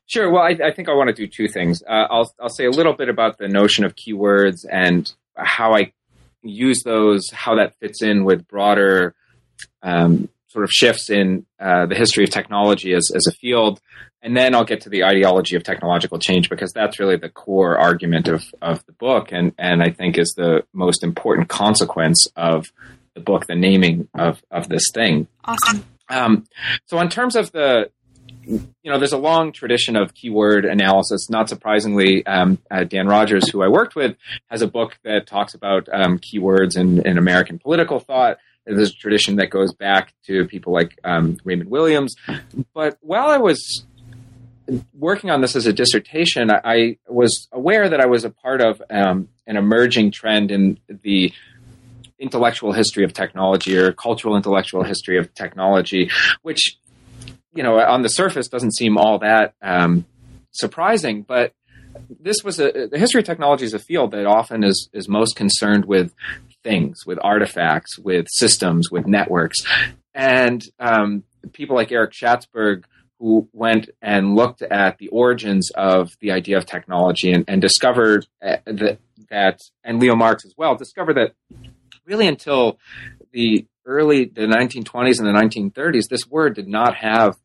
Sure. 0.06 0.30
Well, 0.30 0.42
I, 0.42 0.56
I, 0.64 0.72
think 0.72 0.88
I 0.88 0.94
want 0.94 1.08
to 1.08 1.14
do 1.14 1.26
two 1.26 1.48
things. 1.48 1.82
Uh, 1.82 2.06
I'll, 2.10 2.32
I'll 2.40 2.48
say 2.48 2.66
a 2.66 2.70
little 2.70 2.92
bit 2.92 3.08
about 3.08 3.38
the 3.38 3.48
notion 3.48 3.84
of 3.84 3.94
keywords 3.96 4.64
and 4.70 5.10
how 5.36 5.74
I 5.74 5.92
use 6.42 6.82
those, 6.84 7.30
how 7.30 7.56
that 7.56 7.74
fits 7.80 8.02
in 8.02 8.24
with 8.24 8.46
broader 8.46 9.14
um, 9.82 10.28
sort 10.48 10.64
of 10.64 10.70
shifts 10.70 11.08
in 11.08 11.46
uh, 11.58 11.86
the 11.86 11.94
history 11.94 12.24
of 12.24 12.30
technology 12.30 12.92
as, 12.92 13.10
as 13.14 13.26
a 13.26 13.32
field. 13.32 13.80
And 14.20 14.36
then 14.36 14.54
I'll 14.54 14.64
get 14.64 14.82
to 14.82 14.88
the 14.88 15.04
ideology 15.04 15.56
of 15.56 15.64
technological 15.64 16.18
change 16.18 16.48
because 16.48 16.72
that's 16.72 17.00
really 17.00 17.16
the 17.16 17.28
core 17.28 17.76
argument 17.76 18.28
of, 18.28 18.44
of 18.60 18.84
the 18.86 18.92
book 18.92 19.32
and, 19.32 19.52
and 19.58 19.82
I 19.82 19.90
think 19.90 20.18
is 20.18 20.34
the 20.36 20.64
most 20.72 21.02
important 21.02 21.48
consequence 21.48 22.28
of 22.36 22.72
the 23.14 23.20
book, 23.20 23.46
the 23.46 23.56
naming 23.56 24.08
of, 24.14 24.42
of 24.50 24.68
this 24.68 24.90
thing. 24.94 25.26
Awesome. 25.44 25.84
Um, 26.08 26.44
so 26.86 27.00
in 27.00 27.08
terms 27.08 27.34
of 27.34 27.50
the 27.52 27.90
you 28.44 28.72
know, 28.84 28.98
there's 28.98 29.12
a 29.12 29.18
long 29.18 29.52
tradition 29.52 29.96
of 29.96 30.14
keyword 30.14 30.64
analysis. 30.64 31.30
Not 31.30 31.48
surprisingly, 31.48 32.26
um, 32.26 32.58
uh, 32.70 32.84
Dan 32.84 33.06
Rodgers, 33.06 33.48
who 33.48 33.62
I 33.62 33.68
worked 33.68 33.94
with, 33.94 34.16
has 34.50 34.62
a 34.62 34.66
book 34.66 34.98
that 35.04 35.26
talks 35.26 35.54
about 35.54 35.88
um, 35.92 36.18
keywords 36.18 36.76
in, 36.76 37.06
in, 37.06 37.18
American 37.18 37.58
political 37.58 38.00
thought. 38.00 38.38
There's 38.66 38.90
a 38.90 38.94
tradition 38.94 39.36
that 39.36 39.50
goes 39.50 39.72
back 39.74 40.12
to 40.26 40.46
people 40.46 40.72
like 40.72 40.98
um, 41.04 41.38
Raymond 41.44 41.70
Williams. 41.70 42.14
But 42.74 42.98
while 43.00 43.28
I 43.28 43.38
was 43.38 43.84
working 44.94 45.30
on 45.30 45.40
this 45.40 45.56
as 45.56 45.66
a 45.66 45.72
dissertation, 45.72 46.50
I, 46.50 46.60
I 46.64 46.98
was 47.08 47.48
aware 47.52 47.88
that 47.88 48.00
I 48.00 48.06
was 48.06 48.24
a 48.24 48.30
part 48.30 48.60
of 48.60 48.82
um, 48.90 49.28
an 49.46 49.56
emerging 49.56 50.12
trend 50.12 50.50
in 50.50 50.78
the 50.88 51.32
intellectual 52.18 52.72
history 52.72 53.02
of 53.04 53.12
technology 53.12 53.76
or 53.76 53.92
cultural 53.92 54.36
intellectual 54.36 54.84
history 54.84 55.18
of 55.18 55.34
technology, 55.34 56.08
which 56.42 56.78
you 57.54 57.62
know 57.62 57.78
on 57.78 58.02
the 58.02 58.08
surface 58.08 58.48
doesn't 58.48 58.74
seem 58.74 58.96
all 58.96 59.18
that 59.20 59.54
um, 59.62 60.06
surprising, 60.52 61.22
but 61.22 61.52
this 62.20 62.42
was 62.44 62.58
a 62.58 62.88
the 62.90 62.98
history 62.98 63.20
of 63.20 63.26
technology 63.26 63.64
is 63.64 63.74
a 63.74 63.78
field 63.78 64.12
that 64.12 64.26
often 64.26 64.64
is 64.64 64.88
is 64.92 65.08
most 65.08 65.36
concerned 65.36 65.84
with 65.84 66.14
things, 66.62 67.04
with 67.06 67.18
artifacts, 67.22 67.98
with 67.98 68.26
systems, 68.30 68.90
with 68.90 69.06
networks, 69.06 69.58
and 70.14 70.62
um, 70.78 71.24
people 71.52 71.76
like 71.76 71.92
Eric 71.92 72.12
Schatzberg 72.12 72.84
who 73.22 73.48
went 73.52 73.88
and 74.02 74.34
looked 74.34 74.62
at 74.62 74.98
the 74.98 75.06
origins 75.08 75.70
of 75.76 76.10
the 76.20 76.32
idea 76.32 76.56
of 76.56 76.66
technology 76.66 77.30
and, 77.30 77.44
and 77.46 77.62
discovered 77.62 78.26
uh, 78.44 78.56
that, 78.66 78.98
that, 79.30 79.60
and 79.84 80.00
Leo 80.00 80.16
Marx 80.16 80.44
as 80.44 80.54
well, 80.56 80.74
discovered 80.74 81.14
that 81.14 81.32
really 82.04 82.26
until 82.26 82.80
the 83.30 83.64
early 83.86 84.24
the 84.24 84.42
1920s 84.42 85.20
and 85.20 85.28
the 85.28 85.32
1930s, 85.32 86.08
this 86.08 86.26
word 86.28 86.56
did 86.56 86.66
not 86.66 86.96
have 86.96 87.36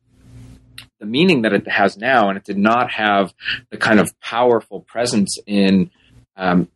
the 0.98 1.06
meaning 1.06 1.42
that 1.42 1.52
it 1.52 1.68
has 1.68 1.96
now, 1.96 2.28
and 2.28 2.36
it 2.36 2.44
did 2.44 2.58
not 2.58 2.90
have 2.90 3.32
the 3.70 3.76
kind 3.76 4.00
of 4.00 4.18
powerful 4.20 4.80
presence 4.80 5.38
in 5.46 5.90
um, 6.36 6.68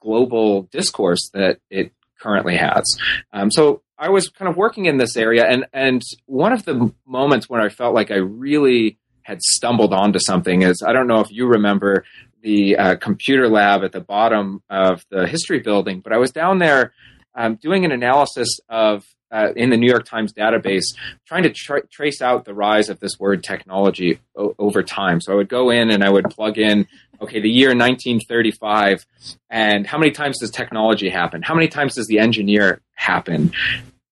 global 0.00 0.62
discourse 0.64 1.30
that 1.34 1.58
it 1.70 1.92
currently 2.20 2.56
has. 2.56 2.84
Um, 3.32 3.50
so 3.50 3.82
I 3.98 4.10
was 4.10 4.28
kind 4.28 4.48
of 4.48 4.56
working 4.56 4.86
in 4.86 4.96
this 4.98 5.16
area, 5.16 5.46
and 5.46 5.66
and 5.72 6.02
one 6.26 6.52
of 6.52 6.64
the 6.64 6.92
moments 7.06 7.48
when 7.48 7.60
I 7.60 7.68
felt 7.68 7.94
like 7.94 8.10
I 8.10 8.16
really 8.16 8.98
had 9.22 9.40
stumbled 9.40 9.92
onto 9.92 10.18
something 10.18 10.62
is 10.62 10.82
I 10.86 10.92
don't 10.92 11.06
know 11.06 11.20
if 11.20 11.30
you 11.30 11.46
remember 11.46 12.04
the 12.42 12.76
uh, 12.76 12.96
computer 12.96 13.48
lab 13.48 13.84
at 13.84 13.92
the 13.92 14.00
bottom 14.00 14.62
of 14.68 15.04
the 15.10 15.26
history 15.26 15.60
building, 15.60 16.00
but 16.00 16.12
I 16.12 16.18
was 16.18 16.32
down 16.32 16.58
there 16.58 16.92
um, 17.34 17.54
doing 17.56 17.84
an 17.84 17.92
analysis 17.92 18.58
of 18.68 19.04
uh, 19.32 19.48
in 19.56 19.70
the 19.70 19.76
New 19.76 19.88
York 19.88 20.04
Times 20.04 20.32
database, 20.32 20.94
trying 21.26 21.42
to 21.44 21.50
tra- 21.50 21.86
trace 21.88 22.20
out 22.20 22.44
the 22.44 22.54
rise 22.54 22.88
of 22.88 23.00
this 23.00 23.18
word 23.18 23.42
technology 23.42 24.20
o- 24.36 24.54
over 24.58 24.82
time. 24.82 25.20
So 25.20 25.32
I 25.32 25.36
would 25.36 25.48
go 25.48 25.70
in 25.70 25.90
and 25.90 26.04
I 26.04 26.10
would 26.10 26.26
plug 26.30 26.58
in, 26.58 26.86
okay, 27.20 27.40
the 27.40 27.50
year 27.50 27.68
1935, 27.68 29.06
and 29.48 29.86
how 29.86 29.98
many 29.98 30.10
times 30.10 30.38
does 30.38 30.50
technology 30.50 31.08
happen? 31.08 31.42
How 31.42 31.54
many 31.54 31.68
times 31.68 31.94
does 31.94 32.06
the 32.06 32.18
engineer 32.18 32.82
happen? 32.94 33.52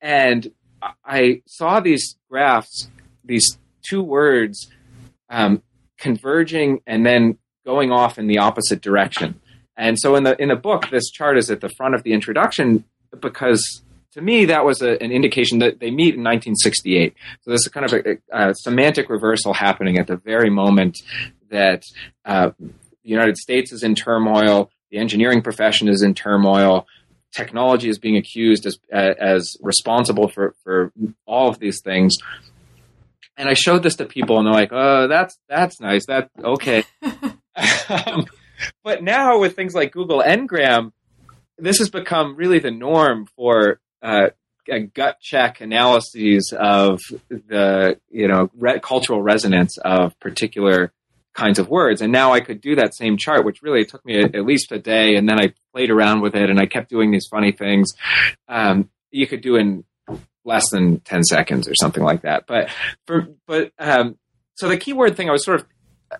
And 0.00 0.50
I 1.04 1.42
saw 1.46 1.80
these 1.80 2.16
graphs, 2.30 2.88
these 3.22 3.58
two 3.82 4.02
words 4.02 4.68
um, 5.28 5.62
converging 5.98 6.80
and 6.86 7.04
then 7.04 7.38
going 7.64 7.92
off 7.92 8.18
in 8.18 8.26
the 8.26 8.38
opposite 8.38 8.80
direction. 8.80 9.40
And 9.76 9.98
so 9.98 10.16
in 10.16 10.24
the 10.24 10.40
in 10.40 10.48
the 10.48 10.56
book, 10.56 10.90
this 10.90 11.10
chart 11.10 11.38
is 11.38 11.50
at 11.50 11.60
the 11.60 11.68
front 11.70 11.94
of 11.94 12.02
the 12.02 12.12
introduction 12.12 12.84
because 13.20 13.82
to 14.12 14.20
me, 14.20 14.46
that 14.46 14.64
was 14.64 14.82
a, 14.82 15.02
an 15.02 15.12
indication 15.12 15.60
that 15.60 15.78
they 15.78 15.90
meet 15.90 16.14
in 16.14 16.24
1968. 16.24 17.14
So 17.42 17.50
there's 17.50 17.66
a 17.66 17.70
kind 17.70 17.86
of 17.86 17.92
a, 17.92 18.18
a, 18.32 18.54
semantic 18.54 19.08
reversal 19.08 19.54
happening 19.54 19.98
at 19.98 20.06
the 20.06 20.16
very 20.16 20.50
moment 20.50 20.98
that 21.50 21.84
uh, 22.24 22.50
the 22.58 22.72
United 23.02 23.36
States 23.36 23.72
is 23.72 23.82
in 23.82 23.94
turmoil, 23.94 24.70
the 24.90 24.98
engineering 24.98 25.42
profession 25.42 25.88
is 25.88 26.02
in 26.02 26.14
turmoil, 26.14 26.86
technology 27.32 27.88
is 27.88 27.98
being 27.98 28.16
accused 28.16 28.66
as 28.66 28.78
as 28.92 29.56
responsible 29.60 30.28
for 30.28 30.54
for 30.64 30.92
all 31.26 31.48
of 31.48 31.58
these 31.58 31.80
things. 31.80 32.16
And 33.36 33.48
I 33.48 33.54
showed 33.54 33.82
this 33.82 33.96
to 33.96 34.04
people, 34.04 34.38
and 34.38 34.46
they're 34.46 34.52
like, 34.52 34.72
"Oh, 34.72 35.08
that's 35.08 35.38
that's 35.48 35.80
nice. 35.80 36.06
That 36.06 36.30
okay." 36.42 36.84
um, 37.88 38.26
but 38.82 39.02
now 39.02 39.38
with 39.38 39.56
things 39.56 39.74
like 39.74 39.92
Google 39.92 40.22
Ngram, 40.22 40.92
this 41.58 41.78
has 41.78 41.88
become 41.88 42.36
really 42.36 42.58
the 42.58 42.70
norm 42.70 43.26
for 43.36 43.80
uh, 44.02 44.28
gut 44.94 45.20
check 45.20 45.60
analyses 45.60 46.54
of 46.56 47.00
the 47.28 47.98
you 48.10 48.28
know 48.28 48.50
re- 48.56 48.80
cultural 48.80 49.22
resonance 49.22 49.78
of 49.78 50.18
particular 50.20 50.92
kinds 51.34 51.58
of 51.58 51.68
words. 51.68 52.02
And 52.02 52.12
now 52.12 52.32
I 52.32 52.40
could 52.40 52.60
do 52.60 52.76
that 52.76 52.94
same 52.94 53.16
chart, 53.16 53.44
which 53.44 53.62
really 53.62 53.84
took 53.84 54.04
me 54.04 54.20
a, 54.20 54.24
at 54.24 54.44
least 54.44 54.72
a 54.72 54.78
day. 54.78 55.16
And 55.16 55.28
then 55.28 55.40
I 55.40 55.54
played 55.72 55.90
around 55.90 56.22
with 56.22 56.34
it 56.34 56.50
and 56.50 56.58
I 56.58 56.66
kept 56.66 56.90
doing 56.90 57.10
these 57.10 57.28
funny 57.30 57.52
things. 57.52 57.92
Um, 58.48 58.90
you 59.10 59.26
could 59.26 59.40
do 59.40 59.56
in 59.56 59.84
less 60.44 60.70
than 60.70 61.00
10 61.00 61.24
seconds 61.24 61.68
or 61.68 61.74
something 61.74 62.02
like 62.02 62.22
that. 62.22 62.44
But 62.46 62.70
for, 63.06 63.28
but, 63.46 63.72
um, 63.78 64.18
so 64.54 64.68
the 64.68 64.76
keyword 64.76 65.16
thing 65.16 65.28
I 65.28 65.32
was 65.32 65.44
sort 65.44 65.60
of 65.60 65.66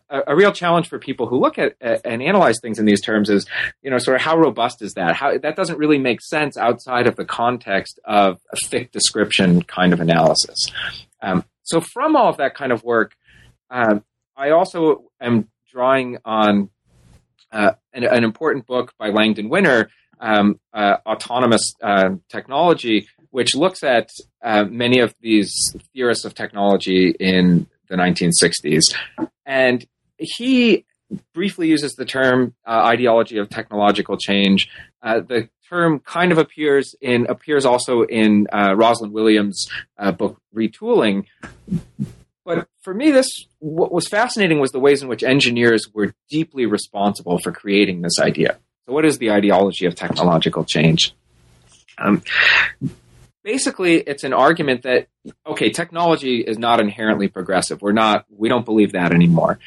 a, 0.09 0.20
a, 0.29 0.37
real 0.37 0.53
challenge 0.53 0.88
for 0.88 0.98
people 0.98 1.26
who 1.26 1.38
look 1.38 1.59
at, 1.59 1.74
at, 1.81 2.00
and 2.05 2.22
analyze 2.22 2.57
things 2.61 2.79
in 2.79 2.85
these 2.85 3.00
terms 3.00 3.29
is, 3.29 3.46
you 3.83 3.90
know, 3.90 3.98
sort 3.98 4.16
of 4.16 4.22
how 4.22 4.37
robust 4.37 4.83
is 4.83 4.94
that? 4.94 5.14
How 5.14 5.37
that 5.38 5.57
doesn't 5.57 5.79
really 5.79 5.98
make 5.98 6.20
sense 6.20 6.57
outside 6.57 7.07
of 7.07 7.16
the 7.16 7.24
context 7.24 7.98
of 8.05 8.40
a 8.53 8.57
thick 8.68 8.92
description 8.92 9.62
kind 9.62 9.92
of 9.92 10.00
analysis. 10.00 10.66
Um, 11.22 11.44
so 11.62 11.81
from 11.81 12.16
all 12.16 12.29
of 12.29 12.38
that 12.38 12.55
kind 12.55 12.72
of 12.72 12.83
work, 12.83 13.14
um, 13.70 14.05
I 14.37 14.50
also 14.50 15.11
am 15.20 15.48
drawing 15.70 16.18
on 16.24 16.70
uh, 17.53 17.72
an, 17.92 18.05
an, 18.05 18.24
important 18.24 18.66
book 18.66 18.92
by 18.98 19.11
Langdon 19.11 19.48
Winner, 19.48 19.90
um, 20.20 20.61
uh, 20.72 20.96
Autonomous 21.07 21.74
uh, 21.83 22.11
Technology, 22.29 23.09
which 23.31 23.55
looks 23.55 23.83
at 23.83 24.09
uh, 24.42 24.64
many 24.64 25.00
of 25.00 25.14
these 25.20 25.53
theorists 25.92 26.24
of 26.24 26.35
technology 26.35 27.14
in 27.18 27.66
the 27.90 27.96
1960s. 27.96 28.94
And 29.44 29.87
he 30.16 30.87
briefly 31.35 31.68
uses 31.68 31.92
the 31.92 32.07
term 32.07 32.55
uh, 32.66 32.70
ideology 32.70 33.37
of 33.37 33.50
technological 33.50 34.16
change. 34.16 34.68
Uh, 35.03 35.20
the 35.20 35.50
term 35.68 35.98
kind 36.00 36.33
of 36.33 36.38
appears 36.38 36.94
in 37.00 37.26
appears 37.26 37.66
also 37.66 38.03
in 38.03 38.46
Rosalind 38.53 39.12
Williams' 39.12 39.68
book 40.16 40.40
Retooling, 40.55 41.26
but 42.44 42.66
for 42.81 42.94
me, 42.94 43.11
this 43.11 43.29
what 43.59 43.92
was 43.92 44.09
fascinating 44.09 44.61
was 44.61 44.72
the 44.72 44.81
ways 44.81 45.03
in 45.03 45.09
which 45.09 45.22
engineers 45.22 45.87
were 45.92 46.14
deeply 46.31 46.66
responsible 46.66 47.38
for 47.38 47.53
creating 47.53 48.03
this 48.03 48.18
idea. 48.18 48.59
So, 48.87 48.92
what 48.92 49.05
is 49.05 49.18
the 49.18 49.31
ideology 49.31 49.87
of 49.87 49.94
technological 49.94 50.64
change? 50.64 51.14
Um, 51.98 52.22
basically, 53.42 53.96
it's 53.96 54.24
an 54.24 54.33
argument 54.33 54.83
that 54.83 55.09
okay, 55.46 55.70
technology 55.70 56.40
is 56.40 56.59
not 56.59 56.81
inherently 56.81 57.29
progressive. 57.29 57.83
We're 57.83 57.92
not. 57.92 58.26
We 58.31 58.48
don't 58.48 58.64
believe 58.64 58.92
that 58.92 59.12
anymore. 59.12 59.59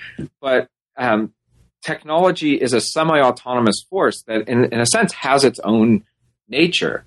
But 0.41 0.69
um, 0.97 1.33
technology 1.83 2.55
is 2.55 2.73
a 2.73 2.81
semi-autonomous 2.81 3.85
force 3.89 4.23
that, 4.23 4.47
in, 4.47 4.65
in 4.65 4.79
a 4.79 4.85
sense, 4.85 5.13
has 5.13 5.43
its 5.43 5.59
own 5.59 6.03
nature. 6.47 7.05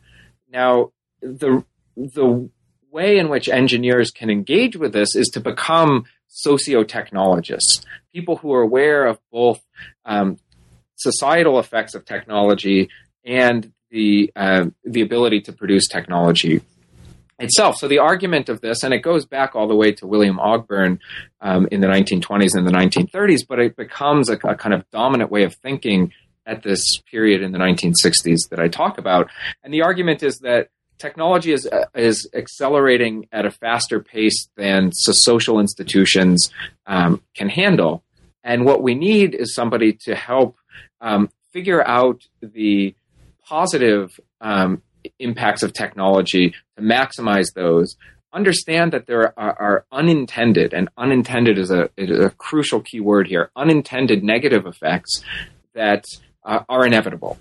Now, 0.48 0.92
the 1.20 1.64
the 1.96 2.50
way 2.90 3.18
in 3.18 3.28
which 3.28 3.48
engineers 3.48 4.10
can 4.10 4.30
engage 4.30 4.76
with 4.76 4.92
this 4.92 5.14
is 5.14 5.28
to 5.28 5.40
become 5.40 6.04
socio-technologists, 6.28 7.84
people 8.12 8.36
who 8.36 8.52
are 8.52 8.62
aware 8.62 9.06
of 9.06 9.18
both 9.30 9.60
um, 10.04 10.38
societal 10.96 11.58
effects 11.58 11.94
of 11.94 12.04
technology 12.04 12.88
and 13.24 13.72
the 13.90 14.32
uh, 14.36 14.66
the 14.84 15.02
ability 15.02 15.40
to 15.42 15.52
produce 15.52 15.88
technology 15.88 16.62
itself. 17.38 17.76
So 17.76 17.88
the 17.88 17.98
argument 17.98 18.48
of 18.48 18.60
this, 18.60 18.82
and 18.82 18.94
it 18.94 19.00
goes 19.00 19.26
back 19.26 19.54
all 19.54 19.68
the 19.68 19.74
way 19.74 19.92
to 19.92 20.06
William 20.06 20.38
Ogburn 20.38 20.98
um, 21.40 21.68
in 21.70 21.80
the 21.80 21.86
1920s 21.86 22.54
and 22.54 22.66
the 22.66 22.72
1930s, 22.72 23.46
but 23.46 23.58
it 23.58 23.76
becomes 23.76 24.30
a, 24.30 24.38
a, 24.44 24.54
kind 24.54 24.74
of 24.74 24.88
dominant 24.90 25.30
way 25.30 25.42
of 25.42 25.54
thinking 25.54 26.12
at 26.46 26.62
this 26.62 26.82
period 27.10 27.42
in 27.42 27.52
the 27.52 27.58
1960s 27.58 28.48
that 28.50 28.58
I 28.58 28.68
talk 28.68 28.98
about. 28.98 29.30
And 29.62 29.74
the 29.74 29.82
argument 29.82 30.22
is 30.22 30.38
that 30.38 30.70
technology 30.98 31.52
is 31.52 31.66
uh, 31.66 31.86
is 31.94 32.28
accelerating 32.34 33.28
at 33.32 33.44
a 33.44 33.50
faster 33.50 34.00
pace 34.00 34.48
than 34.56 34.92
social 34.92 35.60
institutions 35.60 36.50
um, 36.86 37.22
can 37.34 37.48
handle. 37.48 38.02
And 38.42 38.64
what 38.64 38.82
we 38.82 38.94
need 38.94 39.34
is 39.34 39.54
somebody 39.54 39.92
to 40.04 40.14
help 40.14 40.56
um, 41.00 41.30
figure 41.52 41.86
out 41.86 42.22
the 42.40 42.94
positive 43.46 44.10
um, 44.40 44.82
impacts 45.18 45.62
of 45.62 45.72
technology 45.72 46.54
to 46.76 46.82
maximize 46.82 47.54
those. 47.54 47.96
Understand 48.32 48.92
that 48.92 49.06
there 49.06 49.38
are, 49.38 49.56
are 49.58 49.86
unintended, 49.92 50.74
and 50.74 50.88
unintended 50.98 51.58
is 51.58 51.70
a, 51.70 51.88
is 51.96 52.18
a, 52.18 52.30
crucial 52.30 52.80
key 52.80 53.00
word 53.00 53.28
here. 53.28 53.50
Unintended 53.56 54.22
negative 54.22 54.66
effects 54.66 55.22
that 55.74 56.04
uh, 56.44 56.60
are 56.68 56.84
inevitable. 56.86 57.38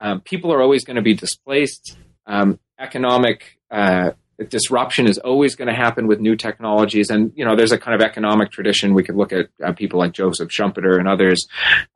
Um, 0.00 0.20
people 0.20 0.52
are 0.52 0.60
always 0.60 0.84
going 0.84 0.96
to 0.96 1.02
be 1.02 1.14
displaced. 1.14 1.96
Um, 2.26 2.58
economic 2.78 3.58
uh, 3.70 4.10
disruption 4.48 5.06
is 5.06 5.18
always 5.18 5.54
going 5.54 5.68
to 5.68 5.74
happen 5.74 6.06
with 6.06 6.20
new 6.20 6.36
technologies. 6.36 7.08
And, 7.08 7.32
you 7.34 7.44
know, 7.44 7.56
there's 7.56 7.72
a 7.72 7.78
kind 7.78 7.94
of 7.94 8.06
economic 8.06 8.50
tradition. 8.50 8.92
We 8.92 9.04
could 9.04 9.16
look 9.16 9.32
at 9.32 9.46
uh, 9.64 9.72
people 9.72 9.98
like 9.98 10.12
Joseph 10.12 10.50
Schumpeter 10.50 10.98
and 10.98 11.08
others. 11.08 11.46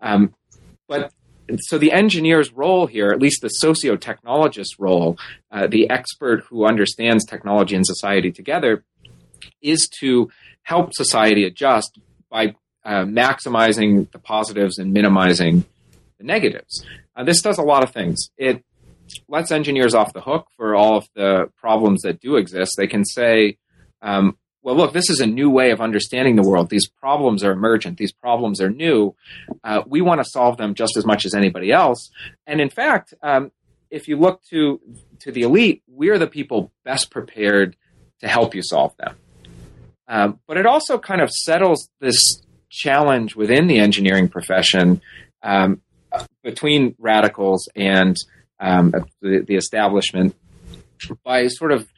Um, 0.01 0.35
but 0.89 1.13
so 1.59 1.79
the 1.79 1.93
engineer's 1.93 2.53
role 2.53 2.87
here, 2.87 3.11
at 3.11 3.21
least 3.21 3.43
the 3.43 3.49
socio-technologist 3.49 4.79
role, 4.79 5.19
uh, 5.51 5.67
the 5.67 5.89
expert 5.91 6.45
who 6.49 6.67
understands 6.67 7.25
technology 7.25 7.75
and 7.75 7.87
society 7.87 8.31
together, 8.31 8.85
is 9.63 9.89
to 10.01 10.31
help 10.63 10.93
society 10.95 11.45
adjust 11.45 11.99
by 12.31 12.55
uh, 12.85 13.05
maximizing 13.05 14.11
the 14.13 14.19
positives 14.19 14.79
and 14.79 14.93
minimizing 14.93 15.65
the 16.19 16.25
negatives. 16.25 16.85
Uh, 17.17 17.25
this 17.25 17.43
does 17.43 17.59
a 17.59 17.63
lot 17.63 17.83
of 17.83 17.93
things. 17.93 18.31
It 18.37 18.65
lets 19.29 19.51
engineers 19.51 19.95
off 19.95 20.13
the 20.13 20.21
hook 20.21 20.47
for 20.57 20.75
all 20.75 20.97
of 20.97 21.09
the 21.15 21.51
problems 21.57 22.03
that 22.03 22.21
do 22.21 22.37
exist. 22.37 22.75
They 22.77 22.87
can 22.87 23.05
say, 23.05 23.59
um, 24.03 24.37
well, 24.63 24.77
look, 24.77 24.93
this 24.93 25.09
is 25.09 25.21
a 25.21 25.27
new 25.27 25.49
way 25.51 25.71
of 25.71 25.81
understanding 25.81 26.37
the 26.37 26.43
world. 26.43 26.69
These 26.69 26.89
problems 26.89 27.43
are 27.43 27.53
emergent. 27.53 27.97
These 27.97 28.13
problems 28.13 28.61
are 28.61 28.69
new. 28.69 29.15
Uh, 29.65 29.83
we 29.87 30.01
want 30.03 30.21
to 30.21 30.25
solve 30.29 30.59
them 30.59 30.75
just 30.75 30.97
as 30.97 31.07
much 31.07 31.25
as 31.25 31.35
anybody 31.35 31.73
else. 31.73 32.11
And 32.47 32.61
in 32.61 32.69
fact, 32.69 33.15
um, 33.23 33.53
if 33.91 34.07
you 34.07 34.17
look 34.17 34.43
to 34.51 34.81
to 35.21 35.33
the 35.33 35.43
elite, 35.43 35.83
we're 35.87 36.19
the 36.19 36.27
people 36.27 36.73
best 36.85 37.11
prepared 37.11 37.77
to 38.21 38.29
help 38.29 38.55
you 38.55 38.63
solve 38.63 38.97
them. 38.97 39.17
Um, 40.09 40.41
but 40.47 40.57
it 40.57 40.67
also 40.67 40.99
kind 40.99 41.21
of 41.21 41.31
settles 41.31 41.89
this 42.01 42.43
challenge 42.69 43.37
within 43.37 43.67
the 43.67 43.79
engineering 43.79 44.29
profession 44.29 45.01
um, 45.43 45.83
between 46.43 46.95
radicals 46.99 47.69
and 47.77 48.17
um, 48.59 48.93
the, 49.21 49.45
the 49.47 49.57
establishment 49.57 50.35
by 51.25 51.47
sort 51.49 51.73
of 51.73 51.89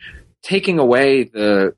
taking 0.42 0.79
away 0.79 1.25
the 1.25 1.75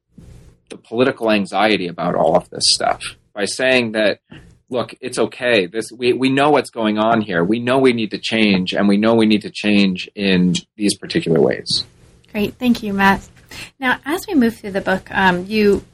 the 0.74 0.78
political 0.78 1.30
anxiety 1.30 1.87
about 1.87 2.16
all 2.16 2.37
of 2.37 2.50
this 2.50 2.64
stuff 2.66 3.00
by 3.32 3.44
saying 3.44 3.92
that 3.92 4.18
look 4.68 4.92
it's 5.00 5.20
okay. 5.20 5.66
This 5.66 5.92
we, 5.92 6.12
we 6.12 6.30
know 6.30 6.50
what's 6.50 6.70
going 6.70 6.98
on 6.98 7.20
here. 7.20 7.44
We 7.44 7.60
know 7.60 7.78
we 7.78 7.92
need 7.92 8.10
to 8.10 8.18
change 8.18 8.74
and 8.74 8.88
we 8.88 8.96
know 8.96 9.14
we 9.14 9.26
need 9.26 9.42
to 9.42 9.50
change 9.50 10.10
in 10.16 10.54
these 10.74 10.96
particular 10.96 11.40
ways. 11.40 11.84
Great. 12.32 12.54
Thank 12.54 12.82
you 12.82 12.92
matt. 12.92 13.28
Now 13.78 14.00
as 14.04 14.26
we 14.26 14.34
move 14.34 14.56
through 14.56 14.72
the 14.72 14.80
book 14.80 15.08
um, 15.12 15.46
you 15.46 15.84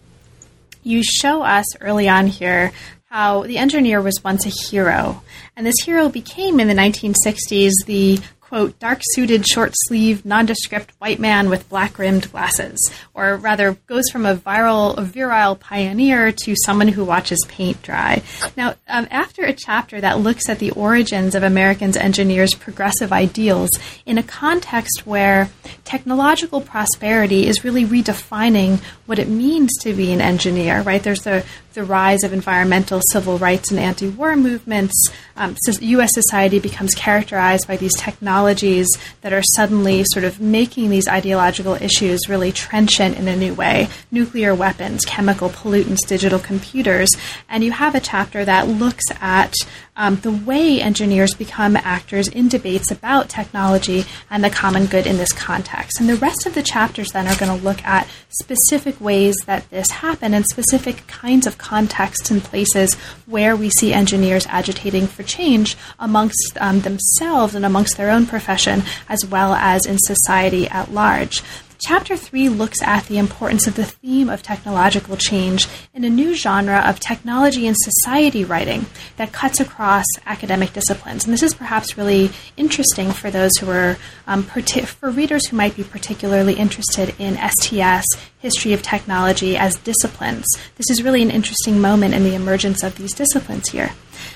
you 0.82 1.02
show 1.02 1.42
us 1.42 1.66
early 1.82 2.08
on 2.08 2.26
here 2.26 2.72
how 3.04 3.42
the 3.42 3.58
engineer 3.58 4.00
was 4.00 4.24
once 4.24 4.46
a 4.46 4.50
hero. 4.70 5.22
And 5.56 5.66
this 5.66 5.84
hero 5.84 6.08
became 6.08 6.58
in 6.58 6.68
the 6.68 6.74
1960s 6.74 7.72
the 7.84 8.18
quote, 8.50 8.76
dark 8.80 8.98
suited, 9.12 9.46
short 9.46 9.72
sleeved, 9.86 10.26
nondescript 10.26 10.90
white 10.98 11.20
man 11.20 11.48
with 11.48 11.68
black 11.68 11.96
rimmed 12.00 12.28
glasses, 12.32 12.90
or 13.14 13.36
rather 13.36 13.74
goes 13.86 14.10
from 14.10 14.26
a 14.26 14.34
viral, 14.34 14.98
a 14.98 15.02
virile 15.02 15.54
pioneer 15.54 16.32
to 16.32 16.56
someone 16.64 16.88
who 16.88 17.04
watches 17.04 17.38
paint 17.46 17.80
dry. 17.80 18.20
Now, 18.56 18.74
um, 18.88 19.06
after 19.08 19.44
a 19.44 19.52
chapter 19.52 20.00
that 20.00 20.18
looks 20.18 20.48
at 20.48 20.58
the 20.58 20.72
origins 20.72 21.36
of 21.36 21.44
Americans' 21.44 21.96
engineers' 21.96 22.52
progressive 22.52 23.12
ideals 23.12 23.70
in 24.04 24.18
a 24.18 24.22
context 24.24 25.06
where 25.06 25.48
technological 25.84 26.60
prosperity 26.60 27.46
is 27.46 27.62
really 27.62 27.84
redefining 27.84 28.80
what 29.06 29.20
it 29.20 29.28
means 29.28 29.70
to 29.82 29.94
be 29.94 30.12
an 30.12 30.20
engineer, 30.20 30.82
right? 30.82 31.04
There's 31.04 31.22
the 31.22 31.44
the 31.74 31.84
rise 31.84 32.22
of 32.24 32.32
environmental 32.32 33.00
civil 33.12 33.38
rights 33.38 33.70
and 33.70 33.80
anti 33.80 34.08
war 34.08 34.36
movements, 34.36 34.94
um, 35.36 35.56
U.S. 35.80 36.10
society 36.12 36.58
becomes 36.58 36.94
characterized 36.94 37.66
by 37.66 37.76
these 37.76 37.96
technologies 37.96 38.88
that 39.22 39.32
are 39.32 39.42
suddenly 39.54 40.04
sort 40.12 40.24
of 40.24 40.40
making 40.40 40.90
these 40.90 41.08
ideological 41.08 41.74
issues 41.74 42.28
really 42.28 42.52
trenchant 42.52 43.16
in 43.16 43.28
a 43.28 43.36
new 43.36 43.54
way 43.54 43.88
nuclear 44.10 44.54
weapons, 44.54 45.04
chemical 45.04 45.48
pollutants, 45.48 46.06
digital 46.06 46.38
computers. 46.38 47.08
And 47.48 47.64
you 47.64 47.72
have 47.72 47.94
a 47.94 48.00
chapter 48.00 48.44
that 48.44 48.68
looks 48.68 49.04
at 49.20 49.54
um, 49.96 50.16
the 50.16 50.30
way 50.30 50.80
engineers 50.80 51.34
become 51.34 51.76
actors 51.76 52.28
in 52.28 52.48
debates 52.48 52.90
about 52.90 53.28
technology 53.28 54.04
and 54.30 54.42
the 54.42 54.50
common 54.50 54.86
good 54.86 55.06
in 55.06 55.16
this 55.16 55.32
context. 55.32 56.00
And 56.00 56.08
the 56.08 56.16
rest 56.16 56.46
of 56.46 56.54
the 56.54 56.62
chapters 56.62 57.10
then 57.12 57.26
are 57.26 57.36
going 57.36 57.56
to 57.56 57.64
look 57.64 57.84
at 57.84 58.08
specific 58.28 59.00
ways 59.00 59.36
that 59.46 59.68
this 59.70 59.90
happen 59.90 60.34
and 60.34 60.44
specific 60.46 61.06
kinds 61.06 61.46
of 61.46 61.58
contexts 61.58 62.30
and 62.30 62.42
places 62.42 62.94
where 63.26 63.56
we 63.56 63.70
see 63.70 63.92
engineers 63.92 64.46
agitating 64.48 65.06
for 65.06 65.22
change 65.22 65.76
amongst 65.98 66.56
um, 66.60 66.80
themselves 66.80 67.54
and 67.54 67.64
amongst 67.64 67.96
their 67.96 68.10
own 68.10 68.26
profession 68.26 68.82
as 69.08 69.24
well 69.26 69.54
as 69.54 69.86
in 69.86 69.98
society 69.98 70.68
at 70.68 70.92
large. 70.92 71.42
Chapter 71.82 72.14
3 72.14 72.50
looks 72.50 72.82
at 72.82 73.06
the 73.06 73.16
importance 73.16 73.66
of 73.66 73.74
the 73.74 73.86
theme 73.86 74.28
of 74.28 74.42
technological 74.42 75.16
change 75.16 75.66
in 75.94 76.04
a 76.04 76.10
new 76.10 76.34
genre 76.34 76.84
of 76.86 77.00
technology 77.00 77.66
and 77.66 77.74
society 77.78 78.44
writing 78.44 78.84
that 79.16 79.32
cuts 79.32 79.60
across 79.60 80.04
academic 80.26 80.74
disciplines. 80.74 81.24
And 81.24 81.32
this 81.32 81.42
is 81.42 81.54
perhaps 81.54 81.96
really 81.96 82.30
interesting 82.58 83.12
for 83.12 83.30
those 83.30 83.56
who 83.56 83.70
are, 83.70 83.96
um, 84.26 84.42
for 84.42 85.10
readers 85.10 85.46
who 85.46 85.56
might 85.56 85.74
be 85.74 85.82
particularly 85.82 86.52
interested 86.52 87.14
in 87.18 87.38
STS, 87.38 88.04
history 88.38 88.74
of 88.74 88.82
technology 88.82 89.56
as 89.56 89.76
disciplines. 89.76 90.44
This 90.76 90.90
is 90.90 91.02
really 91.02 91.22
an 91.22 91.30
interesting 91.30 91.80
moment 91.80 92.12
in 92.12 92.24
the 92.24 92.34
emergence 92.34 92.82
of 92.82 92.96
these 92.96 93.14
disciplines 93.14 93.70
here. 93.70 93.92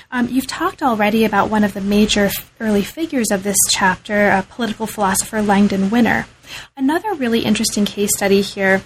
Um, 0.09 0.29
you've 0.29 0.47
talked 0.47 0.81
already 0.81 1.25
about 1.25 1.51
one 1.51 1.63
of 1.63 1.75
the 1.75 1.81
major 1.81 2.31
early 2.59 2.81
figures 2.81 3.29
of 3.31 3.43
this 3.43 3.57
chapter, 3.69 4.31
uh, 4.31 4.41
political 4.49 4.87
philosopher 4.87 5.43
Langdon 5.43 5.91
Winner. 5.91 6.25
Another 6.77 7.13
really 7.13 7.41
interesting 7.41 7.85
case 7.85 8.15
study 8.15 8.41
here 8.41 8.81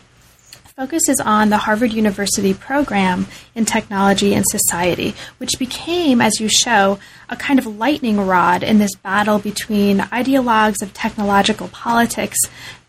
focuses 0.79 1.19
on 1.19 1.49
the 1.49 1.57
Harvard 1.57 1.91
University 1.91 2.53
program 2.53 3.27
in 3.53 3.65
technology 3.65 4.33
and 4.33 4.45
society, 4.47 5.13
which 5.37 5.59
became, 5.59 6.21
as 6.21 6.39
you 6.39 6.47
show, 6.47 6.97
a 7.27 7.35
kind 7.35 7.59
of 7.59 7.65
lightning 7.65 8.25
rod 8.25 8.63
in 8.63 8.77
this 8.77 8.95
battle 8.95 9.39
between 9.39 9.97
ideologues 9.97 10.81
of 10.81 10.93
technological 10.93 11.67
politics 11.67 12.37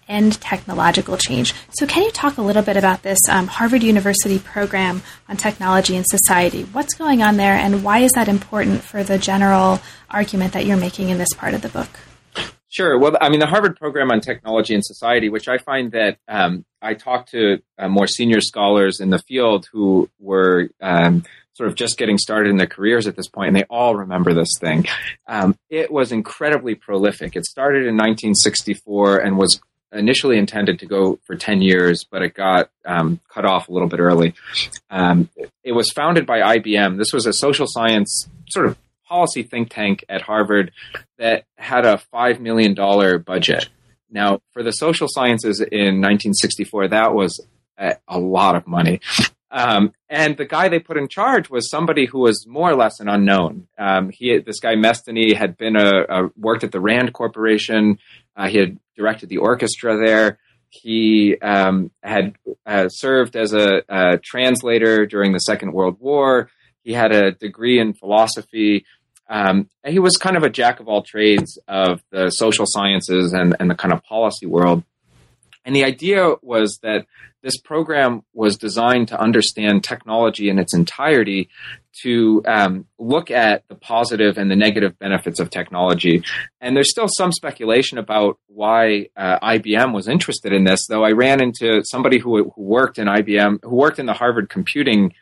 and 0.07 0.41
technological 0.41 1.17
change. 1.17 1.53
So, 1.79 1.85
can 1.85 2.05
you 2.05 2.13
talk 2.13 2.39
a 2.39 2.43
little 2.43 2.63
bit 2.63 2.77
about 2.77 3.03
this 3.03 3.19
um, 3.29 3.49
Harvard 3.49 3.83
University 3.83 4.39
program 4.39 5.03
on 5.29 5.37
technology 5.37 5.97
and 5.97 6.07
society? 6.09 6.63
What's 6.63 6.95
going 6.95 7.23
on 7.23 7.39
there, 7.39 7.55
and 7.55 7.83
why 7.83 8.01
is 8.01 8.13
that 8.13 8.29
important 8.29 8.85
for 8.85 9.03
the 9.03 9.19
general 9.19 9.81
argument 10.09 10.53
that 10.53 10.65
you're 10.65 10.77
making 10.77 11.09
in 11.09 11.19
this 11.19 11.33
part 11.37 11.55
of 11.55 11.63
the 11.63 11.69
book? 11.69 11.89
Sure. 12.71 12.97
Well, 12.97 13.17
I 13.21 13.29
mean, 13.31 13.41
the 13.41 13.47
Harvard 13.47 13.77
program 13.77 14.13
on 14.13 14.21
technology 14.21 14.75
and 14.75 14.85
society, 14.85 15.29
which 15.29 15.49
I 15.49 15.59
find 15.59 15.91
that 15.91 16.19
um, 16.29 16.65
I 16.81 16.95
talk 16.95 17.27
to 17.31 17.61
uh, 17.77 17.89
more 17.89 18.07
senior 18.07 18.41
scholars 18.41 19.01
in 19.01 19.11
the 19.11 19.19
field 19.19 19.67
who 19.73 20.09
were 20.21 20.71
um, 20.81 21.25
sort 21.55 21.69
of 21.69 21.75
just 21.75 21.99
getting 21.99 22.17
started 22.17 22.49
in 22.49 22.59
their 22.59 22.69
careers 22.69 23.09
at 23.09 23.17
this 23.17 23.29
point, 23.29 23.49
and 23.49 23.57
they 23.57 23.65
all 23.65 23.97
remember 23.97 24.35
this 24.35 24.57
thing. 24.61 24.87
Um, 25.27 25.57
it 25.69 25.91
was 25.91 26.13
incredibly 26.13 26.77
prolific. 26.77 27.35
It 27.35 27.45
started 27.45 27.87
in 27.87 27.97
1964 27.97 29.19
and 29.19 29.37
was 29.37 29.61
initially 29.93 30.39
intended 30.39 30.79
to 30.79 30.87
go 30.87 31.19
for 31.27 31.35
10 31.35 31.63
years, 31.63 32.05
but 32.09 32.23
it 32.23 32.35
got 32.35 32.71
um, 32.87 33.19
cut 33.29 33.45
off 33.45 33.69
a 33.69 33.73
little 33.73 33.89
bit 33.89 33.99
early. 33.99 34.35
Um, 34.91 35.29
it 35.65 35.73
was 35.73 35.91
founded 35.91 36.25
by 36.25 36.57
IBM. 36.59 36.99
This 36.99 37.13
was 37.13 37.27
a 37.27 37.33
social 37.33 37.67
science 37.69 38.29
sort 38.49 38.67
of 38.67 38.79
policy 39.11 39.43
think 39.43 39.71
tank 39.71 40.05
at 40.09 40.23
Harvard 40.23 40.71
that 41.19 41.45
had 41.59 41.85
a 41.85 42.01
$5 42.15 42.41
million 42.41 42.75
budget. 43.23 43.69
Now, 44.11 44.41
for 44.53 44.63
the 44.63 44.71
social 44.71 45.09
sciences 45.11 45.61
in 45.61 46.01
1964, 46.01 46.89
that 46.89 47.13
was 47.15 47.45
a, 47.77 48.19
lot 48.19 48.57
of 48.57 48.67
money. 48.67 49.01
Um, 49.51 49.93
and 50.09 50.37
the 50.37 50.45
guy 50.45 50.69
they 50.69 50.79
put 50.79 50.97
in 50.97 51.09
charge 51.09 51.51
was 51.51 51.71
somebody 51.71 52.07
who 52.07 52.21
was 52.21 52.47
more 52.47 52.71
or 52.71 52.77
less 52.77 53.01
an 53.01 53.09
unknown. 53.09 53.67
Um, 53.79 54.11
he, 54.11 54.39
this 54.39 54.61
guy 54.61 54.75
Mesthene, 54.75 55.35
had 55.35 55.57
been 55.57 55.77
a, 55.77 56.05
a 56.09 56.31
worked 56.37 56.63
at 56.63 56.73
the 56.73 56.81
Rand 56.81 57.13
Corporation. 57.13 57.99
Uh, 58.37 58.49
he 58.49 58.59
had 58.59 58.79
directed 58.97 59.29
the 59.29 59.39
orchestra 59.39 59.97
there. 59.97 60.39
He 60.69 61.37
um, 61.41 61.91
had 62.03 62.37
uh, 62.65 62.89
served 62.89 63.35
as 63.35 63.53
a, 63.53 63.83
a, 63.89 64.19
translator 64.19 65.05
during 65.05 65.33
the 65.33 65.41
Second 65.41 65.73
World 65.73 65.97
War. 65.99 66.49
He 66.85 66.93
had 66.93 67.11
a 67.11 67.33
degree 67.33 67.81
in 67.81 67.93
philosophy. 67.93 68.85
Um, 69.31 69.71
he 69.87 70.01
was 70.01 70.17
kind 70.17 70.37
of 70.37 70.43
a 70.43 70.51
jack 70.51 70.81
of 70.81 70.89
all 70.89 71.03
trades 71.03 71.59
of 71.69 72.03
the 72.11 72.31
social 72.31 72.67
sciences 72.69 73.33
and, 73.33 73.57
and 73.61 73.71
the 73.71 73.77
kind 73.77 73.95
of 73.95 74.03
policy 74.05 74.45
world. 74.45 74.83
And 75.65 75.75
the 75.75 75.85
idea 75.85 76.35
was 76.43 76.79
that 76.83 77.07
this 77.43 77.57
program 77.59 78.23
was 78.35 78.57
designed 78.57 79.09
to 79.09 79.21
understand 79.21 79.83
technology 79.83 80.51
in 80.51 80.59
its 80.59 80.75
entirety, 80.75 81.49
to 82.03 82.43
um, 82.47 82.87
look 82.99 83.31
at 83.31 83.67
the 83.69 83.75
positive 83.75 84.37
and 84.37 84.51
the 84.51 84.57
negative 84.57 84.99
benefits 84.99 85.41
of 85.41 85.51
technology. 85.51 86.23
And 86.61 86.77
there's 86.77 86.91
still 86.91 87.09
some 87.09 87.33
speculation 87.33 87.99
about 87.99 88.39
why 88.47 89.09
uh, 89.17 89.39
IBM 89.41 89.95
was 89.95 90.07
interested 90.07 90.53
in 90.53 90.65
this, 90.65 90.87
though 90.89 91.05
I 91.05 91.13
ran 91.13 91.43
into 91.43 91.83
somebody 91.85 92.19
who, 92.19 92.51
who 92.51 92.63
worked 92.63 92.99
in 92.99 93.07
IBM, 93.07 93.61
who 93.63 93.75
worked 93.75 93.99
in 93.99 94.07
the 94.07 94.13
Harvard 94.13 94.51
Computing 94.51 95.15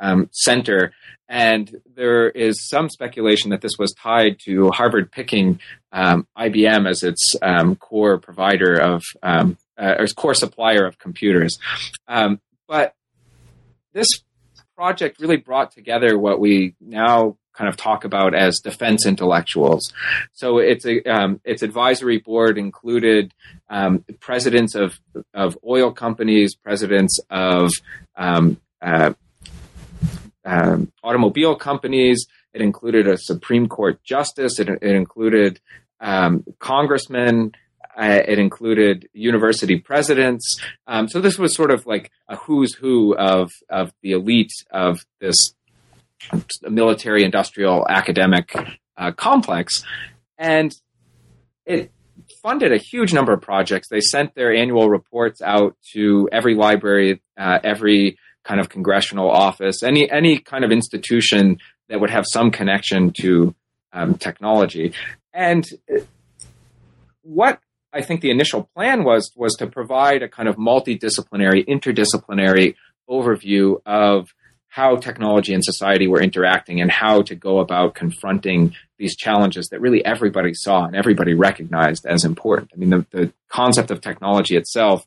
um, 0.00 0.28
Center 0.32 0.92
and 1.30 1.80
there 1.94 2.28
is 2.28 2.68
some 2.68 2.90
speculation 2.90 3.50
that 3.50 3.60
this 3.60 3.78
was 3.78 3.94
tied 3.94 4.40
to 4.46 4.72
Harvard 4.72 5.12
picking 5.12 5.60
um, 5.92 6.26
IBM 6.36 6.90
as 6.90 7.04
its 7.04 7.36
um, 7.40 7.76
core 7.76 8.18
provider 8.18 8.74
of, 8.74 9.04
um, 9.22 9.56
uh, 9.78 9.94
or 10.00 10.06
core 10.08 10.34
supplier 10.34 10.84
of 10.84 10.98
computers. 10.98 11.56
Um, 12.08 12.40
but 12.66 12.96
this 13.92 14.08
project 14.76 15.20
really 15.20 15.36
brought 15.36 15.70
together 15.70 16.18
what 16.18 16.40
we 16.40 16.74
now 16.80 17.36
kind 17.52 17.68
of 17.68 17.76
talk 17.76 18.04
about 18.04 18.34
as 18.34 18.58
defense 18.58 19.06
intellectuals. 19.06 19.92
So 20.32 20.58
its 20.58 20.84
um, 21.06 21.40
its 21.44 21.62
advisory 21.62 22.18
board 22.18 22.58
included 22.58 23.32
um, 23.68 24.04
presidents 24.18 24.74
of 24.74 24.98
of 25.32 25.56
oil 25.64 25.92
companies, 25.92 26.56
presidents 26.56 27.20
of 27.28 27.70
um, 28.16 28.60
uh, 28.82 29.12
um, 30.44 30.92
automobile 31.02 31.56
companies. 31.56 32.26
It 32.52 32.62
included 32.62 33.06
a 33.06 33.18
Supreme 33.18 33.68
Court 33.68 34.02
justice. 34.02 34.58
It, 34.58 34.68
it 34.68 34.82
included 34.82 35.60
um, 36.00 36.44
congressmen. 36.58 37.52
Uh, 37.96 38.20
it 38.26 38.38
included 38.38 39.08
university 39.12 39.78
presidents. 39.78 40.60
Um, 40.86 41.08
so 41.08 41.20
this 41.20 41.38
was 41.38 41.54
sort 41.54 41.70
of 41.70 41.86
like 41.86 42.10
a 42.28 42.36
who's 42.36 42.74
who 42.74 43.16
of 43.16 43.50
of 43.68 43.92
the 44.02 44.12
elite 44.12 44.52
of 44.70 45.04
this 45.20 45.54
military, 46.62 47.24
industrial, 47.24 47.86
academic 47.88 48.54
uh, 48.96 49.12
complex, 49.12 49.84
and 50.38 50.72
it 51.66 51.90
funded 52.42 52.72
a 52.72 52.78
huge 52.78 53.12
number 53.12 53.32
of 53.32 53.42
projects. 53.42 53.88
They 53.88 54.00
sent 54.00 54.34
their 54.34 54.54
annual 54.54 54.88
reports 54.88 55.42
out 55.42 55.76
to 55.92 56.28
every 56.32 56.54
library, 56.54 57.22
uh, 57.36 57.58
every 57.62 58.18
kind 58.44 58.60
of 58.60 58.68
congressional 58.68 59.30
office, 59.30 59.82
any 59.82 60.10
any 60.10 60.38
kind 60.38 60.64
of 60.64 60.70
institution 60.70 61.58
that 61.88 62.00
would 62.00 62.10
have 62.10 62.24
some 62.26 62.50
connection 62.50 63.12
to 63.20 63.54
um, 63.92 64.14
technology. 64.14 64.92
And 65.32 65.66
what 67.22 67.60
I 67.92 68.02
think 68.02 68.20
the 68.20 68.30
initial 68.30 68.70
plan 68.74 69.04
was 69.04 69.32
was 69.36 69.54
to 69.56 69.66
provide 69.66 70.22
a 70.22 70.28
kind 70.28 70.48
of 70.48 70.56
multidisciplinary, 70.56 71.66
interdisciplinary 71.66 72.74
overview 73.08 73.80
of 73.84 74.28
how 74.68 74.94
technology 74.94 75.52
and 75.52 75.64
society 75.64 76.06
were 76.06 76.22
interacting 76.22 76.80
and 76.80 76.92
how 76.92 77.22
to 77.22 77.34
go 77.34 77.58
about 77.58 77.94
confronting 77.94 78.72
these 78.98 79.16
challenges 79.16 79.68
that 79.70 79.80
really 79.80 80.04
everybody 80.04 80.52
saw 80.54 80.84
and 80.84 80.94
everybody 80.94 81.34
recognized 81.34 82.06
as 82.06 82.24
important. 82.24 82.70
I 82.72 82.78
mean, 82.78 82.90
the, 82.90 83.06
the 83.10 83.32
concept 83.48 83.90
of 83.90 84.00
technology 84.00 84.56
itself 84.56 85.04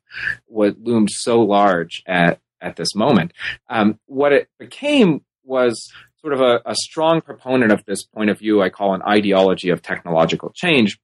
was 0.50 0.74
loomed 0.82 1.10
so 1.12 1.40
large 1.40 2.04
at 2.06 2.42
at 2.64 2.76
this 2.76 2.96
moment. 2.96 3.34
Um, 3.70 4.00
what 4.06 4.34
it 4.34 4.50
became 4.58 5.24
was 5.44 5.92
sort 6.22 6.34
of 6.34 6.42
a, 6.42 6.62
a 6.66 6.76
strong 6.76 7.22
proponent 7.22 7.72
of 7.72 7.84
this 7.86 8.04
point 8.04 8.30
of 8.30 8.40
view 8.40 8.62
I 8.62 8.70
call 8.70 8.94
an 8.94 9.02
ideology 9.04 9.70
of 9.70 9.82
technological 9.82 10.52
change. 10.56 10.98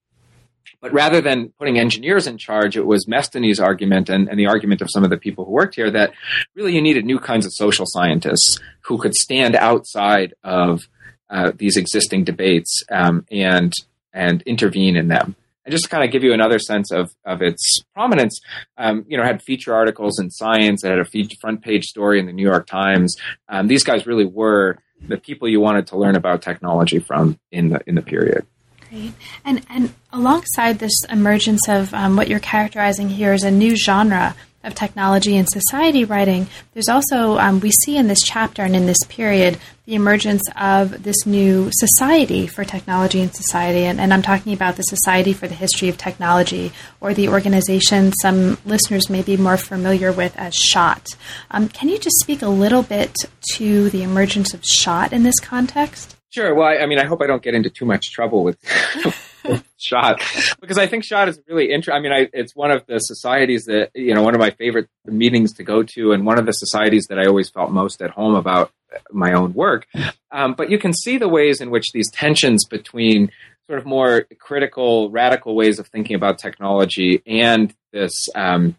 But 0.82 0.93
rather 0.93 1.20
than 1.20 1.49
putting 1.60 1.78
engineers 1.78 2.26
in 2.26 2.38
charge, 2.38 2.78
it 2.78 2.86
was 2.86 3.07
Mesthene's 3.07 3.60
argument 3.60 4.07
and, 4.07 4.30
and, 4.30 4.39
the 4.39 4.47
argument 4.47 4.82
of 4.82 4.89
some 4.89 5.03
of 5.03 5.10
the 5.10 5.18
people 5.18 5.43
who 5.43 5.51
worked 5.51 5.76
here 5.76 5.91
that 5.91 6.14
really 6.55 6.76
you 6.76 6.82
needed 6.82 7.03
new 7.03 7.20
kinds 7.20 7.45
of 7.45 7.51
social 7.53 7.86
scientists 7.88 8.60
who 8.82 8.97
could 8.97 9.14
stand 9.14 9.55
outside 9.55 10.36
of 10.43 10.88
uh, 11.30 11.51
these 11.55 11.76
existing 11.76 12.24
debates 12.24 12.84
um, 12.91 13.26
and 13.30 13.74
and 14.14 14.41
intervene 14.43 14.95
in 14.95 15.07
them. 15.10 15.36
And 15.66 15.72
just 15.72 15.86
to 15.86 15.89
kind 15.89 16.03
of 16.03 16.12
give 16.12 16.24
you 16.24 16.34
another 16.34 16.60
sense 16.60 16.91
of, 16.91 17.12
of 17.26 17.41
its 17.41 17.84
prominence, 17.93 18.39
um, 18.78 19.05
you 19.07 19.18
know, 19.18 19.24
had 19.24 19.41
feature 19.41 19.74
articles 19.74 20.20
in 20.20 20.32
Science, 20.32 20.84
it 20.84 20.89
had 20.89 20.99
a 20.99 21.36
front 21.41 21.62
page 21.62 21.86
story 21.86 22.20
in 22.20 22.26
the 22.26 22.34
New 22.34 22.47
York 22.47 22.66
Times. 22.66 23.16
Um, 23.49 23.68
these 23.68 23.84
guys 23.84 24.07
really 24.07 24.26
were 24.26 24.78
the 25.07 25.18
people 25.18 25.47
you 25.47 25.62
wanted 25.62 25.88
to 25.88 25.97
learn 25.97 26.16
about 26.16 26.41
technology 26.41 26.99
from 26.99 27.39
in 27.51 27.70
the 27.70 27.82
in 27.88 27.95
the 27.95 28.01
period. 28.01 28.45
Great. 28.89 29.14
And 29.45 29.66
and 29.70 29.93
alongside 30.12 30.80
this 30.80 31.03
emergence 31.10 31.70
of 31.70 31.93
um, 31.93 32.16
what 32.16 32.28
you're 32.28 32.39
characterizing 32.39 33.10
here 33.10 33.32
as 33.32 33.43
a 33.43 33.51
new 33.51 33.76
genre 33.76 34.36
of 34.64 34.76
technology 34.76 35.38
and 35.38 35.47
society 35.49 36.05
writing, 36.05 36.47
there's 36.74 36.89
also, 36.89 37.38
um, 37.38 37.60
we 37.60 37.72
see 37.72 37.97
in 37.97 38.07
this 38.07 38.22
chapter 38.22 38.64
and 38.64 38.76
in 38.76 38.86
this 38.86 38.97
period, 39.07 39.57
the 39.86 39.95
emergence 39.95 40.43
of 40.55 41.03
this 41.03 41.26
new 41.26 41.70
society 41.72 42.45
for 42.45 42.64
technology 42.64 43.22
and 43.22 43.34
society. 43.34 43.86
And, 43.86 43.99
and, 43.99 44.14
I'm 44.14 44.22
talking 44.22 44.53
about 44.53 44.76
the 44.76 44.84
Society 44.84 45.34
for 45.34 45.47
the 45.47 45.55
History 45.55 45.89
of 45.89 45.97
Technology, 45.97 46.72
or 47.01 47.14
the 47.14 47.30
organization 47.30 48.12
some 48.22 48.57
listeners 48.66 49.10
may 49.10 49.24
be 49.24 49.36
more 49.36 49.57
familiar 49.57 50.12
with 50.12 50.38
as 50.38 50.53
SHOT. 50.53 51.16
Um, 51.49 51.70
can 51.70 51.89
you 51.89 51.97
just 51.97 52.20
speak 52.20 52.41
a 52.41 52.49
little 52.49 52.84
bit 52.84 53.16
to 53.55 53.89
the 53.89 54.03
emergence 54.03 54.53
of 54.53 54.64
SHOT 54.64 55.12
in 55.12 55.24
this 55.24 55.39
context? 55.39 56.16
Sure. 56.30 56.53
Well, 56.53 56.68
I, 56.68 56.78
I 56.78 56.86
mean, 56.86 56.99
I 56.99 57.05
hope 57.05 57.22
I 57.22 57.28
don't 57.28 57.41
get 57.41 57.55
into 57.55 57.72
too 57.72 57.86
much 57.86 58.12
trouble 58.12 58.43
with 58.43 58.57
shot 59.77 60.21
because 60.59 60.77
I 60.77 60.87
think 60.87 61.03
shot 61.03 61.29
is 61.29 61.39
really 61.47 61.71
interesting. 61.71 61.93
I 61.93 61.99
mean, 61.99 62.11
I, 62.11 62.29
it's 62.33 62.55
one 62.55 62.71
of 62.71 62.85
the 62.87 62.99
societies 62.99 63.65
that 63.65 63.91
you 63.93 64.13
know, 64.13 64.23
one 64.23 64.35
of 64.35 64.39
my 64.39 64.51
favorite 64.51 64.89
meetings 65.05 65.53
to 65.53 65.63
go 65.63 65.83
to, 65.83 66.11
and 66.11 66.25
one 66.25 66.39
of 66.39 66.45
the 66.45 66.51
societies 66.53 67.07
that 67.09 67.19
I 67.19 67.25
always 67.25 67.49
felt 67.49 67.71
most 67.71 68.01
at 68.01 68.11
home 68.11 68.35
about 68.35 68.71
my 69.11 69.33
own 69.33 69.53
work. 69.53 69.87
Um, 70.31 70.53
but 70.53 70.69
you 70.69 70.77
can 70.77 70.93
see 70.93 71.17
the 71.17 71.29
ways 71.29 71.61
in 71.61 71.69
which 71.69 71.91
these 71.93 72.09
tensions 72.11 72.65
between 72.65 73.31
sort 73.67 73.79
of 73.79 73.85
more 73.85 74.25
critical, 74.39 75.11
radical 75.11 75.55
ways 75.55 75.79
of 75.79 75.87
thinking 75.87 76.15
about 76.15 76.39
technology 76.39 77.21
and 77.27 77.73
this 77.91 78.29
um, 78.35 78.75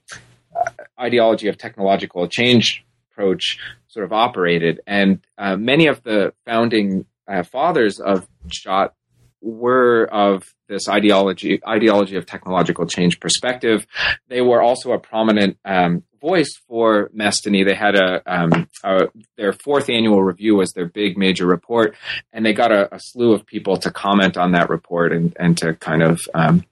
ideology 0.98 1.48
of 1.48 1.56
technological 1.56 2.26
change 2.26 2.84
approach 3.12 3.58
sort 3.88 4.04
of 4.04 4.12
operated. 4.12 4.80
And 4.86 5.20
uh, 5.38 5.56
many 5.56 5.86
of 5.86 6.02
the 6.02 6.32
founding 6.44 7.06
uh, 7.28 7.42
fathers 7.44 8.00
of 8.00 8.26
Shot 8.48 8.94
were 9.40 10.04
of 10.10 10.44
this 10.68 10.88
ideology 10.88 11.60
ideology 11.66 12.16
of 12.16 12.26
technological 12.26 12.86
change 12.86 13.20
perspective. 13.20 13.86
They 14.28 14.40
were 14.40 14.62
also 14.62 14.92
a 14.92 14.98
prominent 14.98 15.58
um, 15.64 16.04
voice 16.20 16.52
for 16.68 17.10
Mesthene. 17.14 17.66
They 17.66 17.74
had 17.74 17.96
a, 17.96 18.22
um, 18.26 18.68
a, 18.84 19.08
their 19.36 19.52
fourth 19.52 19.88
annual 19.90 20.22
review 20.22 20.56
was 20.56 20.72
their 20.72 20.86
big 20.86 21.18
major 21.18 21.46
report, 21.46 21.96
and 22.32 22.44
they 22.44 22.52
got 22.52 22.72
a, 22.72 22.94
a 22.94 22.98
slew 23.00 23.32
of 23.32 23.46
people 23.46 23.76
to 23.78 23.90
comment 23.90 24.36
on 24.36 24.52
that 24.52 24.70
report 24.70 25.12
and 25.12 25.36
and 25.38 25.56
to 25.58 25.74
kind 25.74 26.02
of 26.02 26.20
um, 26.34 26.64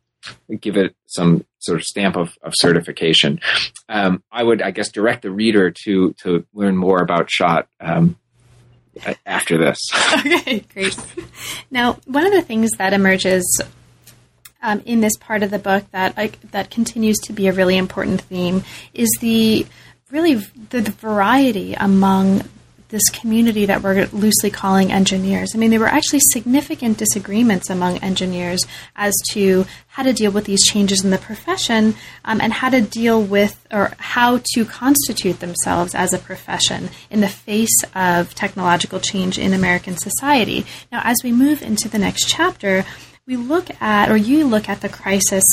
give 0.61 0.77
it 0.77 0.95
some 1.07 1.45
sort 1.59 1.81
of 1.81 1.85
stamp 1.85 2.17
of, 2.17 2.37
of 2.43 2.53
certification. 2.57 3.41
Um, 3.89 4.23
I 4.31 4.43
would, 4.43 4.63
I 4.63 4.71
guess, 4.71 4.91
direct 4.91 5.23
the 5.23 5.31
reader 5.31 5.73
to 5.85 6.15
to 6.23 6.47
learn 6.55 6.77
more 6.77 7.01
about 7.01 7.31
Shot 7.31 7.69
um, 7.81 8.17
after 9.27 9.59
this. 9.59 9.79
okay, 10.19 10.61
great. 10.73 10.99
Now, 11.71 11.99
one 12.07 12.27
of 12.27 12.33
the 12.33 12.43
things 12.43 12.71
that 12.79 12.93
emerges 12.93 13.63
um, 14.63 14.83
in 14.85 15.01
this 15.01 15.17
part 15.19 15.43
of 15.43 15.51
the 15.51 15.59
book 15.59 15.85
that 15.93 16.17
like, 16.17 16.41
that 16.51 16.71
continues 16.71 17.19
to 17.25 17.33
be 17.33 17.49
a 17.49 17.53
really 17.53 17.77
important 17.77 18.21
theme 18.23 18.65
is 18.93 19.09
the 19.21 19.67
really 20.11 20.35
the, 20.35 20.81
the 20.81 20.91
variety 20.91 21.75
among 21.75 22.43
this 22.89 23.09
community 23.11 23.67
that 23.67 23.83
we're 23.83 24.07
loosely 24.13 24.51
calling 24.51 24.91
engineers. 24.91 25.53
I 25.55 25.59
mean, 25.59 25.71
there 25.71 25.81
were 25.81 25.87
actually 25.87 26.21
significant 26.33 26.99
disagreements 26.99 27.69
among 27.69 27.99
engineers 27.99 28.65
as 28.97 29.15
to 29.33 29.67
how 29.89 30.03
to 30.03 30.13
deal 30.13 30.31
with 30.31 30.47
these 30.47 30.65
changes 30.65 31.05
in 31.05 31.11
the 31.11 31.19
profession 31.19 31.95
um, 32.25 32.41
and 32.41 32.53
how 32.53 32.71
to 32.71 32.81
deal 32.81 33.23
with 33.23 33.67
or 33.71 33.93
how 33.99 34.41
to 34.55 34.65
constitute 34.65 35.41
themselves 35.41 35.95
as 35.95 36.13
a 36.13 36.19
profession 36.19 36.89
in 37.11 37.21
the 37.21 37.29
face 37.29 37.83
of 37.95 38.35
technological 38.35 39.01
change 39.01 39.39
in 39.39 39.53
American 39.53 39.97
society. 39.97 40.65
Now, 40.91 41.03
as 41.05 41.19
we 41.23 41.33
move 41.33 41.63
into 41.63 41.89
the 41.89 41.99
next 41.99 42.29
chapter, 42.29 42.85
we 43.27 43.37
look 43.37 43.71
at, 43.83 44.11
or 44.11 44.17
you 44.17 44.47
look 44.47 44.69
at 44.69 44.81
the 44.81 44.89
crisis 44.89 45.45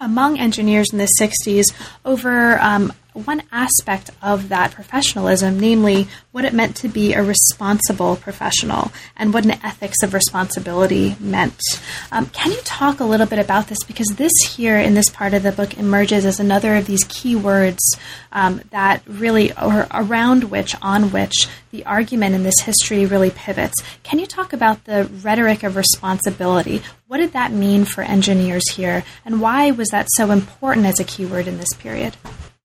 among 0.00 0.38
engineers 0.38 0.88
in 0.92 0.98
the 0.98 1.08
60s 1.18 1.66
over 2.04 2.58
um, 2.60 2.92
one 3.12 3.42
aspect 3.52 4.10
of 4.22 4.48
that 4.48 4.72
professionalism, 4.72 5.58
namely 5.58 6.08
what 6.32 6.44
it 6.44 6.52
meant 6.52 6.76
to 6.76 6.88
be 6.88 7.12
a 7.12 7.22
responsible 7.22 8.16
professional 8.16 8.92
and 9.16 9.34
what 9.34 9.44
an 9.44 9.52
ethics 9.64 10.02
of 10.02 10.14
responsibility 10.14 11.16
meant. 11.20 11.60
Um, 12.12 12.26
can 12.26 12.52
you 12.52 12.60
talk 12.64 13.00
a 13.00 13.04
little 13.04 13.26
bit 13.26 13.38
about 13.38 13.68
this? 13.68 13.82
Because 13.84 14.08
this 14.16 14.32
here 14.56 14.78
in 14.78 14.94
this 14.94 15.08
part 15.10 15.34
of 15.34 15.42
the 15.42 15.52
book 15.52 15.78
emerges 15.78 16.24
as 16.24 16.40
another 16.40 16.76
of 16.76 16.86
these 16.86 17.04
key 17.04 17.36
words 17.36 17.80
um, 18.32 18.62
that 18.70 19.02
really, 19.06 19.52
or 19.52 19.86
around 19.92 20.44
which, 20.44 20.74
on 20.82 21.10
which 21.10 21.48
the 21.70 21.84
argument 21.86 22.34
in 22.34 22.42
this 22.42 22.60
history 22.60 23.06
really 23.06 23.30
pivots. 23.30 23.74
Can 24.02 24.18
you 24.18 24.26
talk 24.26 24.52
about 24.52 24.84
the 24.84 25.04
rhetoric 25.22 25.62
of 25.62 25.76
responsibility? 25.76 26.82
What 27.06 27.18
did 27.18 27.32
that 27.32 27.52
mean 27.52 27.84
for 27.84 28.02
engineers 28.02 28.70
here, 28.70 29.04
and 29.24 29.40
why 29.40 29.70
was 29.70 29.88
that 29.88 30.08
so 30.14 30.30
important 30.30 30.86
as 30.86 31.00
a 31.00 31.04
keyword 31.04 31.48
in 31.48 31.58
this 31.58 31.72
period? 31.78 32.16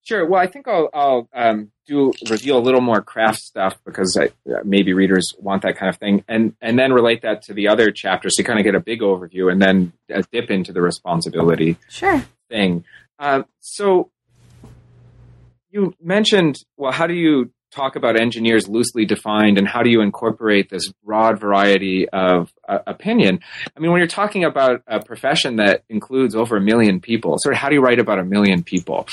Sure. 0.05 0.23
Well, 0.23 0.39
I 0.39 0.45
think 0.45 0.67
I'll, 0.67 0.87
I'll 0.93 1.29
um, 1.33 1.71
do 1.87 2.13
reveal 2.29 2.59
a 2.59 2.61
little 2.61 2.79
more 2.79 3.01
craft 3.01 3.39
stuff 3.39 3.75
because 3.83 4.15
I, 4.21 4.29
maybe 4.63 4.93
readers 4.93 5.33
want 5.39 5.63
that 5.63 5.77
kind 5.77 5.89
of 5.89 5.97
thing, 5.97 6.23
and 6.27 6.55
and 6.61 6.77
then 6.77 6.93
relate 6.93 7.23
that 7.23 7.41
to 7.43 7.53
the 7.53 7.67
other 7.67 7.89
chapters 7.89 8.35
to 8.35 8.43
kind 8.43 8.59
of 8.59 8.65
get 8.65 8.75
a 8.75 8.79
big 8.79 9.01
overview, 9.01 9.51
and 9.51 9.59
then 9.59 9.93
uh, 10.13 10.21
dip 10.31 10.51
into 10.51 10.71
the 10.71 10.81
responsibility 10.81 11.77
sure. 11.89 12.23
thing. 12.49 12.85
Uh, 13.17 13.43
so 13.61 14.11
you 15.71 15.95
mentioned, 15.99 16.57
well, 16.77 16.91
how 16.91 17.07
do 17.07 17.15
you 17.15 17.51
talk 17.75 17.95
about 17.95 18.19
engineers 18.19 18.67
loosely 18.67 19.05
defined 19.05 19.57
and 19.57 19.67
how 19.67 19.83
do 19.83 19.89
you 19.89 20.01
incorporate 20.01 20.69
this 20.69 20.91
broad 21.03 21.39
variety 21.39 22.07
of 22.09 22.51
uh, 22.67 22.79
opinion? 22.87 23.39
I 23.75 23.79
mean, 23.79 23.91
when 23.91 23.99
you're 23.99 24.07
talking 24.07 24.43
about 24.43 24.81
a 24.87 25.03
profession 25.03 25.57
that 25.57 25.83
includes 25.89 26.35
over 26.35 26.57
a 26.57 26.61
million 26.61 27.01
people, 27.01 27.35
sort 27.37 27.53
of 27.53 27.59
how 27.59 27.69
do 27.69 27.75
you 27.75 27.81
write 27.81 27.99
about 27.99 28.19
a 28.19 28.23
million 28.23 28.63
people? 28.63 29.07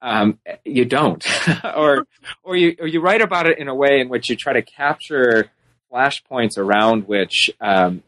Um, 0.00 0.38
you 0.64 0.84
don't, 0.84 1.24
or 1.76 2.06
or 2.42 2.56
you 2.56 2.76
or 2.78 2.86
you 2.86 3.00
write 3.00 3.22
about 3.22 3.46
it 3.46 3.58
in 3.58 3.68
a 3.68 3.74
way 3.74 4.00
in 4.00 4.08
which 4.08 4.28
you 4.28 4.36
try 4.36 4.52
to 4.52 4.62
capture 4.62 5.50
flashpoints 5.92 6.58
around 6.58 7.06
which 7.06 7.50
um, 7.60 8.02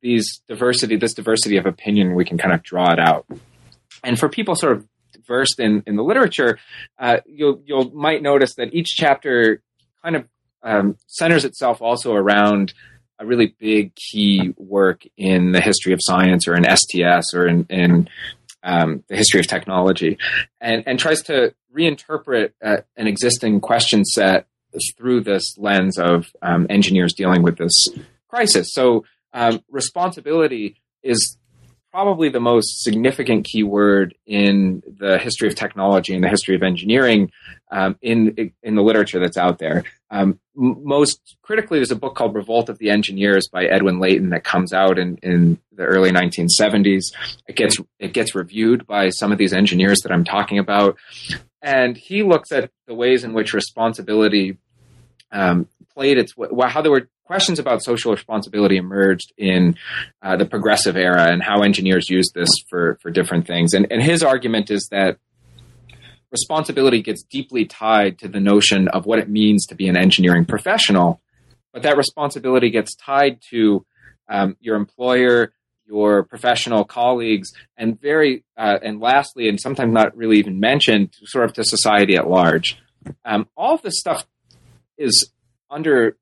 these 0.00 0.40
diversity, 0.48 0.96
this 0.96 1.14
diversity 1.14 1.56
of 1.56 1.66
opinion, 1.66 2.14
we 2.14 2.24
can 2.24 2.38
kind 2.38 2.52
of 2.52 2.62
draw 2.62 2.92
it 2.92 2.98
out. 2.98 3.26
And 4.02 4.18
for 4.18 4.28
people 4.28 4.54
sort 4.54 4.72
of 4.72 4.86
versed 5.26 5.60
in, 5.60 5.82
in 5.86 5.96
the 5.96 6.02
literature, 6.02 6.58
uh, 6.98 7.18
you'll 7.26 7.62
you'll 7.64 7.90
might 7.90 8.22
notice 8.22 8.54
that 8.56 8.74
each 8.74 8.88
chapter 8.88 9.62
kind 10.02 10.16
of 10.16 10.28
um, 10.62 10.96
centers 11.06 11.44
itself 11.44 11.80
also 11.80 12.14
around 12.14 12.74
a 13.18 13.26
really 13.26 13.54
big 13.58 13.94
key 13.94 14.54
work 14.56 15.02
in 15.16 15.52
the 15.52 15.60
history 15.60 15.92
of 15.92 16.00
science 16.02 16.48
or 16.48 16.54
in 16.54 16.64
STS 16.64 17.34
or 17.34 17.46
in, 17.46 17.66
in 17.68 18.08
um, 18.62 19.04
the 19.08 19.16
history 19.16 19.40
of 19.40 19.46
technology, 19.46 20.18
and 20.60 20.84
and 20.86 20.98
tries 20.98 21.22
to 21.22 21.54
reinterpret 21.74 22.52
uh, 22.62 22.78
an 22.96 23.06
existing 23.06 23.60
question 23.60 24.04
set 24.04 24.46
through 24.96 25.20
this 25.20 25.56
lens 25.58 25.98
of 25.98 26.26
um, 26.42 26.66
engineers 26.70 27.12
dealing 27.14 27.42
with 27.42 27.58
this 27.58 27.88
crisis. 28.28 28.68
So 28.72 29.04
um, 29.32 29.62
responsibility 29.70 30.80
is 31.02 31.38
probably 31.90 32.28
the 32.28 32.40
most 32.40 32.82
significant 32.82 33.44
keyword 33.44 34.14
in 34.26 34.82
the 34.98 35.18
history 35.18 35.48
of 35.48 35.54
technology 35.54 36.14
and 36.14 36.22
the 36.22 36.28
history 36.28 36.54
of 36.54 36.62
engineering 36.62 37.30
um, 37.70 37.96
in 38.00 38.52
in 38.62 38.74
the 38.74 38.82
literature 38.82 39.18
that's 39.18 39.36
out 39.36 39.58
there. 39.58 39.84
Um, 40.10 40.38
most 40.54 41.36
critically, 41.42 41.78
there's 41.78 41.90
a 41.90 41.96
book 41.96 42.14
called 42.14 42.34
Revolt 42.34 42.68
of 42.68 42.78
the 42.78 42.90
Engineers 42.90 43.48
by 43.48 43.64
Edwin 43.64 44.00
Layton 44.00 44.30
that 44.30 44.44
comes 44.44 44.72
out 44.72 44.98
in, 44.98 45.16
in 45.22 45.58
the 45.72 45.84
early 45.84 46.10
1970s. 46.10 47.12
It 47.46 47.56
gets 47.56 47.78
it 47.98 48.12
gets 48.12 48.34
reviewed 48.34 48.86
by 48.86 49.10
some 49.10 49.32
of 49.32 49.38
these 49.38 49.52
engineers 49.52 50.00
that 50.02 50.12
I'm 50.12 50.24
talking 50.24 50.58
about, 50.58 50.96
and 51.62 51.96
he 51.96 52.22
looks 52.22 52.52
at 52.52 52.70
the 52.86 52.94
ways 52.94 53.24
in 53.24 53.32
which 53.32 53.52
responsibility 53.52 54.58
um, 55.32 55.68
played 55.92 56.18
its 56.18 56.34
how 56.68 56.82
there 56.82 56.92
were 56.92 57.08
questions 57.30 57.60
about 57.60 57.80
social 57.80 58.10
responsibility 58.10 58.76
emerged 58.76 59.32
in 59.38 59.76
uh, 60.20 60.36
the 60.36 60.44
progressive 60.44 60.96
era 60.96 61.30
and 61.30 61.40
how 61.40 61.62
engineers 61.62 62.10
used 62.10 62.34
this 62.34 62.48
for, 62.68 62.98
for 63.00 63.12
different 63.12 63.46
things. 63.46 63.72
And, 63.72 63.86
and 63.92 64.02
his 64.02 64.24
argument 64.24 64.68
is 64.68 64.88
that 64.90 65.16
responsibility 66.32 67.02
gets 67.02 67.22
deeply 67.22 67.66
tied 67.66 68.18
to 68.18 68.26
the 68.26 68.40
notion 68.40 68.88
of 68.88 69.06
what 69.06 69.20
it 69.20 69.30
means 69.30 69.64
to 69.66 69.76
be 69.76 69.86
an 69.86 69.96
engineering 69.96 70.44
professional, 70.44 71.20
but 71.72 71.84
that 71.84 71.96
responsibility 71.96 72.68
gets 72.68 72.96
tied 72.96 73.40
to 73.50 73.86
um, 74.28 74.56
your 74.58 74.74
employer, 74.74 75.52
your 75.86 76.24
professional 76.24 76.84
colleagues, 76.84 77.52
and 77.76 78.00
very 78.00 78.42
uh, 78.56 78.78
and 78.82 78.98
lastly, 78.98 79.48
and 79.48 79.60
sometimes 79.60 79.92
not 79.92 80.16
really 80.16 80.38
even 80.38 80.58
mentioned, 80.58 81.14
sort 81.26 81.44
of 81.44 81.52
to 81.52 81.62
society 81.62 82.16
at 82.16 82.28
large. 82.28 82.76
Um, 83.24 83.46
all 83.56 83.76
of 83.76 83.82
this 83.82 84.00
stuff 84.00 84.26
is 84.98 85.30
under 85.70 86.16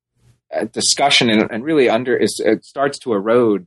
discussion 0.72 1.30
and, 1.30 1.50
and 1.50 1.64
really 1.64 1.88
under 1.88 2.16
is, 2.16 2.40
it 2.44 2.64
starts 2.64 2.98
to 3.00 3.12
erode 3.12 3.66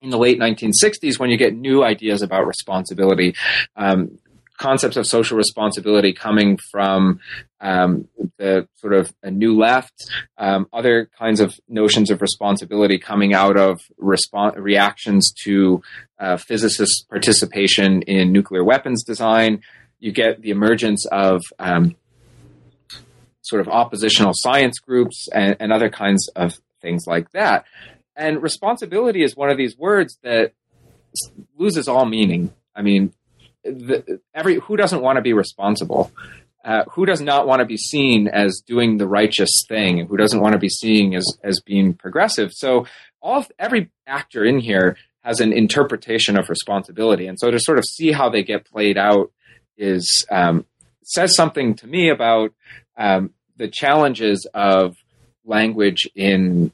in 0.00 0.10
the 0.10 0.18
late 0.18 0.38
1960s 0.38 1.18
when 1.18 1.30
you 1.30 1.36
get 1.36 1.54
new 1.54 1.82
ideas 1.82 2.22
about 2.22 2.46
responsibility. 2.46 3.34
Um, 3.76 4.18
concepts 4.56 4.96
of 4.96 5.06
social 5.06 5.36
responsibility 5.36 6.12
coming 6.12 6.58
from 6.70 7.20
um, 7.60 8.08
the 8.38 8.68
sort 8.76 8.94
of 8.94 9.12
a 9.22 9.30
new 9.30 9.56
left, 9.56 10.08
um, 10.38 10.66
other 10.72 11.10
kinds 11.18 11.40
of 11.40 11.58
notions 11.68 12.10
of 12.10 12.22
responsibility 12.22 12.98
coming 12.98 13.34
out 13.34 13.56
of 13.56 13.80
reactions 13.98 15.32
to 15.44 15.82
uh, 16.18 16.36
physicists' 16.36 17.02
participation 17.02 18.02
in 18.02 18.32
nuclear 18.32 18.64
weapons 18.64 19.04
design. 19.04 19.60
You 19.98 20.12
get 20.12 20.40
the 20.40 20.50
emergence 20.50 21.06
of 21.06 21.42
um, 21.58 21.96
sort 23.46 23.60
of 23.60 23.68
oppositional 23.68 24.32
science 24.34 24.78
groups 24.78 25.28
and, 25.32 25.56
and 25.60 25.72
other 25.72 25.88
kinds 25.88 26.28
of 26.36 26.58
things 26.82 27.04
like 27.06 27.30
that. 27.32 27.64
And 28.16 28.42
responsibility 28.42 29.22
is 29.22 29.36
one 29.36 29.50
of 29.50 29.56
these 29.56 29.76
words 29.76 30.18
that 30.22 30.52
loses 31.56 31.88
all 31.88 32.06
meaning. 32.06 32.52
I 32.74 32.82
mean, 32.82 33.12
the, 33.62 34.20
every 34.34 34.56
who 34.56 34.76
doesn't 34.76 35.02
want 35.02 35.16
to 35.16 35.22
be 35.22 35.32
responsible? 35.32 36.12
Uh, 36.64 36.84
who 36.90 37.06
does 37.06 37.20
not 37.20 37.46
want 37.46 37.60
to 37.60 37.64
be 37.64 37.76
seen 37.76 38.26
as 38.26 38.60
doing 38.66 38.96
the 38.96 39.06
righteous 39.06 39.50
thing? 39.68 40.06
Who 40.06 40.16
doesn't 40.16 40.40
want 40.40 40.54
to 40.54 40.58
be 40.58 40.68
seen 40.68 41.14
as 41.14 41.24
as 41.42 41.60
being 41.60 41.94
progressive? 41.94 42.52
So 42.52 42.86
all 43.20 43.44
every 43.58 43.90
actor 44.06 44.44
in 44.44 44.58
here 44.58 44.96
has 45.22 45.40
an 45.40 45.52
interpretation 45.52 46.36
of 46.38 46.48
responsibility, 46.48 47.26
and 47.26 47.38
so 47.38 47.50
to 47.50 47.60
sort 47.60 47.78
of 47.78 47.84
see 47.84 48.12
how 48.12 48.28
they 48.30 48.42
get 48.42 48.64
played 48.64 48.98
out 48.98 49.30
is 49.76 50.24
um, 50.30 50.64
says 51.04 51.36
something 51.36 51.74
to 51.76 51.86
me 51.86 52.08
about 52.08 52.52
um, 52.96 53.30
the 53.56 53.68
challenges 53.68 54.46
of 54.54 54.96
language 55.44 56.08
in 56.14 56.72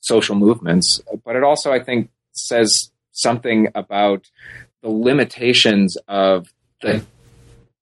social 0.00 0.34
movements, 0.34 1.00
but 1.24 1.36
it 1.36 1.44
also, 1.44 1.72
I 1.72 1.82
think, 1.82 2.10
says 2.32 2.90
something 3.12 3.68
about 3.74 4.26
the 4.82 4.88
limitations 4.88 5.96
of 6.08 6.52
the 6.80 7.04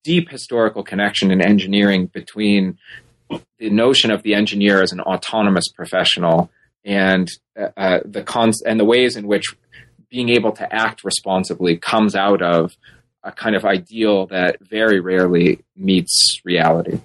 deep 0.04 0.30
historical 0.30 0.82
connection 0.82 1.30
in 1.30 1.40
engineering 1.40 2.06
between 2.06 2.78
the 3.58 3.70
notion 3.70 4.10
of 4.10 4.22
the 4.22 4.34
engineer 4.34 4.82
as 4.82 4.92
an 4.92 5.00
autonomous 5.00 5.68
professional 5.68 6.50
and 6.84 7.28
uh, 7.60 7.68
uh 7.76 7.98
the 8.04 8.22
cons- 8.22 8.62
and 8.62 8.80
the 8.80 8.84
ways 8.84 9.16
in 9.16 9.26
which 9.26 9.44
being 10.08 10.30
able 10.30 10.52
to 10.52 10.74
act 10.74 11.04
responsibly 11.04 11.76
comes 11.76 12.14
out 12.14 12.40
of 12.40 12.74
a 13.22 13.32
kind 13.32 13.54
of 13.54 13.64
ideal 13.64 14.26
that 14.26 14.56
very 14.60 15.00
rarely 15.00 15.62
meets 15.76 16.40
reality. 16.44 16.98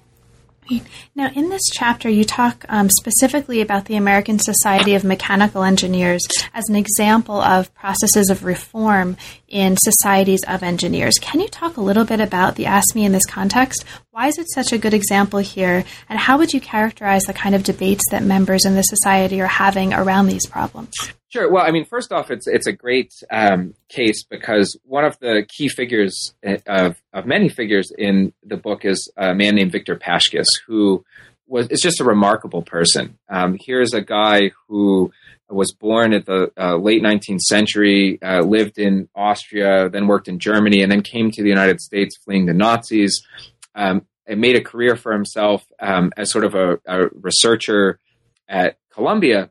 Now, 1.15 1.29
in 1.35 1.49
this 1.49 1.63
chapter, 1.71 2.09
you 2.09 2.23
talk 2.23 2.65
um, 2.69 2.89
specifically 2.89 3.61
about 3.61 3.85
the 3.85 3.95
American 3.95 4.39
Society 4.39 4.95
of 4.95 5.03
Mechanical 5.03 5.63
Engineers 5.63 6.21
as 6.53 6.63
an 6.69 6.75
example 6.75 7.41
of 7.41 7.73
processes 7.73 8.29
of 8.29 8.43
reform 8.43 9.17
in 9.47 9.77
societies 9.77 10.41
of 10.47 10.63
engineers. 10.63 11.19
Can 11.19 11.39
you 11.39 11.47
talk 11.47 11.77
a 11.77 11.81
little 11.81 12.05
bit 12.05 12.19
about 12.19 12.55
the 12.55 12.65
ASME 12.65 13.05
in 13.05 13.11
this 13.11 13.25
context? 13.25 13.85
Why 14.11 14.27
is 14.27 14.37
it 14.37 14.49
such 14.51 14.71
a 14.71 14.77
good 14.77 14.93
example 14.93 15.39
here? 15.39 15.83
And 16.09 16.19
how 16.19 16.37
would 16.37 16.53
you 16.53 16.61
characterize 16.61 17.23
the 17.23 17.33
kind 17.33 17.55
of 17.55 17.63
debates 17.63 18.03
that 18.11 18.23
members 18.23 18.65
in 18.65 18.75
the 18.75 18.83
society 18.83 19.41
are 19.41 19.47
having 19.47 19.93
around 19.93 20.27
these 20.27 20.45
problems? 20.45 20.93
Sure. 21.33 21.49
Well, 21.49 21.65
I 21.65 21.71
mean, 21.71 21.83
first 21.83 22.11
off, 22.11 22.29
it's 22.29 22.45
it's 22.45 22.67
a 22.67 22.71
great 22.71 23.11
um, 23.31 23.73
case 23.89 24.23
because 24.23 24.77
one 24.83 25.03
of 25.03 25.17
the 25.17 25.43
key 25.49 25.67
figures 25.67 26.35
uh, 26.45 26.57
of 26.67 27.01
of 27.11 27.25
many 27.25 27.49
figures 27.49 27.91
in 27.97 28.33
the 28.43 28.55
book 28.55 28.85
is 28.85 29.11
a 29.17 29.33
man 29.33 29.55
named 29.55 29.71
Victor 29.71 29.95
Paschkis, 29.95 30.45
who 30.67 31.03
was 31.47 31.69
is 31.69 31.81
just 31.81 31.99
a 31.99 32.03
remarkable 32.03 32.61
person. 32.61 33.17
Um, 33.29 33.57
here's 33.59 33.95
a 33.95 34.01
guy 34.01 34.51
who 34.67 35.11
was 35.49 35.73
born 35.73 36.13
at 36.13 36.27
the 36.27 36.51
uh, 36.55 36.77
late 36.77 37.01
19th 37.01 37.41
century, 37.41 38.21
uh, 38.21 38.41
lived 38.41 38.77
in 38.77 39.09
Austria, 39.15 39.89
then 39.89 40.05
worked 40.05 40.27
in 40.27 40.37
Germany, 40.37 40.83
and 40.83 40.91
then 40.91 41.01
came 41.01 41.31
to 41.31 41.41
the 41.41 41.49
United 41.49 41.81
States 41.81 42.15
fleeing 42.15 42.45
the 42.45 42.53
Nazis. 42.53 43.25
Um, 43.73 44.05
and 44.25 44.39
made 44.39 44.55
a 44.55 44.61
career 44.61 44.95
for 44.95 45.11
himself 45.11 45.65
um, 45.81 46.13
as 46.15 46.31
sort 46.31 46.45
of 46.45 46.55
a, 46.55 46.79
a 46.85 47.09
researcher 47.13 47.99
at 48.47 48.77
Columbia 48.93 49.49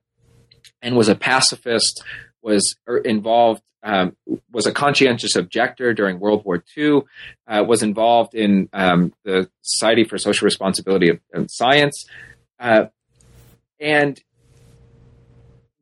and 0.83 0.97
was 0.97 1.09
a 1.09 1.14
pacifist, 1.14 2.03
was 2.43 2.76
er, 2.89 2.99
involved, 2.99 3.62
um, 3.83 4.16
was 4.51 4.66
a 4.66 4.72
conscientious 4.72 5.37
objector 5.37 5.95
during 5.95 6.18
World 6.18 6.45
War 6.45 6.62
II, 6.76 7.03
uh, 7.47 7.64
was 7.66 7.83
involved 7.83 8.35
in 8.35 8.68
um, 8.72 9.12
the 9.24 9.49
Society 9.62 10.05
for 10.05 10.18
Social 10.18 10.45
Responsibility 10.45 11.11
of 11.33 11.47
Science. 11.49 12.05
Uh, 12.59 12.87
and 13.80 14.20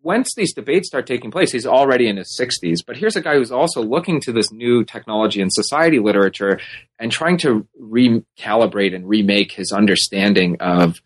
once 0.02 0.34
these 0.34 0.54
debates 0.54 0.88
start 0.88 1.06
taking 1.06 1.30
place, 1.30 1.52
he's 1.52 1.66
already 1.66 2.08
in 2.08 2.16
his 2.16 2.38
60s. 2.40 2.78
But 2.86 2.96
here's 2.96 3.16
a 3.16 3.20
guy 3.20 3.34
who's 3.34 3.52
also 3.52 3.82
looking 3.82 4.20
to 4.22 4.32
this 4.32 4.50
new 4.50 4.84
technology 4.84 5.42
and 5.42 5.52
society 5.52 5.98
literature 5.98 6.58
and 6.98 7.12
trying 7.12 7.36
to 7.38 7.66
recalibrate 7.78 8.94
and 8.94 9.08
remake 9.08 9.52
his 9.52 9.72
understanding 9.72 10.56
of 10.60 11.02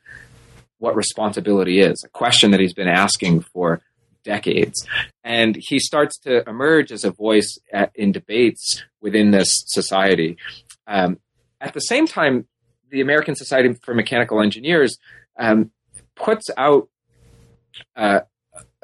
what 0.85 0.95
responsibility 0.95 1.81
is, 1.81 2.05
a 2.05 2.11
question 2.11 2.51
that 2.51 2.61
he's 2.61 2.75
been 2.75 2.89
asking 2.89 3.41
for 3.41 3.81
decades. 4.23 4.87
And 5.25 5.57
he 5.59 5.79
starts 5.79 6.19
to 6.21 6.47
emerge 6.47 6.93
as 6.93 7.05
a 7.05 7.11
voice 7.11 7.59
at, 7.73 7.91
in 7.95 8.13
debates 8.13 8.85
within 9.01 9.31
this 9.31 9.49
society. 9.67 10.37
Um, 10.87 11.19
at 11.59 11.73
the 11.73 11.81
same 11.81 12.07
time, 12.07 12.47
the 12.91 13.01
American 13.01 13.35
Society 13.35 13.75
for 13.83 13.95
Mechanical 13.95 14.43
Engineers 14.43 14.99
um, 15.39 15.71
puts 16.17 16.51
out 16.59 16.89
uh, 17.97 18.21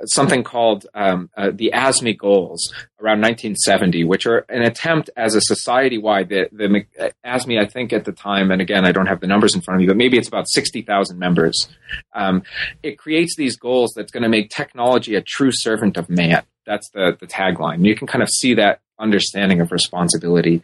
something 0.07 0.43
called 0.43 0.87
um, 0.95 1.31
uh, 1.37 1.51
the 1.53 1.73
ASME 1.75 2.17
goals 2.17 2.73
around 3.01 3.21
1970, 3.21 4.05
which 4.05 4.27
are 4.27 4.39
an 4.49 4.63
attempt 4.63 5.11
as 5.17 5.35
a 5.35 5.41
society 5.41 5.99
wide. 5.99 6.29
The, 6.29 6.49
the 6.53 6.87
uh, 6.99 7.11
ASME, 7.25 7.61
I 7.61 7.67
think 7.67 7.93
at 7.93 8.05
the 8.05 8.13
time, 8.13 8.51
and 8.51 8.61
again, 8.61 8.85
I 8.85 8.93
don't 8.93 9.07
have 9.07 9.21
the 9.21 9.27
numbers 9.27 9.55
in 9.55 9.61
front 9.61 9.77
of 9.77 9.81
me, 9.81 9.87
but 9.87 9.97
maybe 9.97 10.17
it's 10.17 10.29
about 10.29 10.49
60,000 10.49 11.19
members. 11.19 11.69
Um, 12.15 12.43
it 12.83 12.99
creates 12.99 13.37
these 13.37 13.57
goals 13.57 13.93
that's 13.95 14.13
going 14.13 14.23
to 14.23 14.29
make 14.29 14.51
technology 14.51 15.15
a 15.15 15.23
true 15.23 15.53
servant 15.53 15.97
of 15.97 16.09
man. 16.09 16.43
That's 16.67 16.89
the, 16.91 17.17
the 17.19 17.27
tagline. 17.27 17.85
You 17.85 17.97
can 17.97 18.07
kind 18.07 18.23
of 18.23 18.29
see 18.29 18.55
that 18.55 18.81
understanding 18.99 19.61
of 19.61 19.73
responsibility 19.73 20.63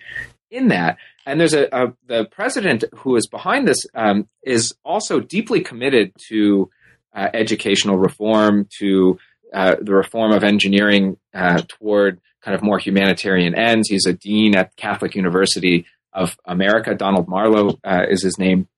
in 0.51 0.69
that. 0.69 0.99
And 1.25 1.41
there's 1.41 1.55
a, 1.55 1.69
a 1.73 1.93
the 2.07 2.25
president 2.27 2.85
who 2.95 3.17
is 3.17 3.27
behind 3.27 3.67
this 3.67 3.85
um, 3.95 4.29
is 4.45 4.75
also 4.85 5.19
deeply 5.19 5.61
committed 5.61 6.13
to 6.29 6.71
uh, 7.17 7.29
educational 7.35 7.97
reform 7.97 8.69
to 8.79 9.19
uh, 9.53 9.77
the 9.81 9.95
reform 9.95 10.33
of 10.33 10.45
engineering 10.45 11.17
uh, 11.35 11.63
toward 11.67 12.21
kind 12.43 12.55
of 12.55 12.63
more 12.63 12.79
humanitarian 12.79 13.55
ends. 13.55 13.89
He's 13.89 14.07
a 14.07 14.13
dean 14.13 14.55
at 14.55 14.77
Catholic 14.77 15.15
University 15.17 15.87
of 16.13 16.37
America. 16.45 16.95
Donald 16.95 17.27
Marlowe 17.27 17.79
uh, 17.83 18.05
is 18.09 18.23
his 18.23 18.39
name. 18.39 18.69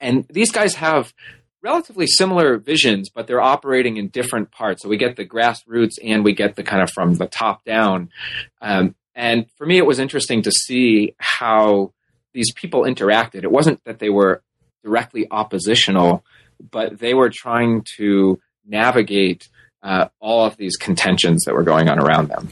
And 0.00 0.24
these 0.28 0.50
guys 0.52 0.76
have 0.76 1.12
relatively 1.62 2.06
similar 2.06 2.58
visions, 2.58 3.10
but 3.10 3.26
they're 3.26 3.40
operating 3.40 3.96
in 3.96 4.08
different 4.08 4.50
parts. 4.50 4.82
So 4.82 4.88
we 4.88 4.96
get 4.96 5.16
the 5.16 5.26
grassroots 5.26 5.98
and 6.02 6.24
we 6.24 6.32
get 6.32 6.56
the 6.56 6.62
kind 6.62 6.82
of 6.82 6.90
from 6.90 7.14
the 7.14 7.26
top 7.26 7.64
down. 7.64 8.10
Um, 8.62 8.94
and 9.14 9.50
for 9.56 9.66
me, 9.66 9.78
it 9.78 9.86
was 9.86 9.98
interesting 9.98 10.42
to 10.42 10.52
see 10.52 11.14
how 11.18 11.92
these 12.32 12.52
people 12.54 12.82
interacted. 12.82 13.42
It 13.42 13.50
wasn't 13.50 13.82
that 13.84 13.98
they 13.98 14.10
were 14.10 14.42
directly 14.84 15.26
oppositional, 15.30 16.24
but 16.70 16.98
they 16.98 17.14
were 17.14 17.30
trying 17.32 17.84
to 17.96 18.38
navigate 18.66 19.48
uh, 19.82 20.08
all 20.20 20.44
of 20.44 20.56
these 20.56 20.76
contentions 20.76 21.44
that 21.44 21.54
were 21.54 21.62
going 21.62 21.88
on 21.88 21.98
around 21.98 22.28
them. 22.28 22.48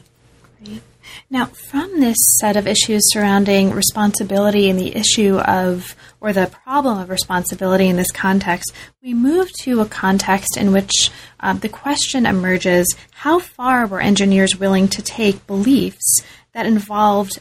Now, 1.29 1.47
from 1.47 2.01
this 2.01 2.17
set 2.39 2.57
of 2.57 2.67
issues 2.67 3.03
surrounding 3.13 3.71
responsibility 3.71 4.71
and 4.71 4.79
the 4.79 4.95
issue 4.95 5.39
of, 5.39 5.97
or 6.21 6.33
the 6.33 6.47
problem 6.47 6.99
of 6.99 7.11
responsibility 7.11 7.89
in 7.89 7.97
this 7.97 8.13
context, 8.13 8.73
we 9.03 9.13
move 9.13 9.51
to 9.63 9.81
a 9.81 9.87
context 9.87 10.57
in 10.57 10.73
which 10.73 11.11
uh, 11.41 11.55
the 11.55 11.69
question 11.69 12.27
emerges 12.27 12.87
how 13.11 13.41
far 13.41 13.87
were 13.87 14.01
engineers 14.01 14.57
willing 14.57 14.89
to 14.89 15.03
take 15.03 15.47
beliefs 15.47 16.21
that 16.53 16.67
involved 16.67 17.41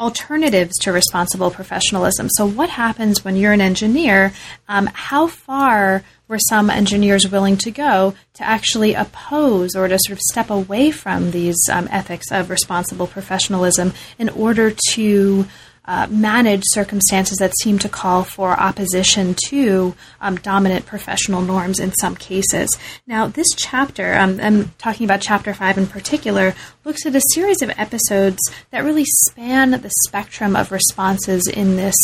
alternatives 0.00 0.76
to 0.78 0.90
responsible 0.92 1.50
professionalism. 1.50 2.28
So, 2.30 2.46
what 2.46 2.70
happens 2.70 3.24
when 3.24 3.36
you're 3.36 3.52
an 3.52 3.60
engineer? 3.60 4.32
Um, 4.68 4.86
how 4.92 5.26
far 5.26 6.02
were 6.26 6.38
some 6.48 6.70
engineers 6.70 7.28
willing 7.28 7.56
to 7.58 7.70
go 7.70 8.14
to 8.34 8.44
actually 8.44 8.94
oppose 8.94 9.74
or 9.76 9.88
to 9.88 9.98
sort 9.98 10.16
of 10.16 10.20
step 10.20 10.48
away 10.48 10.90
from 10.90 11.32
these 11.32 11.58
um, 11.70 11.88
ethics 11.90 12.32
of 12.32 12.50
responsible 12.50 13.06
professionalism 13.06 13.92
in 14.18 14.28
order 14.30 14.72
to 14.90 15.46
uh, 15.90 16.06
manage 16.08 16.62
circumstances 16.66 17.38
that 17.38 17.52
seem 17.58 17.76
to 17.76 17.88
call 17.88 18.22
for 18.22 18.52
opposition 18.52 19.34
to 19.34 19.92
um, 20.20 20.36
dominant 20.36 20.86
professional 20.86 21.42
norms 21.42 21.80
in 21.80 21.90
some 21.94 22.14
cases. 22.14 22.70
Now, 23.08 23.26
this 23.26 23.48
chapter, 23.56 24.14
um, 24.14 24.38
I'm 24.40 24.68
talking 24.78 25.04
about 25.04 25.20
chapter 25.20 25.52
five 25.52 25.76
in 25.78 25.88
particular, 25.88 26.54
looks 26.84 27.04
at 27.06 27.16
a 27.16 27.22
series 27.34 27.60
of 27.60 27.70
episodes 27.70 28.38
that 28.70 28.84
really 28.84 29.04
span 29.04 29.72
the 29.72 29.90
spectrum 30.06 30.54
of 30.54 30.70
responses 30.70 31.48
in 31.48 31.74
this 31.74 31.96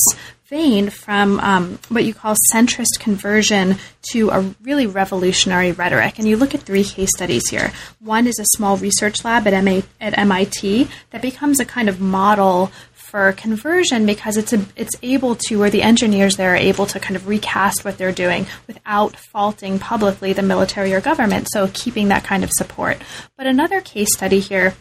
vein 0.46 0.90
from 0.90 1.40
um, 1.40 1.78
what 1.88 2.04
you 2.04 2.14
call 2.14 2.36
centrist 2.52 3.00
conversion 3.00 3.76
to 4.12 4.30
a 4.30 4.40
really 4.62 4.86
revolutionary 4.86 5.72
rhetoric. 5.72 6.18
And 6.18 6.28
you 6.28 6.36
look 6.36 6.54
at 6.54 6.62
three 6.62 6.84
case 6.84 7.10
studies 7.14 7.48
here. 7.48 7.72
One 8.00 8.26
is 8.26 8.38
a 8.38 8.44
small 8.56 8.76
research 8.76 9.24
lab 9.24 9.46
at, 9.46 9.64
MA, 9.64 9.82
at 10.00 10.16
MIT 10.16 10.88
that 11.10 11.22
becomes 11.22 11.58
a 11.58 11.64
kind 11.64 11.88
of 11.88 12.00
model 12.00 12.70
for 13.16 13.32
conversion 13.32 14.04
because 14.04 14.36
it's 14.36 14.52
a, 14.52 14.62
it's 14.76 14.94
able 15.02 15.34
to, 15.34 15.62
or 15.62 15.70
the 15.70 15.80
engineers 15.80 16.36
there 16.36 16.52
are 16.52 16.56
able 16.56 16.84
to 16.84 17.00
kind 17.00 17.16
of 17.16 17.26
recast 17.26 17.82
what 17.82 17.96
they're 17.96 18.12
doing 18.12 18.46
without 18.66 19.16
faulting 19.16 19.78
publicly 19.78 20.34
the 20.34 20.42
military 20.42 20.92
or 20.92 21.00
government. 21.00 21.48
So 21.50 21.70
keeping 21.72 22.08
that 22.08 22.24
kind 22.24 22.44
of 22.44 22.50
support. 22.52 22.98
But 23.38 23.46
another 23.46 23.80
case 23.80 24.14
study 24.14 24.38
here 24.38 24.74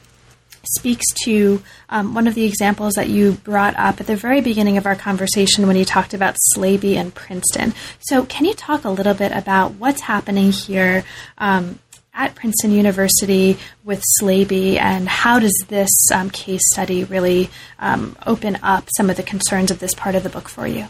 speaks 0.76 1.06
to 1.24 1.64
um, 1.88 2.14
one 2.14 2.28
of 2.28 2.36
the 2.36 2.44
examples 2.44 2.96
that 2.96 3.08
you 3.08 3.32
brought 3.32 3.74
up 3.78 4.02
at 4.02 4.08
the 4.08 4.18
very 4.18 4.42
beginning 4.42 4.78
of 4.78 4.86
our 4.86 4.98
conversation 4.98 5.66
when 5.66 5.78
you 5.78 5.86
talked 5.86 6.14
about 6.14 6.36
Slaby 6.54 6.96
and 6.96 7.16
Princeton. 7.16 7.74
So, 8.00 8.26
can 8.26 8.44
you 8.44 8.54
talk 8.54 8.84
a 8.84 8.90
little 8.90 9.14
bit 9.14 9.32
about 9.32 9.76
what's 9.76 10.02
happening 10.02 10.52
here 10.52 11.06
um, 11.38 11.80
at 12.16 12.34
Princeton 12.34 12.72
University 12.72 13.58
with 13.84 14.02
Slaby, 14.20 14.78
and 14.78 15.08
how 15.08 15.38
does 15.38 15.66
this 15.68 15.92
um, 16.14 16.30
case 16.30 16.62
study 16.74 17.04
really 17.04 17.50
um, 17.78 18.18
open 18.26 18.58
up 18.64 18.88
some 18.96 19.10
of 19.10 19.18
the 19.18 19.24
concerns 19.24 19.70
of 19.70 19.80
this 19.80 19.94
part 19.94 20.16
of 20.16 20.24
the 20.24 20.30
book 20.30 20.50
for 20.50 20.66
you? 20.66 20.88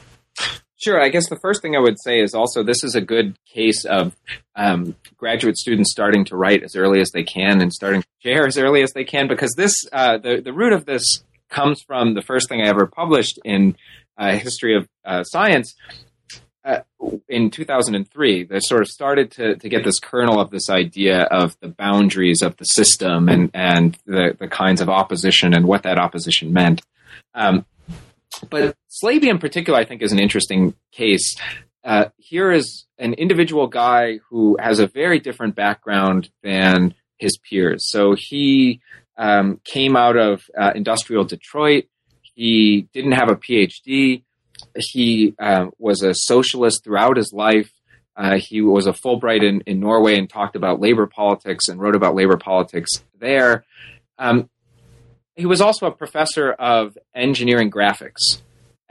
Sure. 0.78 1.02
I 1.02 1.10
guess 1.10 1.30
the 1.30 1.40
first 1.40 1.62
thing 1.62 1.76
I 1.76 1.80
would 1.80 1.98
say 2.00 2.20
is 2.20 2.34
also 2.34 2.62
this 2.62 2.84
is 2.84 2.96
a 2.96 3.02
good 3.02 3.36
case 3.48 3.86
of 3.86 4.16
um, 4.56 4.96
graduate 5.18 5.58
students 5.58 5.92
starting 5.92 6.26
to 6.26 6.36
write 6.36 6.64
as 6.64 6.76
early 6.76 7.00
as 7.00 7.10
they 7.12 7.24
can 7.24 7.62
and 7.62 7.74
starting 7.74 8.02
to 8.02 8.08
share 8.22 8.46
as 8.46 8.58
early 8.58 8.84
as 8.84 8.92
they 8.94 9.04
can 9.04 9.28
because 9.28 9.54
this 9.56 9.74
uh, 9.94 10.18
the 10.18 10.42
the 10.42 10.54
root 10.54 10.74
of 10.74 10.86
this 10.86 11.24
comes 11.50 11.82
from 11.82 12.14
the 12.14 12.22
first 12.22 12.50
thing 12.50 12.62
I 12.62 12.68
ever 12.68 12.86
published 12.86 13.40
in 13.46 13.78
uh, 14.18 14.34
history 14.34 14.76
of 14.76 14.88
uh, 15.06 15.24
science. 15.24 15.74
Uh, 16.66 16.82
in 17.30 17.52
2003, 17.52 18.46
that 18.46 18.64
sort 18.64 18.82
of 18.82 18.88
started 18.88 19.30
to, 19.30 19.56
to 19.58 19.70
get 19.70 19.84
this 19.84 20.00
kernel 20.00 20.40
of 20.40 20.50
this 20.50 20.68
idea 20.68 21.22
of 21.22 21.56
the 21.60 21.68
boundaries 21.68 22.42
of 22.42 22.58
the 22.58 22.66
system 22.66 23.30
and, 23.30 23.52
and 23.54 24.00
the, 24.08 24.36
the 24.40 24.48
kinds 24.48 24.82
of 24.82 24.90
opposition 24.90 25.54
and 25.54 25.68
what 25.68 25.84
that 25.84 26.00
opposition 26.00 26.52
meant. 26.52 26.82
Um, 27.36 27.68
but 28.50 28.76
Slaby 28.90 29.26
in 29.26 29.38
particular, 29.38 29.78
I 29.78 29.86
think, 29.86 30.02
is 30.02 30.12
an 30.12 30.20
interesting 30.20 30.74
case. 30.92 31.36
Uh, 31.84 32.06
here 32.18 32.52
is 32.52 32.86
an 32.98 33.14
individual 33.14 33.68
guy 33.68 34.20
who 34.30 34.58
has 34.60 34.80
a 34.80 34.88
very 34.88 35.20
different 35.20 35.54
background 35.54 36.30
than 36.42 36.96
his 37.18 37.38
peers. 37.38 37.92
So 37.92 38.16
he 38.18 38.82
um, 39.18 39.62
came 39.64 39.96
out 39.96 40.18
of 40.18 40.50
uh, 40.60 40.72
industrial 40.74 41.26
Detroit. 41.26 41.86
He 42.22 42.88
didn't 42.92 43.12
have 43.12 43.30
a 43.30 43.36
PhD. 43.36 44.24
He 44.76 45.34
uh, 45.40 45.68
was 45.78 46.02
a 46.02 46.14
socialist 46.14 46.84
throughout 46.84 47.18
his 47.18 47.32
life. 47.34 47.72
Uh, 48.16 48.38
he 48.38 48.62
was 48.62 48.88
a 48.88 48.94
Fulbright 48.94 49.44
in, 49.44 49.62
in 49.62 49.80
Norway 49.80 50.18
and 50.18 50.30
talked 50.30 50.56
about 50.56 50.80
labor 50.80 51.06
politics 51.06 51.68
and 51.68 51.80
wrote 51.80 51.96
about 51.96 52.16
labor 52.16 52.38
politics 52.38 52.90
there. 53.20 53.66
Um, 54.18 54.50
he 55.36 55.46
was 55.46 55.60
also 55.60 55.88
a 55.88 55.92
professor 55.92 56.52
of 56.52 56.98
engineering 57.14 57.70
graphics 57.70 58.42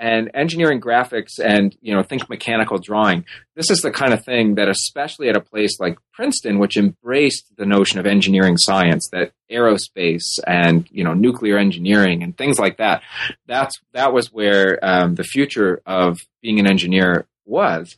and 0.05 0.31
engineering 0.35 0.83
graphics 0.83 1.39
and 1.43 1.75
you 1.81 1.95
know 1.95 2.03
think 2.03 2.29
mechanical 2.29 2.77
drawing 2.77 3.25
this 3.57 3.71
is 3.71 3.81
the 3.81 3.91
kind 3.91 4.13
of 4.13 4.23
thing 4.23 4.57
that 4.57 4.69
especially 4.69 5.31
at 5.31 5.37
a 5.37 5.41
place 5.41 5.81
like 5.81 5.97
princeton 6.13 6.59
which 6.59 6.77
embraced 6.77 7.47
the 7.57 7.65
notion 7.65 7.99
of 7.99 8.05
engineering 8.05 8.59
science 8.59 9.09
that 9.11 9.33
aerospace 9.51 10.39
and 10.47 10.87
you 10.91 11.03
know 11.03 11.15
nuclear 11.15 11.57
engineering 11.57 12.23
and 12.23 12.37
things 12.37 12.59
like 12.59 12.77
that 12.77 13.03
that's 13.47 13.81
that 13.93 14.13
was 14.13 14.31
where 14.31 14.79
um, 14.83 15.15
the 15.15 15.25
future 15.25 15.81
of 15.87 16.19
being 16.43 16.61
an 16.61 16.67
engineer 16.67 17.27
was. 17.47 17.97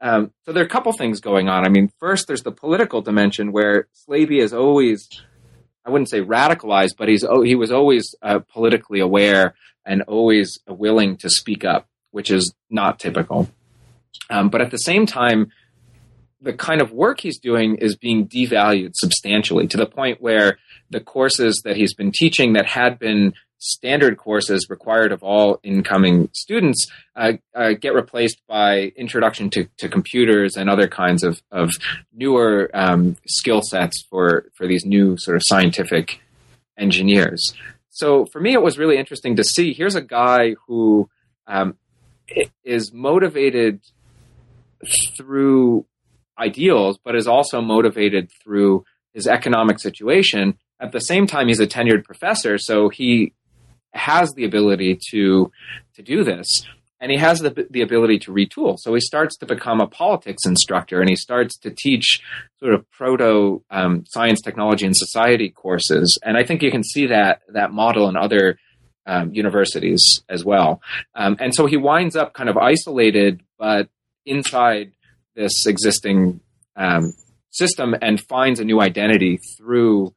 Um, 0.00 0.32
so 0.44 0.52
there 0.52 0.62
are 0.62 0.66
a 0.66 0.70
couple 0.70 0.92
things 0.92 1.20
going 1.20 1.48
on. 1.48 1.66
I 1.66 1.68
mean 1.68 1.92
first 2.00 2.26
there's 2.26 2.42
the 2.42 2.50
political 2.50 3.02
dimension 3.02 3.52
where 3.52 3.88
slaby 4.08 4.40
is 4.40 4.54
always 4.54 5.06
I 5.84 5.90
wouldn't 5.90 6.10
say 6.10 6.20
radicalized, 6.20 6.96
but 6.96 7.08
he's 7.08 7.24
he 7.44 7.54
was 7.54 7.72
always 7.72 8.14
uh, 8.22 8.40
politically 8.52 9.00
aware 9.00 9.54
and 9.84 10.02
always 10.02 10.58
willing 10.68 11.16
to 11.18 11.30
speak 11.30 11.64
up, 11.64 11.88
which 12.10 12.30
is 12.30 12.54
not 12.70 13.00
typical. 13.00 13.50
Um, 14.30 14.48
but 14.48 14.60
at 14.60 14.70
the 14.70 14.78
same 14.78 15.06
time, 15.06 15.50
the 16.40 16.52
kind 16.52 16.80
of 16.80 16.92
work 16.92 17.20
he's 17.20 17.38
doing 17.38 17.76
is 17.76 17.96
being 17.96 18.28
devalued 18.28 18.92
substantially 18.94 19.66
to 19.68 19.76
the 19.76 19.86
point 19.86 20.20
where 20.20 20.58
the 20.90 21.00
courses 21.00 21.62
that 21.64 21.76
he's 21.76 21.94
been 21.94 22.12
teaching 22.12 22.52
that 22.54 22.66
had 22.66 22.98
been 22.98 23.32
standard 23.62 24.16
courses 24.18 24.66
required 24.68 25.12
of 25.12 25.22
all 25.22 25.60
incoming 25.62 26.28
students 26.32 26.88
uh, 27.14 27.34
uh, 27.54 27.72
get 27.72 27.94
replaced 27.94 28.42
by 28.48 28.92
introduction 28.96 29.48
to, 29.50 29.68
to 29.78 29.88
computers 29.88 30.56
and 30.56 30.68
other 30.68 30.88
kinds 30.88 31.22
of, 31.22 31.40
of 31.52 31.70
newer 32.12 32.68
um, 32.74 33.16
skill 33.26 33.62
sets 33.62 34.04
for, 34.10 34.46
for 34.54 34.66
these 34.66 34.84
new 34.84 35.16
sort 35.16 35.36
of 35.36 35.42
scientific 35.46 36.20
engineers. 36.76 37.54
So 37.90 38.26
for 38.26 38.40
me, 38.40 38.52
it 38.52 38.62
was 38.62 38.78
really 38.78 38.98
interesting 38.98 39.36
to 39.36 39.44
see 39.44 39.72
here's 39.72 39.94
a 39.94 40.02
guy 40.02 40.56
who 40.66 41.08
um, 41.46 41.76
is 42.64 42.92
motivated 42.92 43.80
through 45.16 45.86
ideals, 46.36 46.98
but 47.04 47.14
is 47.14 47.28
also 47.28 47.60
motivated 47.60 48.28
through 48.42 48.84
his 49.14 49.28
economic 49.28 49.78
situation. 49.78 50.58
At 50.80 50.90
the 50.90 51.00
same 51.00 51.28
time, 51.28 51.46
he's 51.46 51.60
a 51.60 51.66
tenured 51.66 52.02
professor, 52.02 52.58
so 52.58 52.88
he 52.88 53.34
has 53.94 54.32
the 54.34 54.44
ability 54.44 54.98
to 55.10 55.50
to 55.94 56.02
do 56.02 56.24
this 56.24 56.64
and 57.02 57.10
he 57.10 57.18
has 57.18 57.40
the, 57.40 57.66
the 57.68 57.82
ability 57.82 58.20
to 58.20 58.32
retool. 58.32 58.78
So 58.78 58.94
he 58.94 59.00
starts 59.00 59.36
to 59.38 59.46
become 59.46 59.80
a 59.80 59.88
politics 59.88 60.46
instructor 60.46 61.00
and 61.00 61.10
he 61.10 61.16
starts 61.16 61.58
to 61.58 61.70
teach 61.70 62.20
sort 62.60 62.74
of 62.74 62.88
proto 62.92 63.64
um, 63.70 64.04
science, 64.06 64.40
technology, 64.40 64.86
and 64.86 64.96
society 64.96 65.50
courses. 65.50 66.16
And 66.22 66.36
I 66.36 66.44
think 66.44 66.62
you 66.62 66.70
can 66.70 66.84
see 66.84 67.08
that 67.08 67.42
that 67.48 67.72
model 67.72 68.08
in 68.08 68.16
other 68.16 68.56
um, 69.04 69.34
universities 69.34 70.22
as 70.28 70.44
well. 70.44 70.80
Um, 71.16 71.36
and 71.40 71.52
so 71.52 71.66
he 71.66 71.76
winds 71.76 72.14
up 72.14 72.34
kind 72.34 72.48
of 72.48 72.56
isolated, 72.56 73.42
but 73.58 73.88
inside 74.24 74.92
this 75.34 75.66
existing 75.66 76.38
um, 76.76 77.12
system 77.50 77.96
and 78.00 78.20
finds 78.20 78.60
a 78.60 78.64
new 78.64 78.80
identity 78.80 79.40
through 79.58 80.14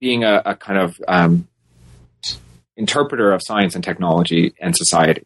being 0.00 0.24
a, 0.24 0.40
a 0.46 0.54
kind 0.56 0.78
of 0.78 0.98
um, 1.06 1.48
interpreter 2.76 3.32
of 3.32 3.40
science 3.44 3.74
and 3.74 3.82
technology 3.82 4.54
and 4.60 4.76
society. 4.76 5.24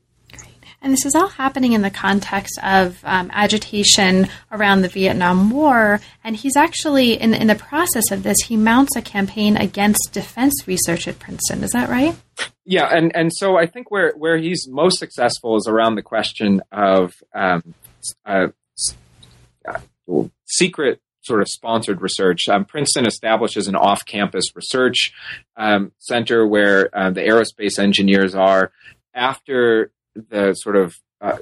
And 0.83 0.95
this 0.95 1.05
is 1.05 1.15
all 1.15 1.29
happening 1.29 1.75
in 1.75 1.83
the 1.83 1.91
context 1.91 2.59
of 2.63 2.99
um, 3.05 3.31
agitation 3.35 4.29
around 4.51 4.81
the 4.81 4.89
Vietnam 4.89 5.51
War. 5.51 6.01
And 6.25 6.35
he's 6.35 6.57
actually, 6.57 7.21
in, 7.21 7.35
in 7.35 7.49
the 7.49 7.55
process 7.55 8.11
of 8.11 8.23
this, 8.23 8.39
he 8.47 8.57
mounts 8.57 8.97
a 8.97 9.03
campaign 9.03 9.59
against 9.59 10.13
defense 10.13 10.67
research 10.67 11.07
at 11.07 11.19
Princeton. 11.19 11.63
Is 11.63 11.73
that 11.73 11.91
right? 11.91 12.17
Yeah, 12.65 12.87
and, 12.87 13.15
and 13.15 13.31
so 13.35 13.59
I 13.59 13.67
think 13.67 13.91
where, 13.91 14.15
where 14.17 14.39
he's 14.39 14.67
most 14.69 14.99
successful 14.99 15.57
is 15.57 15.67
around 15.69 15.97
the 15.97 16.03
question 16.03 16.63
of 16.73 17.13
um, 17.35 17.75
uh, 18.25 18.49
uh, 19.69 20.23
secret 20.47 21.01
sort 21.31 21.43
of 21.43 21.49
sponsored 21.49 22.03
research. 22.03 22.49
Um, 22.49 22.65
Princeton 22.65 23.07
establishes 23.07 23.69
an 23.69 23.77
off 23.77 24.05
campus 24.05 24.47
research 24.57 25.13
um, 25.57 25.93
center 25.99 26.45
where 26.45 26.91
uh, 26.93 27.11
the 27.11 27.21
aerospace 27.21 27.79
engineers 27.79 28.35
are. 28.35 28.73
After 29.15 29.93
the 30.15 30.55
sort 30.55 30.75
of 30.75 30.97
uh, 31.21 31.39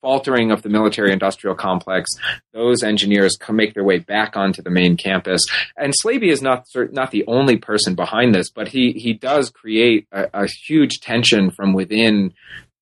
faltering 0.00 0.52
of 0.52 0.62
the 0.62 0.68
military 0.68 1.12
industrial 1.12 1.56
complex, 1.56 2.08
those 2.52 2.84
engineers 2.84 3.36
come 3.36 3.56
make 3.56 3.74
their 3.74 3.82
way 3.82 3.98
back 3.98 4.36
onto 4.36 4.62
the 4.62 4.70
main 4.70 4.96
campus. 4.96 5.44
And 5.76 5.92
Slaby 6.04 6.30
is 6.30 6.40
not 6.40 6.66
not 6.92 7.10
the 7.10 7.24
only 7.26 7.56
person 7.56 7.96
behind 7.96 8.34
this, 8.34 8.50
but 8.50 8.68
he 8.68 8.92
he 8.92 9.14
does 9.14 9.50
create 9.50 10.06
a, 10.12 10.44
a 10.44 10.46
huge 10.46 11.00
tension 11.00 11.50
from 11.50 11.72
within 11.72 12.34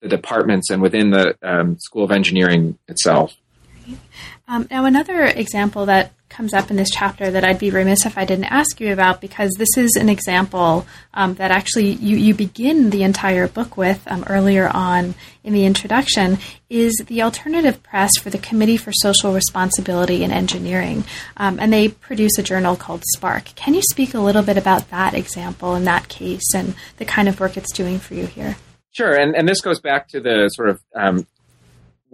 the 0.03 0.09
departments 0.09 0.68
and 0.70 0.82
within 0.82 1.11
the 1.11 1.34
um, 1.43 1.78
School 1.80 2.05
of 2.05 2.11
Engineering 2.11 2.78
itself. 2.89 3.34
Um, 4.49 4.66
now, 4.70 4.84
another 4.84 5.24
example 5.24 5.87
that 5.87 6.12
comes 6.29 6.53
up 6.53 6.70
in 6.70 6.77
this 6.77 6.91
chapter 6.91 7.31
that 7.31 7.45
I'd 7.45 7.59
be 7.59 7.70
remiss 7.70 8.05
if 8.05 8.18
I 8.18 8.24
didn't 8.24 8.47
ask 8.47 8.81
you 8.81 8.93
about 8.93 9.20
because 9.20 9.53
this 9.53 9.77
is 9.77 9.97
an 9.97 10.09
example 10.09 10.87
um, 11.14 11.35
that 11.35 11.51
actually 11.51 11.93
you, 11.93 12.16
you 12.16 12.35
begin 12.35 12.91
the 12.91 13.05
entire 13.05 13.49
book 13.49 13.77
with 13.77 14.03
um, 14.07 14.24
earlier 14.29 14.68
on 14.72 15.14
in 15.45 15.53
the 15.53 15.64
introduction 15.64 16.39
is 16.68 16.95
the 17.07 17.22
alternative 17.22 17.83
press 17.83 18.11
for 18.20 18.31
the 18.31 18.39
Committee 18.39 18.77
for 18.77 18.93
Social 18.93 19.33
Responsibility 19.33 20.24
in 20.24 20.33
Engineering. 20.33 21.05
Um, 21.37 21.59
and 21.61 21.72
they 21.72 21.89
produce 21.89 22.39
a 22.39 22.43
journal 22.43 22.74
called 22.74 23.05
Spark. 23.14 23.45
Can 23.55 23.74
you 23.74 23.83
speak 23.83 24.12
a 24.12 24.20
little 24.20 24.43
bit 24.43 24.59
about 24.59 24.91
that 24.91 25.14
example 25.14 25.74
and 25.74 25.87
that 25.87 26.09
case 26.09 26.55
and 26.55 26.74
the 26.97 27.05
kind 27.05 27.29
of 27.29 27.39
work 27.39 27.57
it's 27.57 27.72
doing 27.72 27.99
for 27.99 28.14
you 28.14 28.27
here? 28.27 28.57
Sure, 28.91 29.14
and, 29.14 29.37
and 29.37 29.47
this 29.47 29.61
goes 29.61 29.79
back 29.79 30.09
to 30.09 30.20
the 30.20 30.49
sort 30.49 30.70
of 30.70 30.81
um, 30.95 31.27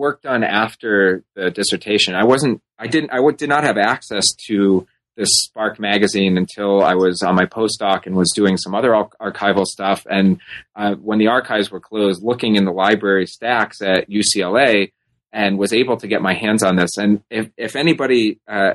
work 0.03 0.20
done 0.20 0.42
after 0.42 1.22
the 1.36 1.50
dissertation. 1.50 2.14
I 2.14 2.24
wasn't, 2.24 2.61
I 2.78 2.88
didn't, 2.88 3.11
I 3.11 3.18
did 3.36 3.48
not 3.48 3.64
have 3.64 3.78
access 3.78 4.24
to 4.48 4.86
this 5.16 5.28
Spark 5.44 5.78
magazine 5.78 6.36
until 6.36 6.82
I 6.82 6.94
was 6.94 7.22
on 7.22 7.36
my 7.36 7.46
postdoc 7.46 8.07
and 8.07 8.16
was 8.16 8.32
doing 8.34 8.57
some 8.57 8.74
other 8.74 8.90
archival 9.20 9.64
stuff. 9.64 10.05
And 10.11 10.40
uh, 10.74 10.94
when 10.94 11.18
the 11.18 11.28
archives 11.28 11.70
were 11.70 11.80
closed, 11.80 12.22
looking 12.22 12.57
in 12.57 12.64
the 12.64 12.72
library 12.72 13.26
stacks 13.26 13.80
at 13.80 14.11
UCLA, 14.11 14.92
and 15.32 15.59
was 15.59 15.72
able 15.72 15.96
to 15.96 16.09
get 16.09 16.20
my 16.20 16.34
hands 16.34 16.62
on 16.62 16.76
this. 16.76 16.98
And 16.98 17.22
if 17.30 17.48
if 17.57 17.74
anybody 17.74 18.40
uh, 18.46 18.74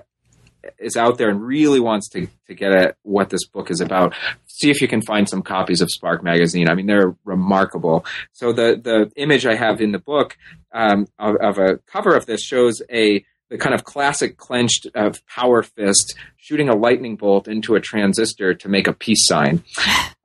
is 0.79 0.95
out 0.95 1.17
there 1.17 1.29
and 1.29 1.41
really 1.41 1.79
wants 1.79 2.09
to, 2.09 2.27
to 2.47 2.55
get 2.55 2.71
at 2.71 2.97
what 3.03 3.29
this 3.29 3.45
book 3.47 3.71
is 3.71 3.81
about, 3.81 4.13
see 4.45 4.69
if 4.69 4.81
you 4.81 4.87
can 4.87 5.01
find 5.01 5.27
some 5.27 5.41
copies 5.41 5.81
of 5.81 5.89
Spark 5.89 6.23
magazine. 6.23 6.69
I 6.69 6.75
mean, 6.75 6.87
they're 6.87 7.15
remarkable. 7.25 8.05
So 8.33 8.51
the, 8.53 8.79
the 8.81 9.11
image 9.15 9.45
I 9.45 9.55
have 9.55 9.81
in 9.81 9.91
the 9.91 9.99
book 9.99 10.37
um, 10.73 11.07
of, 11.19 11.35
of, 11.37 11.57
a 11.57 11.77
cover 11.87 12.15
of 12.15 12.25
this 12.25 12.43
shows 12.43 12.81
a 12.91 13.23
the 13.49 13.57
kind 13.57 13.73
of 13.73 13.83
classic 13.83 14.37
clenched 14.37 14.87
uh, 14.93 15.11
power 15.27 15.63
fist 15.63 16.15
shooting 16.35 16.69
a 16.69 16.75
lightning 16.75 17.15
bolt 17.15 17.47
into 17.47 17.75
a 17.75 17.79
transistor 17.79 18.53
to 18.53 18.69
make 18.69 18.87
a 18.87 18.93
peace 18.93 19.25
sign. 19.25 19.63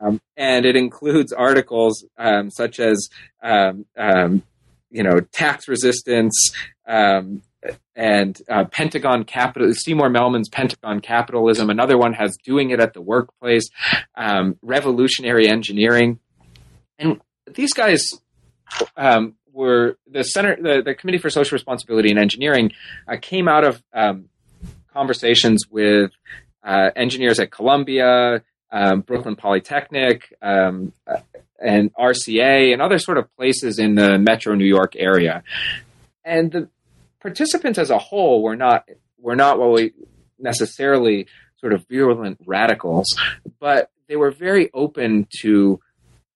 Um, 0.01 0.21
and 0.37 0.67
it 0.67 0.75
includes 0.75 1.33
articles 1.33 2.05
um, 2.19 2.51
such 2.51 2.81
as, 2.81 3.09
um, 3.41 3.87
um, 3.97 4.43
you 4.91 5.05
know, 5.05 5.21
tax 5.21 5.69
resistance, 5.69 6.53
um, 6.89 7.43
and 7.95 8.41
uh, 8.49 8.65
Pentagon 8.65 9.25
Capital, 9.25 9.73
Seymour 9.75 10.09
Melman's 10.09 10.49
Pentagon 10.49 11.01
Capitalism. 11.01 11.71
Another 11.71 11.99
one 11.99 12.13
has 12.15 12.37
Doing 12.45 12.71
It 12.71 12.81
at 12.81 12.95
the 12.95 13.03
Workplace, 13.03 13.69
um, 14.17 14.57
Revolutionary 14.63 15.49
Engineering. 15.49 16.19
And 16.99 17.21
these 17.53 17.73
guys 17.73 18.03
um, 18.97 19.35
were 19.53 19.99
the 20.11 20.25
center, 20.25 20.57
the, 20.57 20.83
the 20.83 20.95
Committee 20.95 21.19
for 21.19 21.31
Social 21.31 21.55
Responsibility 21.55 22.11
in 22.11 22.19
Engineering 22.19 22.73
uh, 23.07 23.17
came 23.21 23.49
out 23.49 23.65
of 23.65 23.83
um, 23.93 24.29
conversations 24.93 25.65
with 25.71 26.13
uh, 26.65 26.91
engineers 26.97 27.39
at 27.39 27.51
Columbia, 27.51 28.43
um, 28.71 29.01
Brooklyn 29.01 29.37
Polytechnic, 29.37 30.35
um, 30.41 30.93
uh, 31.07 31.19
and 31.59 31.93
RCA, 31.95 32.73
and 32.73 32.81
other 32.81 32.99
sort 32.99 33.19
of 33.19 33.35
places 33.37 33.79
in 33.79 33.95
the 33.95 34.19
metro 34.19 34.55
New 34.55 34.67
York 34.67 34.95
area. 34.97 35.43
And 36.25 36.51
the, 36.51 36.69
participants 37.23 37.79
as 37.79 37.91
a 37.91 37.99
whole 37.99 38.43
were 38.43 38.57
not 38.57 38.85
were 39.19 39.37
not 39.37 39.59
what 39.59 39.73
we 39.73 39.93
necessarily 40.39 41.27
sort 41.59 41.73
of 41.73 41.87
virulent 41.89 42.39
radicals, 42.45 43.07
but 43.61 43.91
they 44.09 44.17
were 44.17 44.33
very 44.33 44.69
open 44.75 45.29
to 45.41 45.81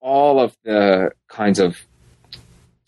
all 0.01 0.41
of 0.41 0.57
the 0.63 1.11
kinds 1.29 1.59
of 1.59 1.77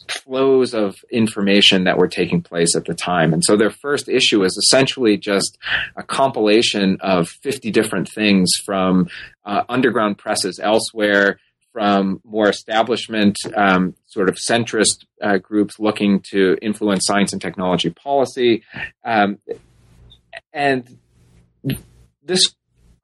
flows 0.09 0.73
of 0.73 0.97
information 1.11 1.85
that 1.85 1.99
were 1.99 2.09
taking 2.09 2.41
place 2.41 2.75
at 2.77 2.85
the 2.85 2.95
time. 2.95 3.35
And 3.35 3.45
so 3.45 3.57
their 3.57 3.71
first 3.71 4.09
issue 4.09 4.43
is 4.45 4.57
essentially 4.57 5.19
just 5.19 5.59
a 5.97 6.03
compilation 6.03 6.99
of 7.01 7.29
50 7.29 7.71
different 7.73 8.09
things 8.09 8.51
from 8.65 9.09
uh, 9.45 9.65
underground 9.69 10.17
presses 10.17 10.59
elsewhere 10.63 11.39
from 11.79 12.21
more 12.25 12.49
establishment 12.49 13.39
um, 13.55 13.95
sort 14.07 14.29
of 14.29 14.35
centrist 14.35 15.07
uh, 15.23 15.39
groups 15.39 15.79
looking 15.79 16.21
to 16.29 16.57
influence 16.61 17.07
science 17.07 17.33
and 17.33 17.41
technology 17.41 17.89
policy. 17.89 18.65
Um, 19.05 19.39
and 20.53 20.99
this 22.21 22.53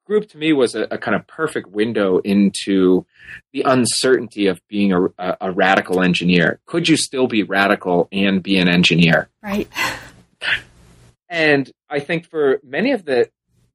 group 0.04 0.28
to 0.30 0.38
me 0.38 0.52
was 0.52 0.74
a, 0.74 0.88
a, 0.90 0.98
kind 0.98 1.14
of 1.14 1.24
perfect 1.28 1.68
window 1.68 2.18
into 2.18 3.06
the 3.52 3.62
uncertainty 3.62 4.48
of 4.48 4.60
being 4.66 4.92
a, 4.92 5.04
a, 5.18 5.36
a, 5.42 5.52
radical 5.52 6.02
engineer. 6.02 6.58
Could 6.66 6.88
you 6.88 6.96
still 6.96 7.28
be 7.28 7.44
radical 7.44 8.08
and 8.10 8.42
be 8.42 8.58
an 8.58 8.68
engineer? 8.68 9.28
Right. 9.40 9.68
And 11.28 11.70
I 11.88 12.00
think 12.00 12.28
for 12.28 12.60
many 12.64 12.90
of 12.90 13.04
the 13.04 13.30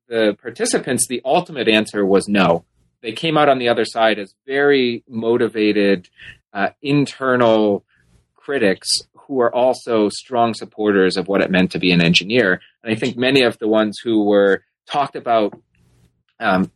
the 0.10 0.36
participants, 0.42 1.08
the 1.08 1.22
ultimate 1.24 1.70
answer 1.70 2.06
was 2.06 2.28
no 2.28 2.66
they 3.02 3.12
came 3.12 3.38
out 3.38 3.50
on 3.50 3.60
the 3.60 3.70
other 3.70 3.86
side 3.86 4.20
as 4.20 4.34
very 4.46 5.04
motivated 5.08 6.10
uh, 6.54 6.70
internal 6.82 7.86
critics 8.36 9.04
who 9.14 9.42
are 9.42 9.54
also 9.54 10.10
strong 10.10 10.54
supporters 10.54 11.16
of 11.16 11.28
what 11.28 11.42
it 11.42 11.52
meant 11.52 11.72
to 11.72 11.80
be 11.80 11.92
an 11.92 12.02
engineer. 12.02 12.60
And 12.84 12.92
I 12.92 12.96
think 12.96 13.16
many 13.16 13.44
of 13.44 13.60
the 13.60 13.68
ones 13.68 14.00
who 14.04 14.24
were 14.24 14.64
talked 14.88 15.16
about 15.16 15.54
um, 16.40 16.72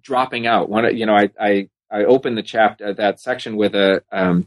dropping 0.00 0.46
out. 0.46 0.68
One, 0.68 0.96
you 0.96 1.06
know, 1.06 1.14
I 1.14 1.30
I, 1.38 1.68
I 1.90 2.04
opened 2.04 2.38
the 2.38 2.42
chapter 2.42 2.94
that 2.94 3.20
section 3.20 3.56
with 3.56 3.74
a 3.74 4.02
um, 4.10 4.46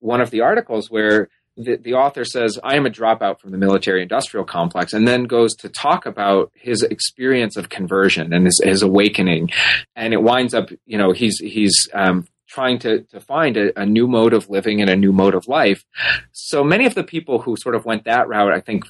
one 0.00 0.20
of 0.20 0.30
the 0.30 0.42
articles 0.42 0.90
where 0.90 1.28
the, 1.58 1.76
the 1.76 1.94
author 1.94 2.24
says, 2.24 2.58
I 2.62 2.76
am 2.76 2.86
a 2.86 2.90
dropout 2.90 3.40
from 3.40 3.50
the 3.50 3.58
military 3.58 4.02
industrial 4.02 4.46
complex, 4.46 4.92
and 4.92 5.06
then 5.06 5.24
goes 5.24 5.54
to 5.56 5.68
talk 5.68 6.06
about 6.06 6.52
his 6.54 6.82
experience 6.82 7.56
of 7.56 7.68
conversion 7.68 8.32
and 8.32 8.46
his, 8.46 8.60
his 8.62 8.82
awakening. 8.82 9.50
And 9.96 10.14
it 10.14 10.22
winds 10.22 10.54
up, 10.54 10.70
you 10.86 10.96
know, 10.96 11.12
he's, 11.12 11.38
he's, 11.38 11.88
um, 11.92 12.26
trying 12.48 12.78
to, 12.78 13.02
to 13.02 13.20
find 13.20 13.58
a, 13.58 13.78
a, 13.78 13.84
new 13.84 14.08
mode 14.08 14.32
of 14.32 14.48
living 14.48 14.80
and 14.80 14.88
a 14.88 14.96
new 14.96 15.12
mode 15.12 15.34
of 15.34 15.46
life. 15.48 15.84
So 16.32 16.64
many 16.64 16.86
of 16.86 16.94
the 16.94 17.04
people 17.04 17.40
who 17.40 17.56
sort 17.58 17.74
of 17.74 17.84
went 17.84 18.04
that 18.04 18.26
route, 18.26 18.54
I 18.54 18.60
think, 18.60 18.84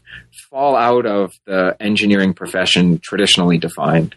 fall 0.48 0.76
out 0.76 1.06
of 1.06 1.32
the 1.44 1.76
engineering 1.80 2.34
profession 2.34 3.00
traditionally 3.00 3.58
defined. 3.58 4.14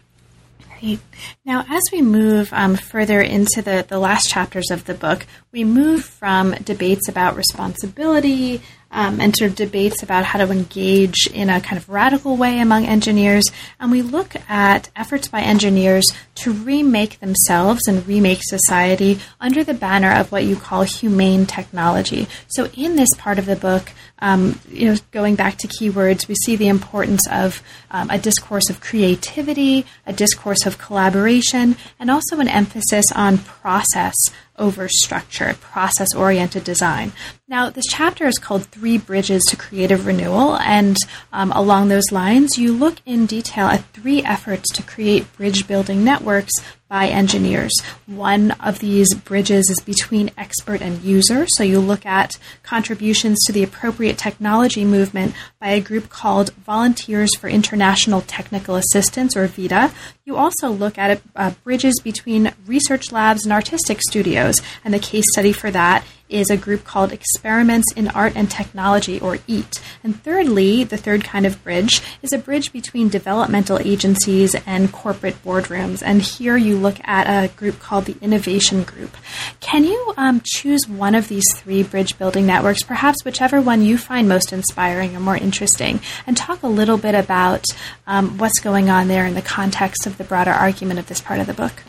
Great. 0.82 0.98
Now, 1.44 1.64
as 1.68 1.82
we 1.92 2.02
move 2.02 2.52
um, 2.52 2.74
further 2.74 3.20
into 3.20 3.62
the, 3.62 3.86
the 3.88 4.00
last 4.00 4.28
chapters 4.28 4.68
of 4.72 4.84
the 4.84 4.94
book, 4.94 5.26
we 5.52 5.62
move 5.62 6.04
from 6.04 6.54
debates 6.54 7.08
about 7.08 7.36
responsibility 7.36 8.60
um, 8.90 9.20
and 9.20 9.34
sort 9.36 9.50
of 9.50 9.56
debates 9.56 10.02
about 10.02 10.24
how 10.24 10.44
to 10.44 10.50
engage 10.50 11.28
in 11.32 11.50
a 11.50 11.60
kind 11.60 11.78
of 11.80 11.88
radical 11.88 12.36
way 12.36 12.58
among 12.58 12.86
engineers. 12.86 13.44
And 13.78 13.92
we 13.92 14.02
look 14.02 14.34
at 14.48 14.90
efforts 14.96 15.28
by 15.28 15.42
engineers 15.42 16.06
to 16.36 16.52
remake 16.52 17.20
themselves 17.20 17.86
and 17.86 18.04
remake 18.04 18.40
society 18.42 19.20
under 19.40 19.62
the 19.62 19.74
banner 19.74 20.12
of 20.12 20.32
what 20.32 20.44
you 20.44 20.56
call 20.56 20.82
humane 20.82 21.46
technology. 21.46 22.26
So, 22.48 22.68
in 22.76 22.96
this 22.96 23.14
part 23.14 23.38
of 23.38 23.46
the 23.46 23.54
book, 23.54 23.92
um, 24.22 24.60
you 24.70 24.86
know, 24.86 24.96
going 25.10 25.34
back 25.34 25.58
to 25.58 25.68
keywords, 25.68 26.28
we 26.28 26.36
see 26.36 26.54
the 26.54 26.68
importance 26.68 27.26
of 27.28 27.60
um, 27.90 28.08
a 28.08 28.18
discourse 28.18 28.70
of 28.70 28.80
creativity, 28.80 29.84
a 30.06 30.12
discourse 30.12 30.64
of 30.64 30.78
collaboration, 30.78 31.76
and 31.98 32.08
also 32.08 32.38
an 32.38 32.46
emphasis 32.46 33.04
on 33.16 33.38
process 33.38 34.14
over 34.56 34.88
structure, 34.88 35.54
process 35.60 36.14
oriented 36.14 36.62
design. 36.62 37.12
Now, 37.52 37.68
this 37.68 37.84
chapter 37.86 38.26
is 38.26 38.38
called 38.38 38.64
Three 38.64 38.96
Bridges 38.96 39.42
to 39.50 39.58
Creative 39.58 40.06
Renewal, 40.06 40.56
and 40.56 40.96
um, 41.34 41.52
along 41.52 41.88
those 41.88 42.10
lines, 42.10 42.56
you 42.56 42.72
look 42.72 42.96
in 43.04 43.26
detail 43.26 43.66
at 43.66 43.84
three 43.92 44.22
efforts 44.22 44.72
to 44.72 44.82
create 44.82 45.30
bridge 45.36 45.68
building 45.68 46.02
networks 46.02 46.54
by 46.88 47.08
engineers. 47.08 47.72
One 48.06 48.52
of 48.52 48.78
these 48.78 49.14
bridges 49.14 49.68
is 49.68 49.80
between 49.80 50.30
expert 50.38 50.80
and 50.80 51.02
user. 51.02 51.46
So 51.46 51.62
you 51.62 51.78
look 51.80 52.06
at 52.06 52.38
contributions 52.62 53.38
to 53.46 53.52
the 53.52 53.62
appropriate 53.62 54.16
technology 54.16 54.84
movement 54.86 55.34
by 55.58 55.72
a 55.72 55.80
group 55.80 56.08
called 56.08 56.54
Volunteers 56.54 57.34
for 57.34 57.48
International 57.48 58.22
Technical 58.22 58.76
Assistance, 58.76 59.36
or 59.36 59.46
VITA. 59.46 59.90
You 60.24 60.36
also 60.36 60.70
look 60.70 60.96
at 60.96 61.20
uh, 61.36 61.52
bridges 61.64 62.00
between 62.02 62.54
research 62.66 63.12
labs 63.12 63.44
and 63.44 63.52
artistic 63.52 64.00
studios. 64.00 64.56
And 64.84 64.94
the 64.94 64.98
case 64.98 65.24
study 65.32 65.52
for 65.52 65.70
that 65.70 66.04
is 66.32 66.50
a 66.50 66.56
group 66.56 66.84
called 66.84 67.12
Experiments 67.12 67.92
in 67.94 68.08
Art 68.08 68.32
and 68.34 68.50
Technology, 68.50 69.20
or 69.20 69.38
EAT. 69.46 69.80
And 70.02 70.20
thirdly, 70.22 70.84
the 70.84 70.96
third 70.96 71.24
kind 71.24 71.46
of 71.46 71.62
bridge 71.62 72.00
is 72.22 72.32
a 72.32 72.38
bridge 72.38 72.72
between 72.72 73.08
developmental 73.08 73.78
agencies 73.78 74.54
and 74.66 74.92
corporate 74.92 75.42
boardrooms. 75.44 76.02
And 76.04 76.22
here 76.22 76.56
you 76.56 76.76
look 76.76 76.96
at 77.04 77.26
a 77.26 77.54
group 77.54 77.78
called 77.78 78.06
the 78.06 78.16
Innovation 78.20 78.82
Group. 78.82 79.16
Can 79.60 79.84
you 79.84 80.14
um, 80.16 80.40
choose 80.44 80.88
one 80.88 81.14
of 81.14 81.28
these 81.28 81.44
three 81.54 81.82
bridge 81.82 82.18
building 82.18 82.46
networks, 82.46 82.82
perhaps 82.82 83.24
whichever 83.24 83.60
one 83.60 83.82
you 83.82 83.98
find 83.98 84.28
most 84.28 84.52
inspiring 84.52 85.14
or 85.14 85.20
more 85.20 85.36
interesting, 85.36 86.00
and 86.26 86.36
talk 86.36 86.62
a 86.62 86.68
little 86.68 86.98
bit 86.98 87.14
about 87.14 87.64
um, 88.06 88.38
what's 88.38 88.60
going 88.60 88.90
on 88.90 89.08
there 89.08 89.26
in 89.26 89.34
the 89.34 89.42
context 89.42 90.06
of 90.06 90.18
the 90.18 90.24
broader 90.24 90.50
argument 90.50 90.98
of 90.98 91.06
this 91.08 91.20
part 91.20 91.40
of 91.40 91.46
the 91.46 91.54
book? 91.54 91.82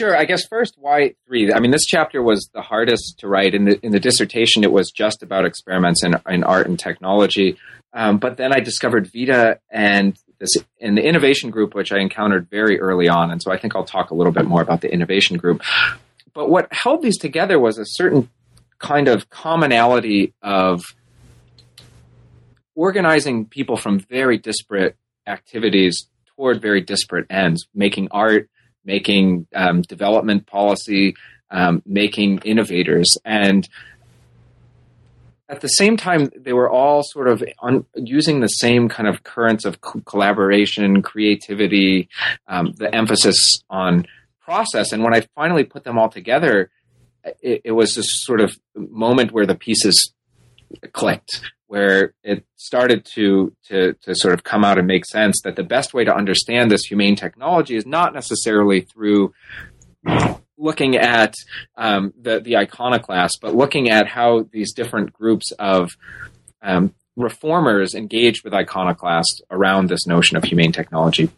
Sure. 0.00 0.16
I 0.16 0.24
guess 0.24 0.46
first, 0.46 0.76
why 0.78 1.14
three? 1.26 1.52
I 1.52 1.60
mean, 1.60 1.72
this 1.72 1.84
chapter 1.84 2.22
was 2.22 2.48
the 2.54 2.62
hardest 2.62 3.18
to 3.18 3.28
write. 3.28 3.54
In 3.54 3.66
the 3.66 3.78
in 3.84 3.92
the 3.92 4.00
dissertation, 4.00 4.64
it 4.64 4.72
was 4.72 4.90
just 4.90 5.22
about 5.22 5.44
experiments 5.44 6.02
in, 6.02 6.14
in 6.26 6.42
art 6.42 6.66
and 6.66 6.78
technology. 6.78 7.58
Um, 7.92 8.16
but 8.16 8.38
then 8.38 8.50
I 8.50 8.60
discovered 8.60 9.10
Vita 9.12 9.60
and 9.68 10.18
this 10.38 10.56
in 10.78 10.94
the 10.94 11.06
innovation 11.06 11.50
group, 11.50 11.74
which 11.74 11.92
I 11.92 11.98
encountered 11.98 12.48
very 12.48 12.80
early 12.80 13.10
on. 13.10 13.30
And 13.30 13.42
so 13.42 13.52
I 13.52 13.58
think 13.58 13.76
I'll 13.76 13.84
talk 13.84 14.10
a 14.10 14.14
little 14.14 14.32
bit 14.32 14.46
more 14.46 14.62
about 14.62 14.80
the 14.80 14.90
innovation 14.90 15.36
group. 15.36 15.60
But 16.32 16.48
what 16.48 16.72
held 16.72 17.02
these 17.02 17.18
together 17.18 17.58
was 17.58 17.76
a 17.76 17.84
certain 17.84 18.30
kind 18.78 19.06
of 19.06 19.28
commonality 19.28 20.32
of 20.40 20.82
organizing 22.74 23.44
people 23.44 23.76
from 23.76 23.98
very 23.98 24.38
disparate 24.38 24.96
activities 25.26 26.06
toward 26.36 26.62
very 26.62 26.80
disparate 26.80 27.26
ends, 27.28 27.68
making 27.74 28.08
art 28.12 28.48
making 28.84 29.46
um, 29.54 29.82
development 29.82 30.46
policy, 30.46 31.14
um, 31.50 31.82
making 31.86 32.38
innovators. 32.44 33.16
And 33.24 33.68
at 35.48 35.60
the 35.60 35.68
same 35.68 35.96
time, 35.96 36.30
they 36.36 36.52
were 36.52 36.70
all 36.70 37.02
sort 37.02 37.28
of 37.28 37.42
un- 37.60 37.84
using 37.96 38.40
the 38.40 38.46
same 38.46 38.88
kind 38.88 39.08
of 39.08 39.24
currents 39.24 39.64
of 39.64 39.80
co- 39.80 40.00
collaboration, 40.00 41.02
creativity, 41.02 42.08
um, 42.46 42.72
the 42.76 42.94
emphasis 42.94 43.62
on 43.68 44.06
process. 44.40 44.92
And 44.92 45.02
when 45.02 45.14
I 45.14 45.26
finally 45.34 45.64
put 45.64 45.84
them 45.84 45.98
all 45.98 46.08
together, 46.08 46.70
it, 47.42 47.62
it 47.64 47.72
was 47.72 47.94
this 47.94 48.06
sort 48.24 48.40
of 48.40 48.58
moment 48.74 49.32
where 49.32 49.46
the 49.46 49.54
pieces 49.56 50.12
clicked 50.92 51.42
where 51.70 52.14
it 52.24 52.44
started 52.56 53.04
to, 53.04 53.54
to, 53.64 53.92
to 54.02 54.12
sort 54.12 54.34
of 54.34 54.42
come 54.42 54.64
out 54.64 54.76
and 54.76 54.88
make 54.88 55.06
sense 55.06 55.40
that 55.44 55.54
the 55.54 55.62
best 55.62 55.94
way 55.94 56.02
to 56.02 56.12
understand 56.12 56.68
this 56.68 56.82
humane 56.82 57.14
technology 57.14 57.76
is 57.76 57.86
not 57.86 58.12
necessarily 58.12 58.80
through 58.80 59.32
looking 60.58 60.96
at 60.96 61.32
um, 61.76 62.12
the, 62.20 62.40
the 62.40 62.56
iconoclast, 62.56 63.38
but 63.40 63.54
looking 63.54 63.88
at 63.88 64.08
how 64.08 64.48
these 64.50 64.72
different 64.72 65.12
groups 65.12 65.52
of 65.60 65.90
um, 66.60 66.92
reformers 67.14 67.94
engaged 67.94 68.42
with 68.42 68.52
iconoclast 68.52 69.40
around 69.48 69.88
this 69.88 70.08
notion 70.08 70.36
of 70.36 70.42
humane 70.42 70.72
technology. 70.72 71.30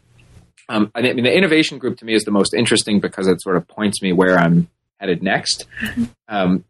Um, 0.67 0.89
I 0.95 1.03
mean, 1.03 1.23
the 1.23 1.37
innovation 1.37 1.77
group 1.77 1.99
to 1.99 2.05
me 2.05 2.15
is 2.15 2.23
the 2.23 2.31
most 2.31 2.55
interesting 2.55 2.99
because 2.99 3.27
it 3.27 3.39
sort 3.39 3.55
of 3.55 3.67
points 3.67 4.01
me 4.01 4.13
where 4.13 4.39
I'm 4.39 4.67
headed 4.97 5.21
next. 5.21 5.67
Mm-hmm. 5.79 6.03
Um, 6.27 6.65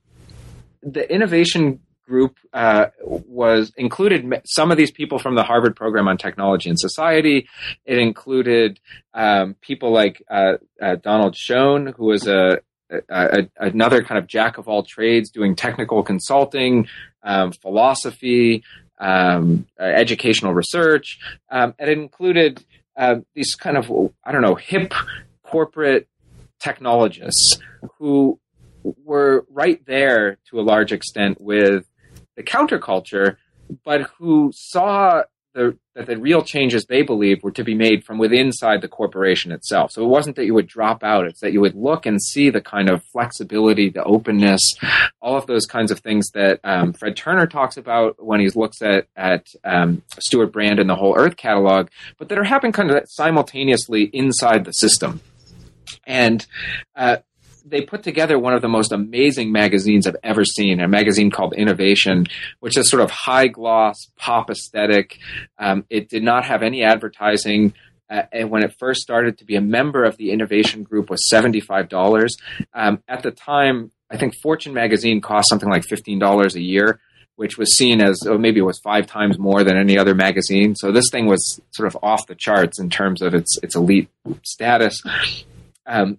the 0.81 1.09
innovation 1.09 1.79
group 2.05 2.37
uh, 2.53 2.87
was 3.01 3.71
included 3.77 4.41
some 4.45 4.71
of 4.71 4.77
these 4.77 4.91
people 4.91 5.19
from 5.19 5.35
the 5.35 5.43
Harvard 5.43 5.75
program 5.75 6.07
on 6.07 6.17
technology 6.17 6.69
and 6.69 6.79
society. 6.79 7.47
It 7.85 7.97
included 7.97 8.79
um, 9.13 9.55
people 9.61 9.91
like 9.91 10.21
uh, 10.29 10.53
uh, 10.81 10.95
Donald 10.95 11.35
Schoen, 11.35 11.87
who 11.87 12.05
was 12.05 12.27
a, 12.27 12.59
a, 12.89 12.99
a, 13.09 13.49
another 13.57 14.03
kind 14.03 14.19
of 14.19 14.27
jack 14.27 14.57
of 14.57 14.67
all 14.67 14.83
trades, 14.83 15.29
doing 15.29 15.55
technical 15.55 16.03
consulting, 16.03 16.87
um, 17.23 17.51
philosophy, 17.51 18.63
um, 18.99 19.65
uh, 19.79 19.83
educational 19.83 20.53
research, 20.53 21.19
um, 21.49 21.73
and 21.79 21.89
it 21.89 21.97
included 21.97 22.63
uh, 22.95 23.15
these 23.33 23.55
kind 23.55 23.77
of 23.77 23.91
I 24.23 24.31
don't 24.31 24.41
know 24.41 24.55
hip 24.55 24.93
corporate 25.43 26.07
technologists 26.59 27.59
who 27.97 28.39
were 28.83 29.45
right 29.49 29.85
there 29.85 30.37
to 30.49 30.59
a 30.59 30.61
large 30.61 30.91
extent 30.91 31.39
with 31.39 31.85
the 32.35 32.43
counterculture, 32.43 33.37
but 33.83 34.09
who 34.17 34.51
saw 34.53 35.23
that 35.53 36.07
the 36.07 36.17
real 36.17 36.41
changes 36.41 36.85
they 36.85 37.03
believed 37.03 37.43
were 37.43 37.51
to 37.51 37.63
be 37.63 37.75
made 37.75 38.03
from 38.03 38.17
within 38.17 38.47
inside 38.47 38.81
the 38.81 38.87
corporation 38.87 39.51
itself. 39.51 39.91
So 39.91 40.03
it 40.03 40.07
wasn't 40.07 40.35
that 40.35 40.45
you 40.45 40.53
would 40.53 40.67
drop 40.67 41.03
out; 41.03 41.25
it's 41.25 41.41
that 41.41 41.53
you 41.53 41.61
would 41.61 41.75
look 41.75 42.05
and 42.05 42.21
see 42.21 42.49
the 42.49 42.61
kind 42.61 42.89
of 42.89 43.03
flexibility, 43.03 43.89
the 43.89 44.03
openness, 44.03 44.75
all 45.21 45.37
of 45.37 45.45
those 45.45 45.65
kinds 45.65 45.91
of 45.91 45.99
things 45.99 46.29
that 46.31 46.59
um, 46.63 46.93
Fred 46.93 47.15
Turner 47.15 47.47
talks 47.47 47.77
about 47.77 48.23
when 48.23 48.39
he 48.39 48.49
looks 48.49 48.81
at 48.81 49.07
at 49.15 49.47
um, 49.63 50.01
Stewart 50.19 50.51
Brand 50.51 50.79
and 50.79 50.89
the 50.89 50.95
whole 50.95 51.15
Earth 51.15 51.37
catalog, 51.37 51.89
but 52.17 52.29
that 52.29 52.37
are 52.37 52.43
happening 52.43 52.73
kind 52.73 52.89
of 52.89 53.03
simultaneously 53.07 54.03
inside 54.05 54.65
the 54.65 54.71
system. 54.71 55.21
And 56.05 56.45
uh, 56.95 57.17
they 57.65 57.81
put 57.81 58.03
together 58.03 58.37
one 58.37 58.53
of 58.53 58.61
the 58.61 58.67
most 58.67 58.91
amazing 58.91 59.51
magazines 59.51 60.05
I've 60.05 60.17
ever 60.23 60.43
seen, 60.43 60.79
a 60.79 60.87
magazine 60.87 61.31
called 61.31 61.53
Innovation, 61.53 62.27
which 62.59 62.77
is 62.77 62.89
sort 62.89 63.01
of 63.01 63.11
high 63.11 63.47
gloss, 63.47 63.95
pop 64.17 64.49
aesthetic. 64.49 65.17
Um, 65.57 65.85
it 65.89 66.09
did 66.09 66.23
not 66.23 66.45
have 66.45 66.61
any 66.63 66.83
advertising. 66.83 67.73
Uh, 68.09 68.23
and 68.31 68.49
when 68.49 68.63
it 68.63 68.75
first 68.77 69.01
started 69.01 69.37
to 69.37 69.45
be 69.45 69.55
a 69.55 69.61
member 69.61 70.03
of 70.03 70.17
the 70.17 70.31
innovation 70.31 70.83
group 70.83 71.09
was 71.09 71.21
$75 71.31 72.27
um, 72.73 73.01
at 73.07 73.23
the 73.23 73.31
time 73.31 73.91
i 74.11 74.17
think 74.17 74.35
fortune 74.35 74.73
magazine 74.73 75.21
cost 75.21 75.47
something 75.49 75.69
like 75.69 75.83
$15 75.83 76.55
a 76.55 76.61
year 76.61 76.99
which 77.37 77.57
was 77.57 77.75
seen 77.77 78.01
as 78.01 78.19
oh, 78.27 78.37
maybe 78.37 78.59
it 78.59 78.63
was 78.63 78.79
five 78.79 79.07
times 79.07 79.39
more 79.39 79.63
than 79.63 79.77
any 79.77 79.97
other 79.97 80.13
magazine 80.13 80.75
so 80.75 80.91
this 80.91 81.09
thing 81.11 81.27
was 81.27 81.61
sort 81.71 81.87
of 81.87 81.97
off 82.03 82.27
the 82.27 82.35
charts 82.35 82.77
in 82.77 82.89
terms 82.89 83.21
of 83.21 83.33
its 83.33 83.57
its 83.63 83.75
elite 83.75 84.09
status 84.43 85.01
um, 85.87 86.17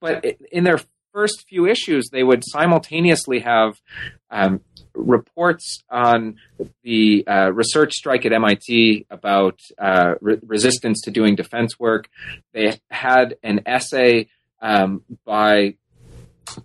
but 0.00 0.24
in 0.52 0.64
their 0.64 0.80
first 1.12 1.46
few 1.48 1.66
issues, 1.66 2.10
they 2.12 2.22
would 2.22 2.42
simultaneously 2.44 3.40
have 3.40 3.80
um, 4.30 4.60
reports 4.94 5.82
on 5.90 6.36
the 6.82 7.26
uh, 7.26 7.50
research 7.52 7.92
strike 7.94 8.26
at 8.26 8.32
MIT 8.32 9.06
about 9.10 9.58
uh, 9.78 10.14
re- 10.20 10.38
resistance 10.42 11.00
to 11.02 11.10
doing 11.10 11.34
defense 11.34 11.78
work. 11.78 12.08
They 12.52 12.78
had 12.90 13.36
an 13.42 13.62
essay 13.64 14.28
um, 14.60 15.02
by 15.24 15.76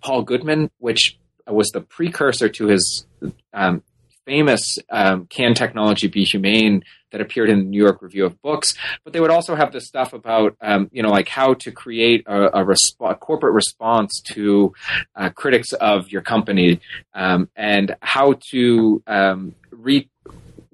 Paul 0.02 0.22
Goodman, 0.22 0.70
which 0.78 1.18
was 1.46 1.68
the 1.70 1.80
precursor 1.80 2.48
to 2.50 2.66
his 2.66 3.06
um, 3.52 3.82
famous 4.26 4.78
um, 4.90 5.26
Can 5.26 5.54
Technology 5.54 6.08
Be 6.08 6.24
Humane 6.24 6.82
that 7.12 7.20
appeared 7.20 7.48
in 7.48 7.58
the 7.58 7.64
New 7.64 7.82
York 7.82 8.02
Review 8.02 8.26
of 8.26 8.40
Books. 8.42 8.74
But 9.04 9.12
they 9.12 9.20
would 9.20 9.30
also 9.30 9.54
have 9.54 9.72
this 9.72 9.86
stuff 9.86 10.12
about, 10.12 10.56
um, 10.60 10.88
you 10.92 11.02
know, 11.02 11.10
like 11.10 11.28
how 11.28 11.54
to 11.54 11.70
create 11.70 12.24
a, 12.26 12.60
a, 12.60 12.64
resp- 12.64 13.10
a 13.10 13.14
corporate 13.14 13.54
response 13.54 14.20
to 14.32 14.72
uh, 15.14 15.30
critics 15.30 15.72
of 15.72 16.10
your 16.10 16.22
company 16.22 16.80
um, 17.14 17.48
and 17.54 17.94
how 18.00 18.34
to 18.50 19.02
um, 19.06 19.54
re- 19.70 20.08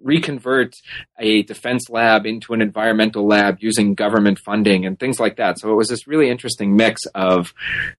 reconvert 0.03 0.75
a 1.19 1.43
defense 1.43 1.91
lab 1.91 2.25
into 2.25 2.55
an 2.55 2.63
environmental 2.63 3.27
lab 3.27 3.59
using 3.61 3.95
government 3.95 4.39
funding 4.39 4.87
and 4.87 4.99
things 4.99 5.19
like 5.21 5.37
that. 5.37 5.59
So 5.59 5.71
it 5.71 5.75
was 5.75 5.89
this 5.89 6.07
really 6.07 6.31
interesting 6.31 6.77
mix 6.77 7.05
of 7.15 7.53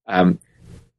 um, 0.07 0.39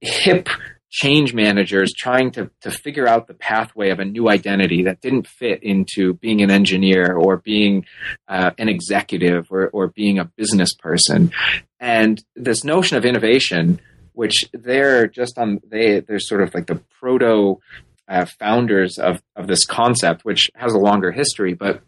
hip 0.00 0.48
change 0.90 1.32
managers 1.32 1.92
trying 1.96 2.32
to, 2.32 2.50
to 2.62 2.70
figure 2.70 3.06
out 3.06 3.28
the 3.28 3.34
pathway 3.34 3.90
of 3.90 4.00
a 4.00 4.04
new 4.04 4.28
identity 4.28 4.82
that 4.84 5.00
didn't 5.00 5.26
fit 5.26 5.62
into 5.62 6.14
being 6.14 6.42
an 6.42 6.50
engineer 6.50 7.14
or 7.14 7.36
being 7.36 7.86
uh, 8.28 8.50
an 8.58 8.68
executive 8.68 9.46
or, 9.50 9.68
or 9.68 9.86
being 9.88 10.18
a 10.18 10.24
business 10.24 10.74
person. 10.74 11.32
And 11.78 12.22
this 12.34 12.64
notion 12.64 12.98
of 12.98 13.04
innovation, 13.04 13.80
which 14.14 14.44
they're 14.52 15.06
just 15.06 15.38
on, 15.38 15.60
they, 15.66 16.00
they're 16.00 16.18
sort 16.18 16.42
of 16.42 16.52
like 16.54 16.66
the 16.66 16.82
proto 16.98 17.60
uh, 18.08 18.26
founders 18.40 18.98
of, 18.98 19.22
of 19.36 19.46
this 19.46 19.64
concept, 19.64 20.24
which 20.24 20.50
has 20.56 20.72
a 20.72 20.78
longer 20.78 21.12
history, 21.12 21.54
but 21.54 21.82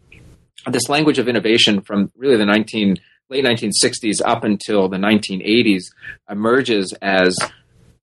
this 0.70 0.88
language 0.88 1.18
of 1.18 1.28
innovation 1.28 1.80
from 1.80 2.12
really 2.16 2.36
the 2.36 2.46
19, 2.46 2.96
late 3.28 3.44
1960s 3.44 4.20
up 4.24 4.44
until 4.44 4.88
the 4.88 4.96
1980s 4.96 5.86
emerges 6.30 6.94
as 7.02 7.36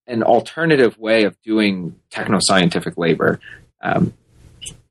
an 0.10 0.24
alternative 0.24 0.97
way 0.97 1.24
of 1.24 1.39
doing 1.41 1.95
techno 2.10 2.39
scientific 2.41 2.97
labor. 2.97 3.39
Um, 3.82 4.14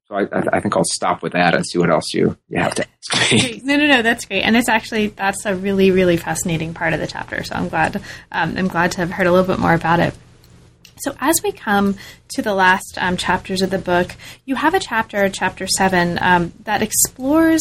so 0.09 0.15
I, 0.15 0.27
I, 0.53 0.61
think 0.61 0.75
I'll 0.75 0.85
stop 0.85 1.23
with 1.23 1.35
that 1.35 1.55
and 1.55 1.67
see 1.67 1.77
what 1.77 1.91
else 1.91 2.15
you, 2.15 2.39
you 2.49 2.59
have 2.59 2.75
to 2.77 2.87
ask 3.13 3.33
me. 3.33 3.61
No, 3.63 3.77
no, 3.77 3.87
no, 3.87 4.01
that's 4.01 4.25
great, 4.25 4.41
and 4.41 4.57
it's 4.57 4.69
actually 4.69 5.09
that's 5.09 5.45
a 5.45 5.55
really, 5.55 5.91
really 5.91 6.17
fascinating 6.17 6.73
part 6.73 6.95
of 6.95 7.01
the 7.01 7.07
chapter. 7.07 7.45
So 7.45 7.55
I'm 7.55 7.69
glad 7.69 7.97
um, 8.33 8.57
I'm 8.57 8.69
glad 8.69 8.93
to 8.93 8.99
have 8.99 9.11
heard 9.11 9.27
a 9.27 9.33
little 9.33 9.47
bit 9.47 9.61
more 9.61 9.75
about 9.75 10.01
it. 10.01 10.15
So, 11.01 11.15
as 11.21 11.43
we 11.43 11.53
come 11.53 11.97
to 12.31 12.43
the 12.43 12.55
last 12.55 12.97
um, 12.99 13.17
chapters 13.17 13.63
of 13.63 13.71
the 13.71 13.79
book, 13.79 14.17
you 14.47 14.57
have 14.57 14.75
a 14.75 14.81
chapter, 14.81 15.29
chapter 15.29 15.67
seven, 15.67 16.19
um, 16.21 16.53
that 16.65 16.83
explores 16.83 17.61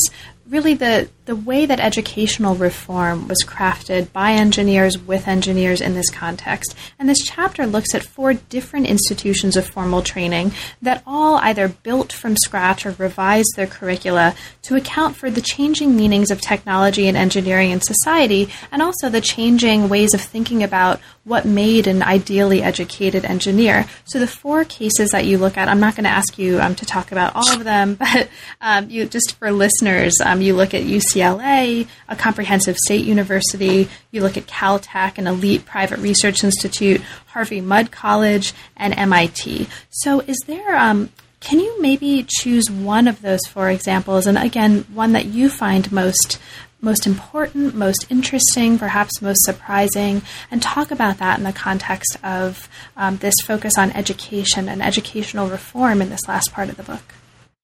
really 0.50 0.74
the, 0.74 1.10
the 1.26 1.36
way 1.36 1.66
that 1.66 1.80
educational 1.80 2.56
reform 2.56 3.28
was 3.28 3.44
crafted 3.44 4.12
by 4.14 4.32
engineers 4.32 4.98
with 4.98 5.28
engineers 5.28 5.82
in 5.82 5.94
this 5.94 6.10
context. 6.10 6.76
And 6.98 7.10
this 7.10 7.24
chapter 7.24 7.68
looks 7.68 7.94
at 7.94 8.04
four 8.04 8.34
different 8.34 8.88
institutions 8.88 9.58
of 9.58 9.68
formal 9.68 10.02
training 10.02 10.54
that 10.82 11.04
all 11.06 11.36
either 11.38 11.68
built 11.68 12.14
from 12.14 12.38
scratch 12.38 12.86
or 12.86 12.92
revised 12.98 13.54
their 13.56 13.68
curricula 13.68 14.36
to 14.64 14.76
account 14.76 15.16
for 15.16 15.30
the 15.30 15.42
changing 15.42 15.96
meanings 15.96 16.32
of 16.32 16.42
technology 16.42 17.08
and 17.08 17.18
engineering 17.18 17.72
in 17.72 17.82
society, 17.82 18.50
and 18.72 18.82
also 18.82 19.10
the 19.10 19.22
changing 19.22 19.90
ways 19.90 20.14
of 20.14 20.22
thinking 20.22 20.64
about 20.64 21.00
what 21.28 21.46
made 21.46 21.88
an 21.88 22.02
ideally 22.02 22.64
educated 22.64 23.26
engineer. 23.26 23.86
So 24.06 24.18
the 24.18 24.28
four 24.28 24.64
cases 24.64 25.10
that 25.10 25.26
you 25.26 25.38
look 25.38 25.58
at, 25.58 25.68
I'm 25.68 25.82
not 25.82 25.96
going 25.96 26.06
to 26.06 26.10
ask 26.10 26.40
you 26.40 26.60
um, 26.62 26.74
to 26.76 26.86
talk 26.86 27.12
about 27.12 27.36
all 27.36 27.52
of 27.52 27.66
them, 27.66 27.96
but 28.00 28.30
um, 28.62 28.90
you 28.90 29.06
just 29.06 29.36
for 29.36 29.52
listeners, 29.52 30.16
um, 30.24 30.37
you 30.42 30.56
look 30.56 30.74
at 30.74 30.84
UCLA, 30.84 31.88
a 32.08 32.16
comprehensive 32.16 32.78
state 32.78 33.06
university. 33.06 33.90
You 34.12 34.22
look 34.22 34.38
at 34.38 34.48
Caltech, 34.48 35.18
an 35.18 35.28
elite 35.28 35.66
private 35.66 36.00
research 36.00 36.44
institute, 36.44 37.02
Harvey 37.28 37.62
Mudd 37.62 37.92
College, 37.92 38.54
and 38.76 38.98
MIT. 38.98 39.68
So 39.90 40.22
is 40.22 40.38
there 40.48 40.76
um, 40.76 41.10
can 41.40 41.60
you 41.60 41.80
maybe 41.82 42.26
choose 42.28 42.70
one 42.70 43.08
of 43.08 43.22
those 43.22 43.46
four 43.48 43.70
examples, 43.70 44.26
and 44.26 44.38
again, 44.38 44.86
one 44.94 45.14
that 45.14 45.26
you 45.26 45.50
find 45.50 45.92
most 45.92 46.40
most 46.80 47.08
important, 47.08 47.74
most 47.74 48.06
interesting, 48.10 48.78
perhaps 48.78 49.22
most 49.22 49.44
surprising, 49.44 50.22
and 50.52 50.62
talk 50.62 50.92
about 50.92 51.18
that 51.18 51.38
in 51.38 51.44
the 51.44 51.52
context 51.52 52.18
of 52.24 52.70
um, 52.96 53.18
this 53.18 53.34
focus 53.44 53.78
on 53.78 53.92
education 53.92 54.70
and 54.70 54.82
educational 54.82 55.48
reform 55.48 56.02
in 56.02 56.10
this 56.10 56.28
last 56.28 56.54
part 56.54 56.70
of 56.70 56.78
the 56.78 56.84
book. 56.84 57.17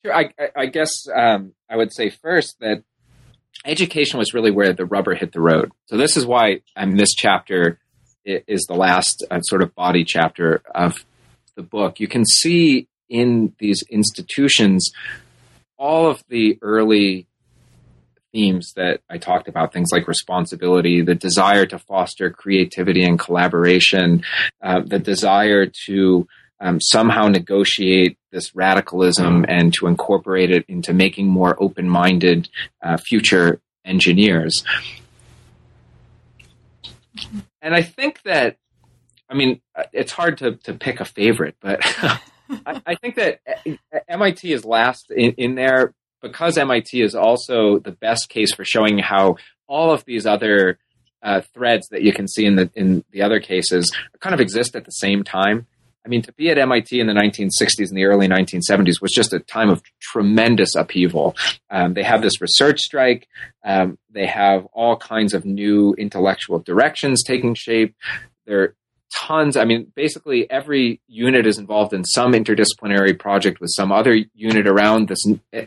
Sure. 0.05 0.13
I, 0.13 0.31
I 0.55 0.65
guess 0.65 1.07
um, 1.13 1.53
I 1.69 1.77
would 1.77 1.93
say 1.93 2.09
first 2.09 2.59
that 2.59 2.83
education 3.65 4.19
was 4.19 4.33
really 4.33 4.51
where 4.51 4.73
the 4.73 4.85
rubber 4.85 5.15
hit 5.15 5.31
the 5.31 5.41
road. 5.41 5.71
So 5.85 5.97
this 5.97 6.17
is 6.17 6.25
why 6.25 6.61
um, 6.75 6.97
this 6.97 7.13
chapter 7.13 7.79
is 8.25 8.65
the 8.67 8.75
last 8.75 9.25
uh, 9.29 9.39
sort 9.41 9.61
of 9.61 9.73
body 9.75 10.03
chapter 10.03 10.61
of 10.73 11.05
the 11.55 11.63
book. 11.63 11.99
You 11.99 12.07
can 12.07 12.25
see 12.25 12.87
in 13.09 13.53
these 13.59 13.83
institutions 13.89 14.91
all 15.77 16.09
of 16.09 16.23
the 16.29 16.57
early 16.61 17.27
themes 18.31 18.73
that 18.75 19.01
I 19.09 19.19
talked 19.19 19.47
about, 19.47 19.71
things 19.71 19.89
like 19.91 20.07
responsibility, 20.07 21.01
the 21.01 21.15
desire 21.15 21.65
to 21.67 21.77
foster 21.77 22.29
creativity 22.29 23.03
and 23.03 23.19
collaboration, 23.19 24.23
uh, 24.61 24.81
the 24.85 24.99
desire 24.99 25.67
to 25.85 26.27
um, 26.63 26.79
somehow 26.79 27.27
negotiate 27.27 28.17
this 28.31 28.55
radicalism 28.55 29.45
and 29.49 29.73
to 29.73 29.85
incorporate 29.85 30.49
it 30.49 30.65
into 30.69 30.93
making 30.93 31.27
more 31.27 31.61
open 31.61 31.89
minded 31.89 32.49
uh, 32.81 32.97
future 32.97 33.59
engineers. 33.83 34.63
And 37.61 37.75
I 37.75 37.81
think 37.81 38.21
that, 38.23 38.57
I 39.29 39.35
mean, 39.35 39.61
it's 39.91 40.13
hard 40.13 40.37
to, 40.37 40.55
to 40.63 40.73
pick 40.73 41.01
a 41.01 41.05
favorite, 41.05 41.57
but 41.59 41.81
I, 42.65 42.81
I, 42.85 42.95
think 42.95 43.15
that 43.15 43.41
MIT 44.07 44.51
is 44.51 44.63
last 44.63 45.11
in, 45.11 45.33
in 45.33 45.55
there 45.55 45.93
because 46.21 46.57
MIT 46.57 47.01
is 47.01 47.13
also 47.13 47.79
the 47.79 47.91
best 47.91 48.29
case 48.29 48.53
for 48.55 48.63
showing 48.63 48.99
how 48.99 49.35
all 49.67 49.91
of 49.91 50.05
these 50.05 50.25
other 50.25 50.79
uh, 51.21 51.41
threads 51.53 51.89
that 51.89 52.03
you 52.03 52.13
can 52.13 52.27
see 52.27 52.45
in 52.45 52.55
the 52.55 52.69
in 52.75 53.03
the 53.11 53.21
other 53.21 53.39
cases 53.39 53.93
kind 54.19 54.33
of 54.33 54.41
exist 54.41 54.75
at 54.75 54.85
the 54.85 54.91
same 54.91 55.23
time. 55.23 55.67
I 56.05 56.09
mean, 56.09 56.21
to 56.23 56.33
be 56.33 56.49
at 56.49 56.57
MIT 56.57 56.99
in 56.99 57.07
the 57.07 57.13
1960s 57.13 57.89
and 57.89 57.97
the 57.97 58.05
early 58.05 58.27
1970s 58.27 59.01
was 59.01 59.11
just 59.11 59.31
a 59.31 59.39
time 59.39 59.69
of 59.69 59.81
tremendous 60.01 60.75
upheaval. 60.75 61.35
Um, 61.69 61.93
they 61.93 62.03
have 62.03 62.21
this 62.21 62.41
research 62.41 62.79
strike. 62.79 63.27
Um, 63.63 63.97
they 64.09 64.25
have 64.25 64.65
all 64.73 64.97
kinds 64.97 65.33
of 65.33 65.45
new 65.45 65.93
intellectual 65.97 66.59
directions 66.59 67.23
taking 67.23 67.55
shape. 67.55 67.95
There 68.45 68.61
are 68.61 68.75
tons. 69.13 69.55
I 69.55 69.63
mean, 69.63 69.91
basically 69.95 70.49
every 70.51 70.99
unit 71.07 71.45
is 71.45 71.57
involved 71.57 71.93
in 71.93 72.03
some 72.03 72.33
interdisciplinary 72.33 73.17
project 73.17 73.61
with 73.61 73.71
some 73.73 73.91
other 73.91 74.17
unit 74.33 74.67
around 74.67 75.07
this, 75.07 75.23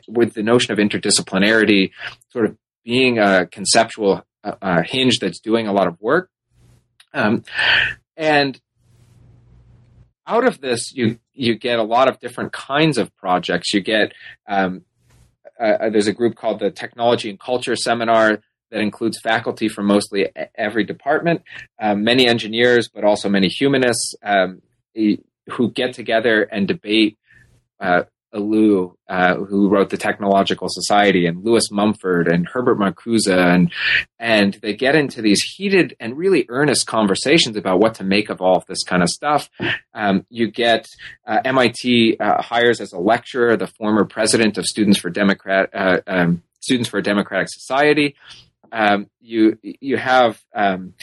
with 0.06 0.34
the 0.34 0.42
notion 0.42 0.72
of 0.72 0.78
interdisciplinarity 0.78 1.92
sort 2.30 2.44
of 2.44 2.56
being 2.84 3.18
a 3.18 3.46
conceptual 3.46 4.24
uh, 4.44 4.82
hinge 4.82 5.18
that's 5.18 5.40
doing 5.40 5.66
a 5.66 5.72
lot 5.72 5.86
of 5.86 6.00
work. 6.00 6.30
Um, 7.14 7.44
and 8.16 8.60
out 10.26 10.46
of 10.46 10.60
this, 10.60 10.92
you 10.92 11.18
you 11.32 11.54
get 11.54 11.78
a 11.78 11.82
lot 11.82 12.08
of 12.08 12.18
different 12.20 12.52
kinds 12.52 12.98
of 12.98 13.14
projects. 13.16 13.72
You 13.72 13.80
get 13.80 14.12
um, 14.48 14.82
uh, 15.58 15.90
there's 15.90 16.06
a 16.06 16.12
group 16.12 16.36
called 16.36 16.60
the 16.60 16.70
Technology 16.70 17.30
and 17.30 17.40
Culture 17.40 17.76
Seminar 17.76 18.40
that 18.70 18.80
includes 18.80 19.20
faculty 19.20 19.68
from 19.68 19.86
mostly 19.86 20.28
every 20.56 20.84
department, 20.84 21.42
um, 21.80 22.02
many 22.02 22.26
engineers, 22.26 22.88
but 22.92 23.04
also 23.04 23.28
many 23.28 23.48
humanists 23.48 24.14
um, 24.24 24.60
who 24.94 25.70
get 25.72 25.94
together 25.94 26.42
and 26.42 26.66
debate. 26.66 27.16
Uh, 27.78 28.02
Ellul, 28.36 28.94
uh, 29.08 29.36
who 29.36 29.68
wrote 29.68 29.90
the 29.90 29.96
Technological 29.96 30.68
Society, 30.70 31.26
and 31.26 31.44
Lewis 31.44 31.70
Mumford 31.70 32.28
and 32.28 32.46
Herbert 32.46 32.78
Marcuse, 32.78 33.28
and 33.28 33.72
and 34.18 34.54
they 34.54 34.74
get 34.74 34.94
into 34.94 35.22
these 35.22 35.42
heated 35.42 35.96
and 35.98 36.16
really 36.16 36.46
earnest 36.48 36.86
conversations 36.86 37.56
about 37.56 37.80
what 37.80 37.94
to 37.94 38.04
make 38.04 38.28
of 38.30 38.40
all 38.40 38.56
of 38.56 38.66
this 38.66 38.82
kind 38.82 39.02
of 39.02 39.08
stuff. 39.08 39.48
Um, 39.94 40.26
you 40.28 40.50
get 40.50 40.86
uh, 41.26 41.40
MIT 41.44 42.18
uh, 42.20 42.42
hires 42.42 42.80
as 42.80 42.92
a 42.92 42.98
lecturer 42.98 43.56
the 43.56 43.66
former 43.66 44.04
president 44.04 44.58
of 44.58 44.66
Students 44.66 44.98
for 44.98 45.10
Democrat 45.10 45.70
uh, 45.74 46.00
um, 46.06 46.42
Students 46.60 46.88
for 46.88 46.98
a 46.98 47.02
Democratic 47.02 47.48
Society 47.50 48.16
um, 48.72 49.08
you 49.20 49.58
you 49.62 49.96
have 49.96 50.40
um, 50.54 50.94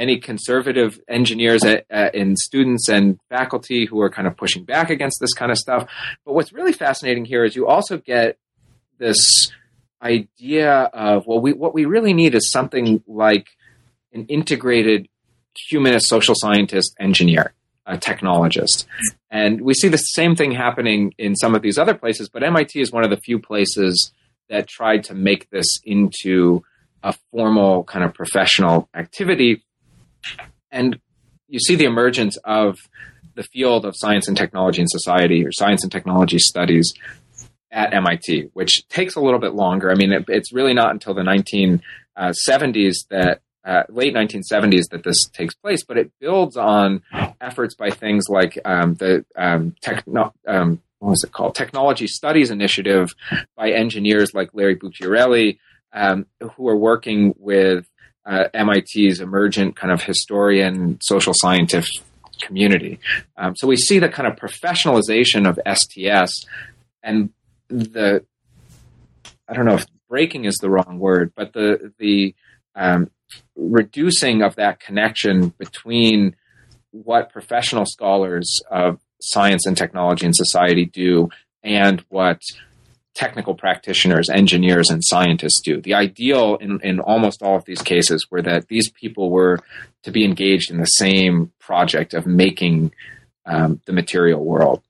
many 0.00 0.18
conservative 0.18 0.98
engineers 1.08 1.62
at, 1.62 1.84
uh, 1.92 2.08
and 2.14 2.38
students 2.38 2.88
and 2.88 3.20
faculty 3.28 3.84
who 3.84 4.00
are 4.00 4.08
kind 4.08 4.26
of 4.26 4.34
pushing 4.34 4.64
back 4.64 4.88
against 4.88 5.18
this 5.20 5.34
kind 5.34 5.52
of 5.52 5.58
stuff. 5.58 5.86
But 6.24 6.32
what's 6.32 6.54
really 6.54 6.72
fascinating 6.72 7.26
here 7.26 7.44
is 7.44 7.54
you 7.54 7.66
also 7.66 7.98
get 7.98 8.38
this 8.96 9.52
idea 10.02 10.72
of 11.08 11.26
well, 11.26 11.40
we 11.40 11.52
what 11.52 11.74
we 11.74 11.84
really 11.84 12.14
need 12.14 12.34
is 12.34 12.50
something 12.50 13.02
like 13.06 13.48
an 14.14 14.24
integrated 14.26 15.06
humanist, 15.68 16.08
social 16.08 16.34
scientist, 16.34 16.96
engineer. 16.98 17.52
A 17.86 17.96
technologist. 17.96 18.86
And 19.30 19.62
we 19.62 19.74
see 19.74 19.88
the 19.88 19.96
same 19.96 20.36
thing 20.36 20.52
happening 20.52 21.12
in 21.18 21.34
some 21.34 21.56
of 21.56 21.62
these 21.62 21.76
other 21.76 21.94
places, 21.94 22.28
but 22.28 22.44
MIT 22.44 22.80
is 22.80 22.92
one 22.92 23.02
of 23.02 23.10
the 23.10 23.16
few 23.16 23.40
places 23.40 24.12
that 24.48 24.68
tried 24.68 25.02
to 25.04 25.14
make 25.14 25.50
this 25.50 25.66
into 25.84 26.62
a 27.02 27.14
formal 27.32 27.82
kind 27.84 28.04
of 28.04 28.14
professional 28.14 28.88
activity. 28.94 29.64
And 30.70 31.00
you 31.48 31.58
see 31.58 31.74
the 31.74 31.84
emergence 31.84 32.36
of 32.44 32.78
the 33.34 33.42
field 33.42 33.84
of 33.84 33.94
science 33.96 34.28
and 34.28 34.36
technology 34.36 34.80
and 34.80 34.90
society 34.90 35.44
or 35.44 35.52
science 35.52 35.82
and 35.82 35.90
technology 35.90 36.38
studies 36.38 36.92
at 37.70 37.94
MIT, 37.94 38.50
which 38.52 38.86
takes 38.88 39.14
a 39.14 39.20
little 39.20 39.38
bit 39.38 39.54
longer. 39.54 39.90
I 39.90 39.94
mean, 39.94 40.12
it, 40.12 40.24
it's 40.28 40.52
really 40.52 40.74
not 40.74 40.90
until 40.90 41.14
the 41.14 41.22
1970s 41.22 43.06
that 43.10 43.40
uh, 43.64 43.82
late 43.88 44.14
1970s 44.14 44.88
that 44.90 45.04
this 45.04 45.28
takes 45.32 45.54
place, 45.54 45.84
but 45.84 45.98
it 45.98 46.10
builds 46.20 46.56
on 46.56 47.02
efforts 47.40 47.74
by 47.74 47.90
things 47.90 48.24
like 48.28 48.58
um, 48.64 48.94
the 48.94 49.24
um, 49.36 49.74
techno- 49.82 50.34
um, 50.46 50.80
what 50.98 51.10
was 51.10 51.24
it 51.24 51.32
called? 51.32 51.54
Technology 51.54 52.06
Studies 52.06 52.50
Initiative 52.50 53.14
by 53.56 53.70
engineers 53.70 54.32
like 54.34 54.50
Larry 54.52 54.76
Bucciarelli, 54.76 55.58
um, 55.92 56.26
who 56.40 56.68
are 56.68 56.76
working 56.76 57.34
with 57.38 57.86
uh, 58.26 58.44
MIT's 58.54 59.20
emergent 59.20 59.76
kind 59.76 59.92
of 59.92 60.02
historian, 60.02 60.98
social 61.00 61.32
scientific 61.34 62.02
community. 62.40 62.98
Um, 63.36 63.54
so 63.56 63.66
we 63.66 63.76
see 63.76 63.98
the 63.98 64.08
kind 64.08 64.26
of 64.26 64.36
professionalization 64.36 65.48
of 65.48 65.58
STS 65.76 66.46
and 67.02 67.30
the, 67.68 68.24
I 69.48 69.52
don't 69.54 69.66
know 69.66 69.74
if 69.74 69.86
breaking 70.08 70.44
is 70.44 70.56
the 70.56 70.70
wrong 70.70 70.98
word, 70.98 71.32
but 71.36 71.52
the, 71.52 71.92
the 71.98 72.34
um, 72.74 73.10
reducing 73.56 74.42
of 74.42 74.56
that 74.56 74.80
connection 74.80 75.48
between 75.58 76.36
what 76.90 77.32
professional 77.32 77.86
scholars 77.86 78.60
of 78.70 79.00
science 79.20 79.66
and 79.66 79.76
technology 79.76 80.26
and 80.26 80.34
society 80.34 80.86
do 80.86 81.28
and 81.62 82.04
what 82.08 82.40
technical 83.14 83.54
practitioners, 83.54 84.28
engineers, 84.30 84.90
and 84.90 85.04
scientists 85.04 85.60
do. 85.62 85.80
The 85.80 85.94
ideal 85.94 86.56
in, 86.56 86.80
in 86.82 87.00
almost 87.00 87.42
all 87.42 87.56
of 87.56 87.64
these 87.64 87.82
cases 87.82 88.26
were 88.30 88.42
that 88.42 88.68
these 88.68 88.90
people 88.90 89.30
were 89.30 89.58
to 90.04 90.10
be 90.10 90.24
engaged 90.24 90.70
in 90.70 90.78
the 90.78 90.86
same 90.86 91.52
project 91.58 92.14
of 92.14 92.26
making 92.26 92.92
um, 93.46 93.80
the 93.86 93.92
material 93.92 94.44
world. 94.44 94.82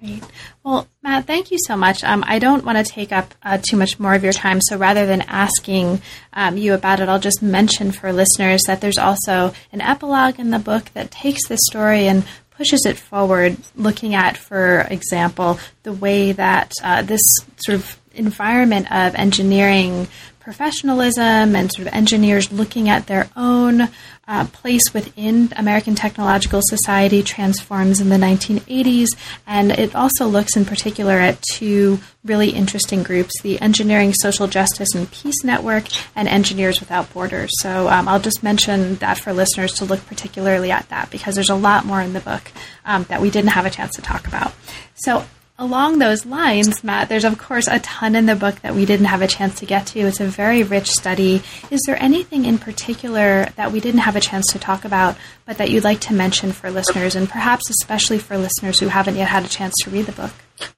Great. 0.00 0.22
Well, 0.64 0.88
Matt, 1.02 1.26
thank 1.26 1.50
you 1.50 1.58
so 1.66 1.76
much. 1.76 2.02
Um, 2.04 2.24
I 2.26 2.38
don't 2.38 2.64
want 2.64 2.78
to 2.78 2.90
take 2.90 3.12
up 3.12 3.34
uh, 3.42 3.58
too 3.58 3.76
much 3.76 4.00
more 4.00 4.14
of 4.14 4.24
your 4.24 4.32
time, 4.32 4.60
so 4.62 4.76
rather 4.76 5.04
than 5.06 5.22
asking 5.22 6.00
um, 6.32 6.56
you 6.56 6.72
about 6.72 7.00
it, 7.00 7.08
I'll 7.08 7.18
just 7.18 7.42
mention 7.42 7.92
for 7.92 8.12
listeners 8.12 8.62
that 8.66 8.80
there's 8.80 8.98
also 8.98 9.52
an 9.72 9.82
epilogue 9.82 10.38
in 10.38 10.50
the 10.50 10.58
book 10.58 10.86
that 10.94 11.10
takes 11.10 11.46
this 11.48 11.60
story 11.64 12.06
and 12.06 12.24
pushes 12.60 12.84
it 12.84 12.98
forward, 12.98 13.56
looking 13.74 14.14
at, 14.14 14.36
for 14.36 14.82
example, 14.90 15.58
the 15.82 15.94
way 15.94 16.32
that 16.32 16.70
uh, 16.84 17.00
this 17.00 17.22
sort 17.56 17.74
of 17.74 17.98
environment 18.12 18.84
of 18.92 19.14
engineering 19.14 20.06
professionalism 20.40 21.56
and 21.56 21.72
sort 21.72 21.88
of 21.88 21.94
engineers 21.94 22.52
looking 22.52 22.90
at 22.90 23.06
their 23.06 23.30
own 23.34 23.88
uh, 24.30 24.46
place 24.46 24.94
within 24.94 25.52
American 25.56 25.96
technological 25.96 26.60
society 26.62 27.20
transforms 27.20 28.00
in 28.00 28.10
the 28.10 28.16
1980s. 28.16 29.08
And 29.44 29.72
it 29.72 29.96
also 29.96 30.28
looks 30.28 30.56
in 30.56 30.64
particular 30.64 31.14
at 31.14 31.42
two 31.42 31.98
really 32.24 32.50
interesting 32.50 33.02
groups 33.02 33.40
the 33.42 33.60
Engineering 33.60 34.12
Social 34.14 34.46
Justice 34.46 34.94
and 34.94 35.10
Peace 35.10 35.42
Network 35.42 35.86
and 36.14 36.28
Engineers 36.28 36.78
Without 36.78 37.12
Borders. 37.12 37.50
So 37.60 37.88
um, 37.88 38.06
I'll 38.06 38.20
just 38.20 38.42
mention 38.42 38.94
that 38.96 39.18
for 39.18 39.32
listeners 39.32 39.72
to 39.74 39.84
look 39.84 40.06
particularly 40.06 40.70
at 40.70 40.88
that 40.90 41.10
because 41.10 41.34
there's 41.34 41.50
a 41.50 41.56
lot 41.56 41.84
more 41.84 42.00
in 42.00 42.12
the 42.12 42.20
book 42.20 42.52
um, 42.84 43.04
that 43.08 43.20
we 43.20 43.30
didn't 43.30 43.50
have 43.50 43.66
a 43.66 43.70
chance 43.70 43.96
to 43.96 44.02
talk 44.02 44.28
about. 44.28 44.54
So 44.94 45.24
along 45.60 45.98
those 45.98 46.24
lines, 46.24 46.82
Matt, 46.82 47.10
there's 47.10 47.24
of 47.24 47.38
course 47.38 47.68
a 47.68 47.78
ton 47.80 48.16
in 48.16 48.24
the 48.24 48.34
book 48.34 48.56
that 48.62 48.74
we 48.74 48.86
didn't 48.86 49.06
have 49.06 49.20
a 49.20 49.28
chance 49.28 49.60
to 49.60 49.66
get 49.66 49.86
to. 49.88 50.00
It's 50.00 50.18
a 50.18 50.24
very 50.26 50.62
rich 50.62 50.90
study. 50.90 51.42
Is 51.70 51.82
there 51.86 52.02
anything 52.02 52.46
in 52.46 52.58
particular 52.58 53.46
that 53.56 53.70
we 53.70 53.78
didn't 53.78 54.00
have 54.00 54.16
a 54.16 54.20
chance 54.20 54.46
to 54.52 54.58
talk 54.58 54.86
about, 54.86 55.16
but 55.44 55.58
that 55.58 55.70
you'd 55.70 55.84
like 55.84 56.00
to 56.00 56.14
mention 56.14 56.52
for 56.52 56.70
listeners, 56.70 57.14
and 57.14 57.28
perhaps 57.28 57.68
especially 57.68 58.18
for 58.18 58.38
listeners 58.38 58.80
who 58.80 58.88
haven't 58.88 59.16
yet 59.16 59.28
had 59.28 59.44
a 59.44 59.48
chance 59.48 59.74
to 59.82 59.90
read 59.90 60.06
the 60.06 60.12
book? 60.12 60.32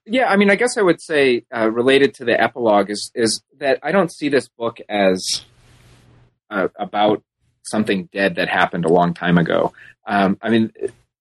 Yeah, 0.05 0.27
I 0.27 0.37
mean, 0.37 0.51
I 0.51 0.57
guess 0.57 0.77
I 0.77 0.83
would 0.83 1.01
say 1.01 1.45
uh, 1.55 1.71
related 1.71 2.15
to 2.15 2.25
the 2.25 2.39
epilogue 2.39 2.91
is 2.91 3.11
is 3.15 3.41
that 3.59 3.79
I 3.83 3.93
don't 3.93 4.13
see 4.13 4.29
this 4.29 4.49
book 4.49 4.79
as 4.89 5.45
uh, 6.51 6.69
about 6.77 7.23
something 7.63 8.09
dead 8.13 8.35
that 8.35 8.49
happened 8.49 8.85
a 8.85 8.93
long 8.93 9.15
time 9.15 9.39
ago. 9.39 9.73
Um, 10.05 10.37
I 10.43 10.51
mean 10.51 10.73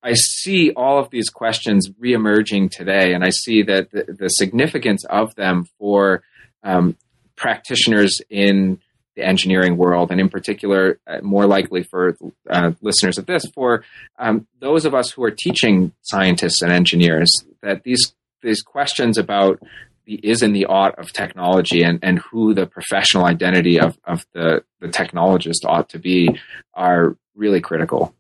I 0.04 0.14
see 0.14 0.72
all 0.72 1.00
of 1.00 1.10
these 1.10 1.30
questions 1.30 1.90
reemerging 1.90 2.72
today, 2.72 3.14
and 3.14 3.24
I 3.24 3.30
see 3.30 3.64
that 3.64 3.92
the, 3.92 4.06
the 4.08 4.30
significance 4.30 5.06
of 5.06 5.36
them 5.36 5.66
for 5.78 6.24
um, 6.64 6.98
practitioners 7.36 8.22
in 8.30 8.80
the 9.16 9.24
engineering 9.24 9.78
world, 9.78 10.10
and 10.12 10.20
in 10.20 10.30
particular, 10.30 11.00
uh, 11.06 11.20
more 11.22 11.46
likely 11.46 11.84
for 11.84 12.18
uh, 12.50 12.72
listeners 12.82 13.18
of 13.18 13.26
this, 13.26 13.44
for 13.54 13.84
um, 14.18 14.48
those 14.60 14.86
of 14.86 14.96
us 14.96 15.12
who 15.12 15.24
are 15.24 15.32
teaching 15.32 15.92
scientists 16.02 16.62
and 16.62 16.72
engineers, 16.72 17.30
that 17.62 17.84
these 17.84 18.14
these 18.42 18.62
questions 18.62 19.18
about 19.18 19.62
the 20.06 20.16
is 20.16 20.42
and 20.42 20.56
the 20.56 20.66
ought 20.66 20.98
of 20.98 21.14
technology 21.14 21.84
and, 21.84 22.00
and 22.02 22.20
who 22.20 22.54
the 22.54 22.66
professional 22.66 23.26
identity 23.26 23.80
of, 23.80 24.00
of 24.04 24.26
the, 24.34 24.64
the 24.80 24.88
technologist 24.88 25.64
ought 25.66 25.90
to 25.90 26.00
be 26.00 26.40
are 26.74 27.16
really 27.36 27.62
critical. 27.62 28.16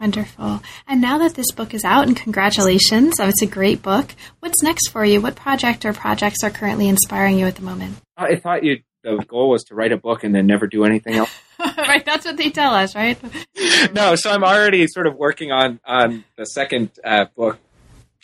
Wonderful. 0.00 0.62
And 0.86 1.00
now 1.00 1.18
that 1.18 1.34
this 1.34 1.50
book 1.50 1.74
is 1.74 1.84
out, 1.84 2.06
and 2.06 2.16
congratulations, 2.16 3.14
oh, 3.18 3.28
it's 3.28 3.42
a 3.42 3.46
great 3.46 3.82
book. 3.82 4.14
What's 4.38 4.62
next 4.62 4.88
for 4.88 5.04
you? 5.04 5.20
What 5.20 5.34
project 5.34 5.84
or 5.84 5.92
projects 5.92 6.44
are 6.44 6.50
currently 6.50 6.88
inspiring 6.88 7.38
you 7.38 7.46
at 7.46 7.56
the 7.56 7.62
moment? 7.62 7.98
I 8.16 8.36
thought 8.36 8.62
you 8.62 8.78
the 9.02 9.24
goal 9.28 9.50
was 9.50 9.64
to 9.64 9.74
write 9.74 9.92
a 9.92 9.96
book 9.96 10.24
and 10.24 10.34
then 10.34 10.46
never 10.46 10.66
do 10.66 10.84
anything 10.84 11.14
else. 11.14 11.30
right, 11.58 12.04
that's 12.04 12.24
what 12.26 12.36
they 12.36 12.50
tell 12.50 12.74
us, 12.74 12.94
right? 12.94 13.18
no, 13.92 14.14
so 14.16 14.30
I'm 14.30 14.44
already 14.44 14.86
sort 14.88 15.06
of 15.06 15.16
working 15.16 15.52
on 15.52 15.80
on 15.84 16.24
the 16.36 16.44
second 16.44 16.90
uh, 17.04 17.26
book, 17.36 17.58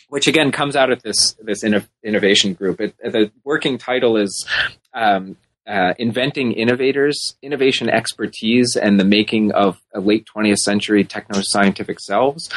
which 0.09 0.27
again 0.27 0.53
comes 0.53 0.77
out 0.77 0.91
of 0.91 1.03
this 1.03 1.37
this 1.41 1.65
innovation 2.03 2.55
group. 2.55 2.81
It, 2.81 2.97
the 2.99 3.31
working 3.45 3.79
title 3.79 4.17
is 4.17 4.47
um, 4.93 5.37
uh, 5.67 5.95
inventing 5.99 6.53
innovators, 6.53 7.37
innovation 7.43 7.89
expertise, 7.89 8.77
and 8.77 8.99
the 9.01 9.05
making 9.05 9.53
of 9.53 9.81
a 9.95 10.01
late 10.01 10.27
20th 10.35 10.59
century 10.59 11.05
techno 11.05 11.41
scientific 11.43 12.01
selves. 12.01 12.51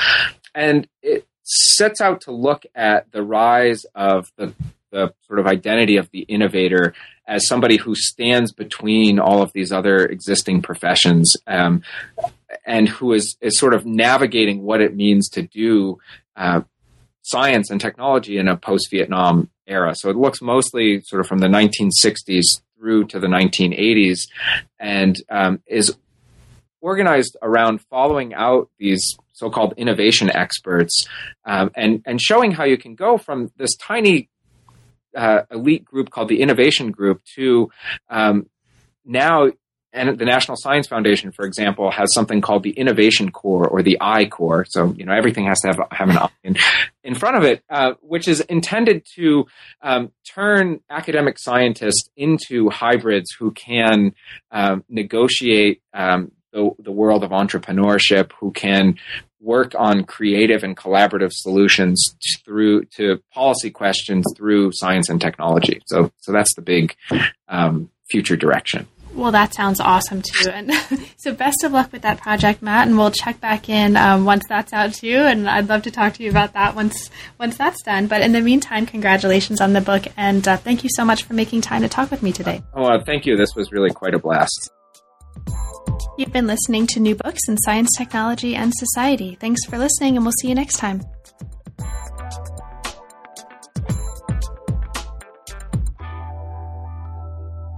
And 0.53 0.87
it 1.01 1.25
sets 1.43 2.01
out 2.01 2.21
to 2.21 2.31
look 2.31 2.65
at 2.75 3.11
the 3.11 3.23
rise 3.23 3.85
of 3.95 4.31
the, 4.35 4.53
the 4.91 5.13
sort 5.27 5.39
of 5.39 5.47
identity 5.47 5.97
of 5.97 6.09
the 6.11 6.21
innovator 6.21 6.93
as 7.27 7.47
somebody 7.47 7.77
who 7.77 7.95
stands 7.95 8.51
between 8.51 9.19
all 9.19 9.41
of 9.41 9.53
these 9.53 9.71
other 9.71 10.05
existing 10.05 10.61
professions 10.61 11.35
um, 11.45 11.83
and 12.65 12.87
who 12.87 13.13
is, 13.13 13.37
is 13.41 13.57
sort 13.57 13.73
of 13.73 13.85
navigating 13.85 14.63
what 14.63 14.81
it 14.81 14.95
means 14.95 15.29
to 15.29 15.41
do 15.41 15.99
uh, 16.35 16.61
science 17.21 17.69
and 17.69 17.81
technology 17.81 18.37
in 18.37 18.47
a 18.47 18.55
post 18.55 18.89
Vietnam 18.89 19.49
era. 19.65 19.93
So 19.95 20.09
it 20.09 20.15
looks 20.15 20.41
mostly 20.41 21.01
sort 21.01 21.19
of 21.19 21.27
from 21.27 21.39
the 21.39 21.47
1960s 21.47 22.61
through 22.77 23.05
to 23.05 23.19
the 23.19 23.27
1980s 23.27 24.27
and 24.79 25.15
um, 25.29 25.61
is 25.67 25.95
organized 26.81 27.35
around 27.41 27.81
following 27.81 28.33
out 28.33 28.69
these 28.77 29.17
so-called 29.33 29.73
innovation 29.77 30.29
experts 30.35 31.07
um, 31.45 31.71
and 31.75 32.01
and 32.05 32.21
showing 32.21 32.51
how 32.51 32.63
you 32.63 32.77
can 32.77 32.95
go 32.95 33.17
from 33.17 33.51
this 33.57 33.75
tiny 33.75 34.29
uh, 35.15 35.41
elite 35.51 35.85
group 35.85 36.09
called 36.09 36.29
the 36.29 36.41
innovation 36.41 36.91
group 36.91 37.21
to 37.35 37.69
um, 38.09 38.47
now 39.05 39.49
and 39.97 40.17
the 40.17 40.25
National 40.25 40.55
Science 40.57 40.87
Foundation, 40.87 41.31
for 41.31 41.45
example, 41.45 41.91
has 41.91 42.13
something 42.13 42.41
called 42.41 42.63
the 42.63 42.71
Innovation 42.71 43.31
Corps 43.31 43.67
or 43.67 43.81
the 43.81 43.97
I 43.99 44.25
Corps. 44.25 44.65
So 44.69 44.93
you 44.93 45.05
know 45.05 45.13
everything 45.13 45.45
has 45.45 45.59
to 45.61 45.67
have 45.67 45.79
have 45.91 46.09
an 46.09 46.17
I 46.17 46.29
in, 46.43 46.55
in 47.03 47.15
front 47.15 47.37
of 47.37 47.43
it, 47.43 47.63
uh, 47.69 47.93
which 48.01 48.27
is 48.27 48.41
intended 48.41 49.05
to 49.15 49.47
um, 49.81 50.11
turn 50.23 50.79
academic 50.89 51.39
scientists 51.39 52.09
into 52.15 52.69
hybrids 52.69 53.31
who 53.37 53.51
can 53.51 54.13
um, 54.51 54.83
negotiate 54.87 55.81
um, 55.93 56.31
the, 56.51 56.69
the 56.79 56.91
world 56.91 57.23
of 57.23 57.31
entrepreneurship, 57.31 58.31
who 58.39 58.51
can 58.51 58.97
work 59.39 59.75
on 59.77 60.03
creative 60.03 60.63
and 60.63 60.75
collaborative 60.75 61.31
solutions 61.31 62.15
through 62.43 62.85
to 62.85 63.21
policy 63.33 63.69
questions 63.69 64.25
through 64.35 64.71
science 64.73 65.09
and 65.09 65.21
technology. 65.21 65.81
So 65.85 66.11
so 66.17 66.31
that's 66.31 66.55
the 66.55 66.61
big 66.61 66.95
um, 67.47 67.89
future 68.09 68.35
direction. 68.35 68.87
Well, 69.17 69.31
that 69.31 69.55
sounds 69.55 69.79
awesome 69.79 70.21
too. 70.21 70.51
And 70.51 70.71
so, 71.17 71.33
best 71.33 71.63
of 71.63 71.71
luck 71.71 71.91
with 71.91 72.03
that 72.03 72.21
project, 72.21 72.61
Matt. 72.61 72.87
And 72.87 72.97
we'll 72.97 73.09
check 73.09 73.41
back 73.41 73.67
in 73.67 73.97
um, 73.97 74.25
once 74.25 74.43
that's 74.47 74.71
out 74.71 74.93
too. 74.93 75.17
And 75.17 75.49
I'd 75.49 75.67
love 75.67 75.81
to 75.83 75.91
talk 75.91 76.13
to 76.13 76.23
you 76.23 76.29
about 76.29 76.53
that 76.53 76.75
once 76.75 77.09
once 77.39 77.57
that's 77.57 77.81
done. 77.81 78.05
But 78.05 78.21
in 78.21 78.31
the 78.31 78.41
meantime, 78.41 78.85
congratulations 78.85 79.59
on 79.59 79.73
the 79.73 79.81
book, 79.81 80.05
and 80.17 80.47
uh, 80.47 80.57
thank 80.57 80.83
you 80.83 80.89
so 80.93 81.03
much 81.03 81.23
for 81.23 81.33
making 81.33 81.61
time 81.61 81.81
to 81.81 81.89
talk 81.89 82.11
with 82.11 82.21
me 82.21 82.31
today. 82.31 82.61
Oh, 82.75 82.83
uh, 82.85 83.03
thank 83.03 83.25
you. 83.25 83.35
This 83.35 83.55
was 83.55 83.71
really 83.71 83.89
quite 83.89 84.13
a 84.13 84.19
blast. 84.19 84.69
You've 86.19 86.31
been 86.31 86.47
listening 86.47 86.85
to 86.87 86.99
New 86.99 87.15
Books 87.15 87.41
in 87.47 87.57
Science, 87.57 87.89
Technology, 87.97 88.55
and 88.55 88.71
Society. 88.75 89.35
Thanks 89.39 89.65
for 89.65 89.79
listening, 89.79 90.15
and 90.15 90.25
we'll 90.25 90.33
see 90.39 90.47
you 90.47 90.55
next 90.55 90.77
time. 90.77 91.01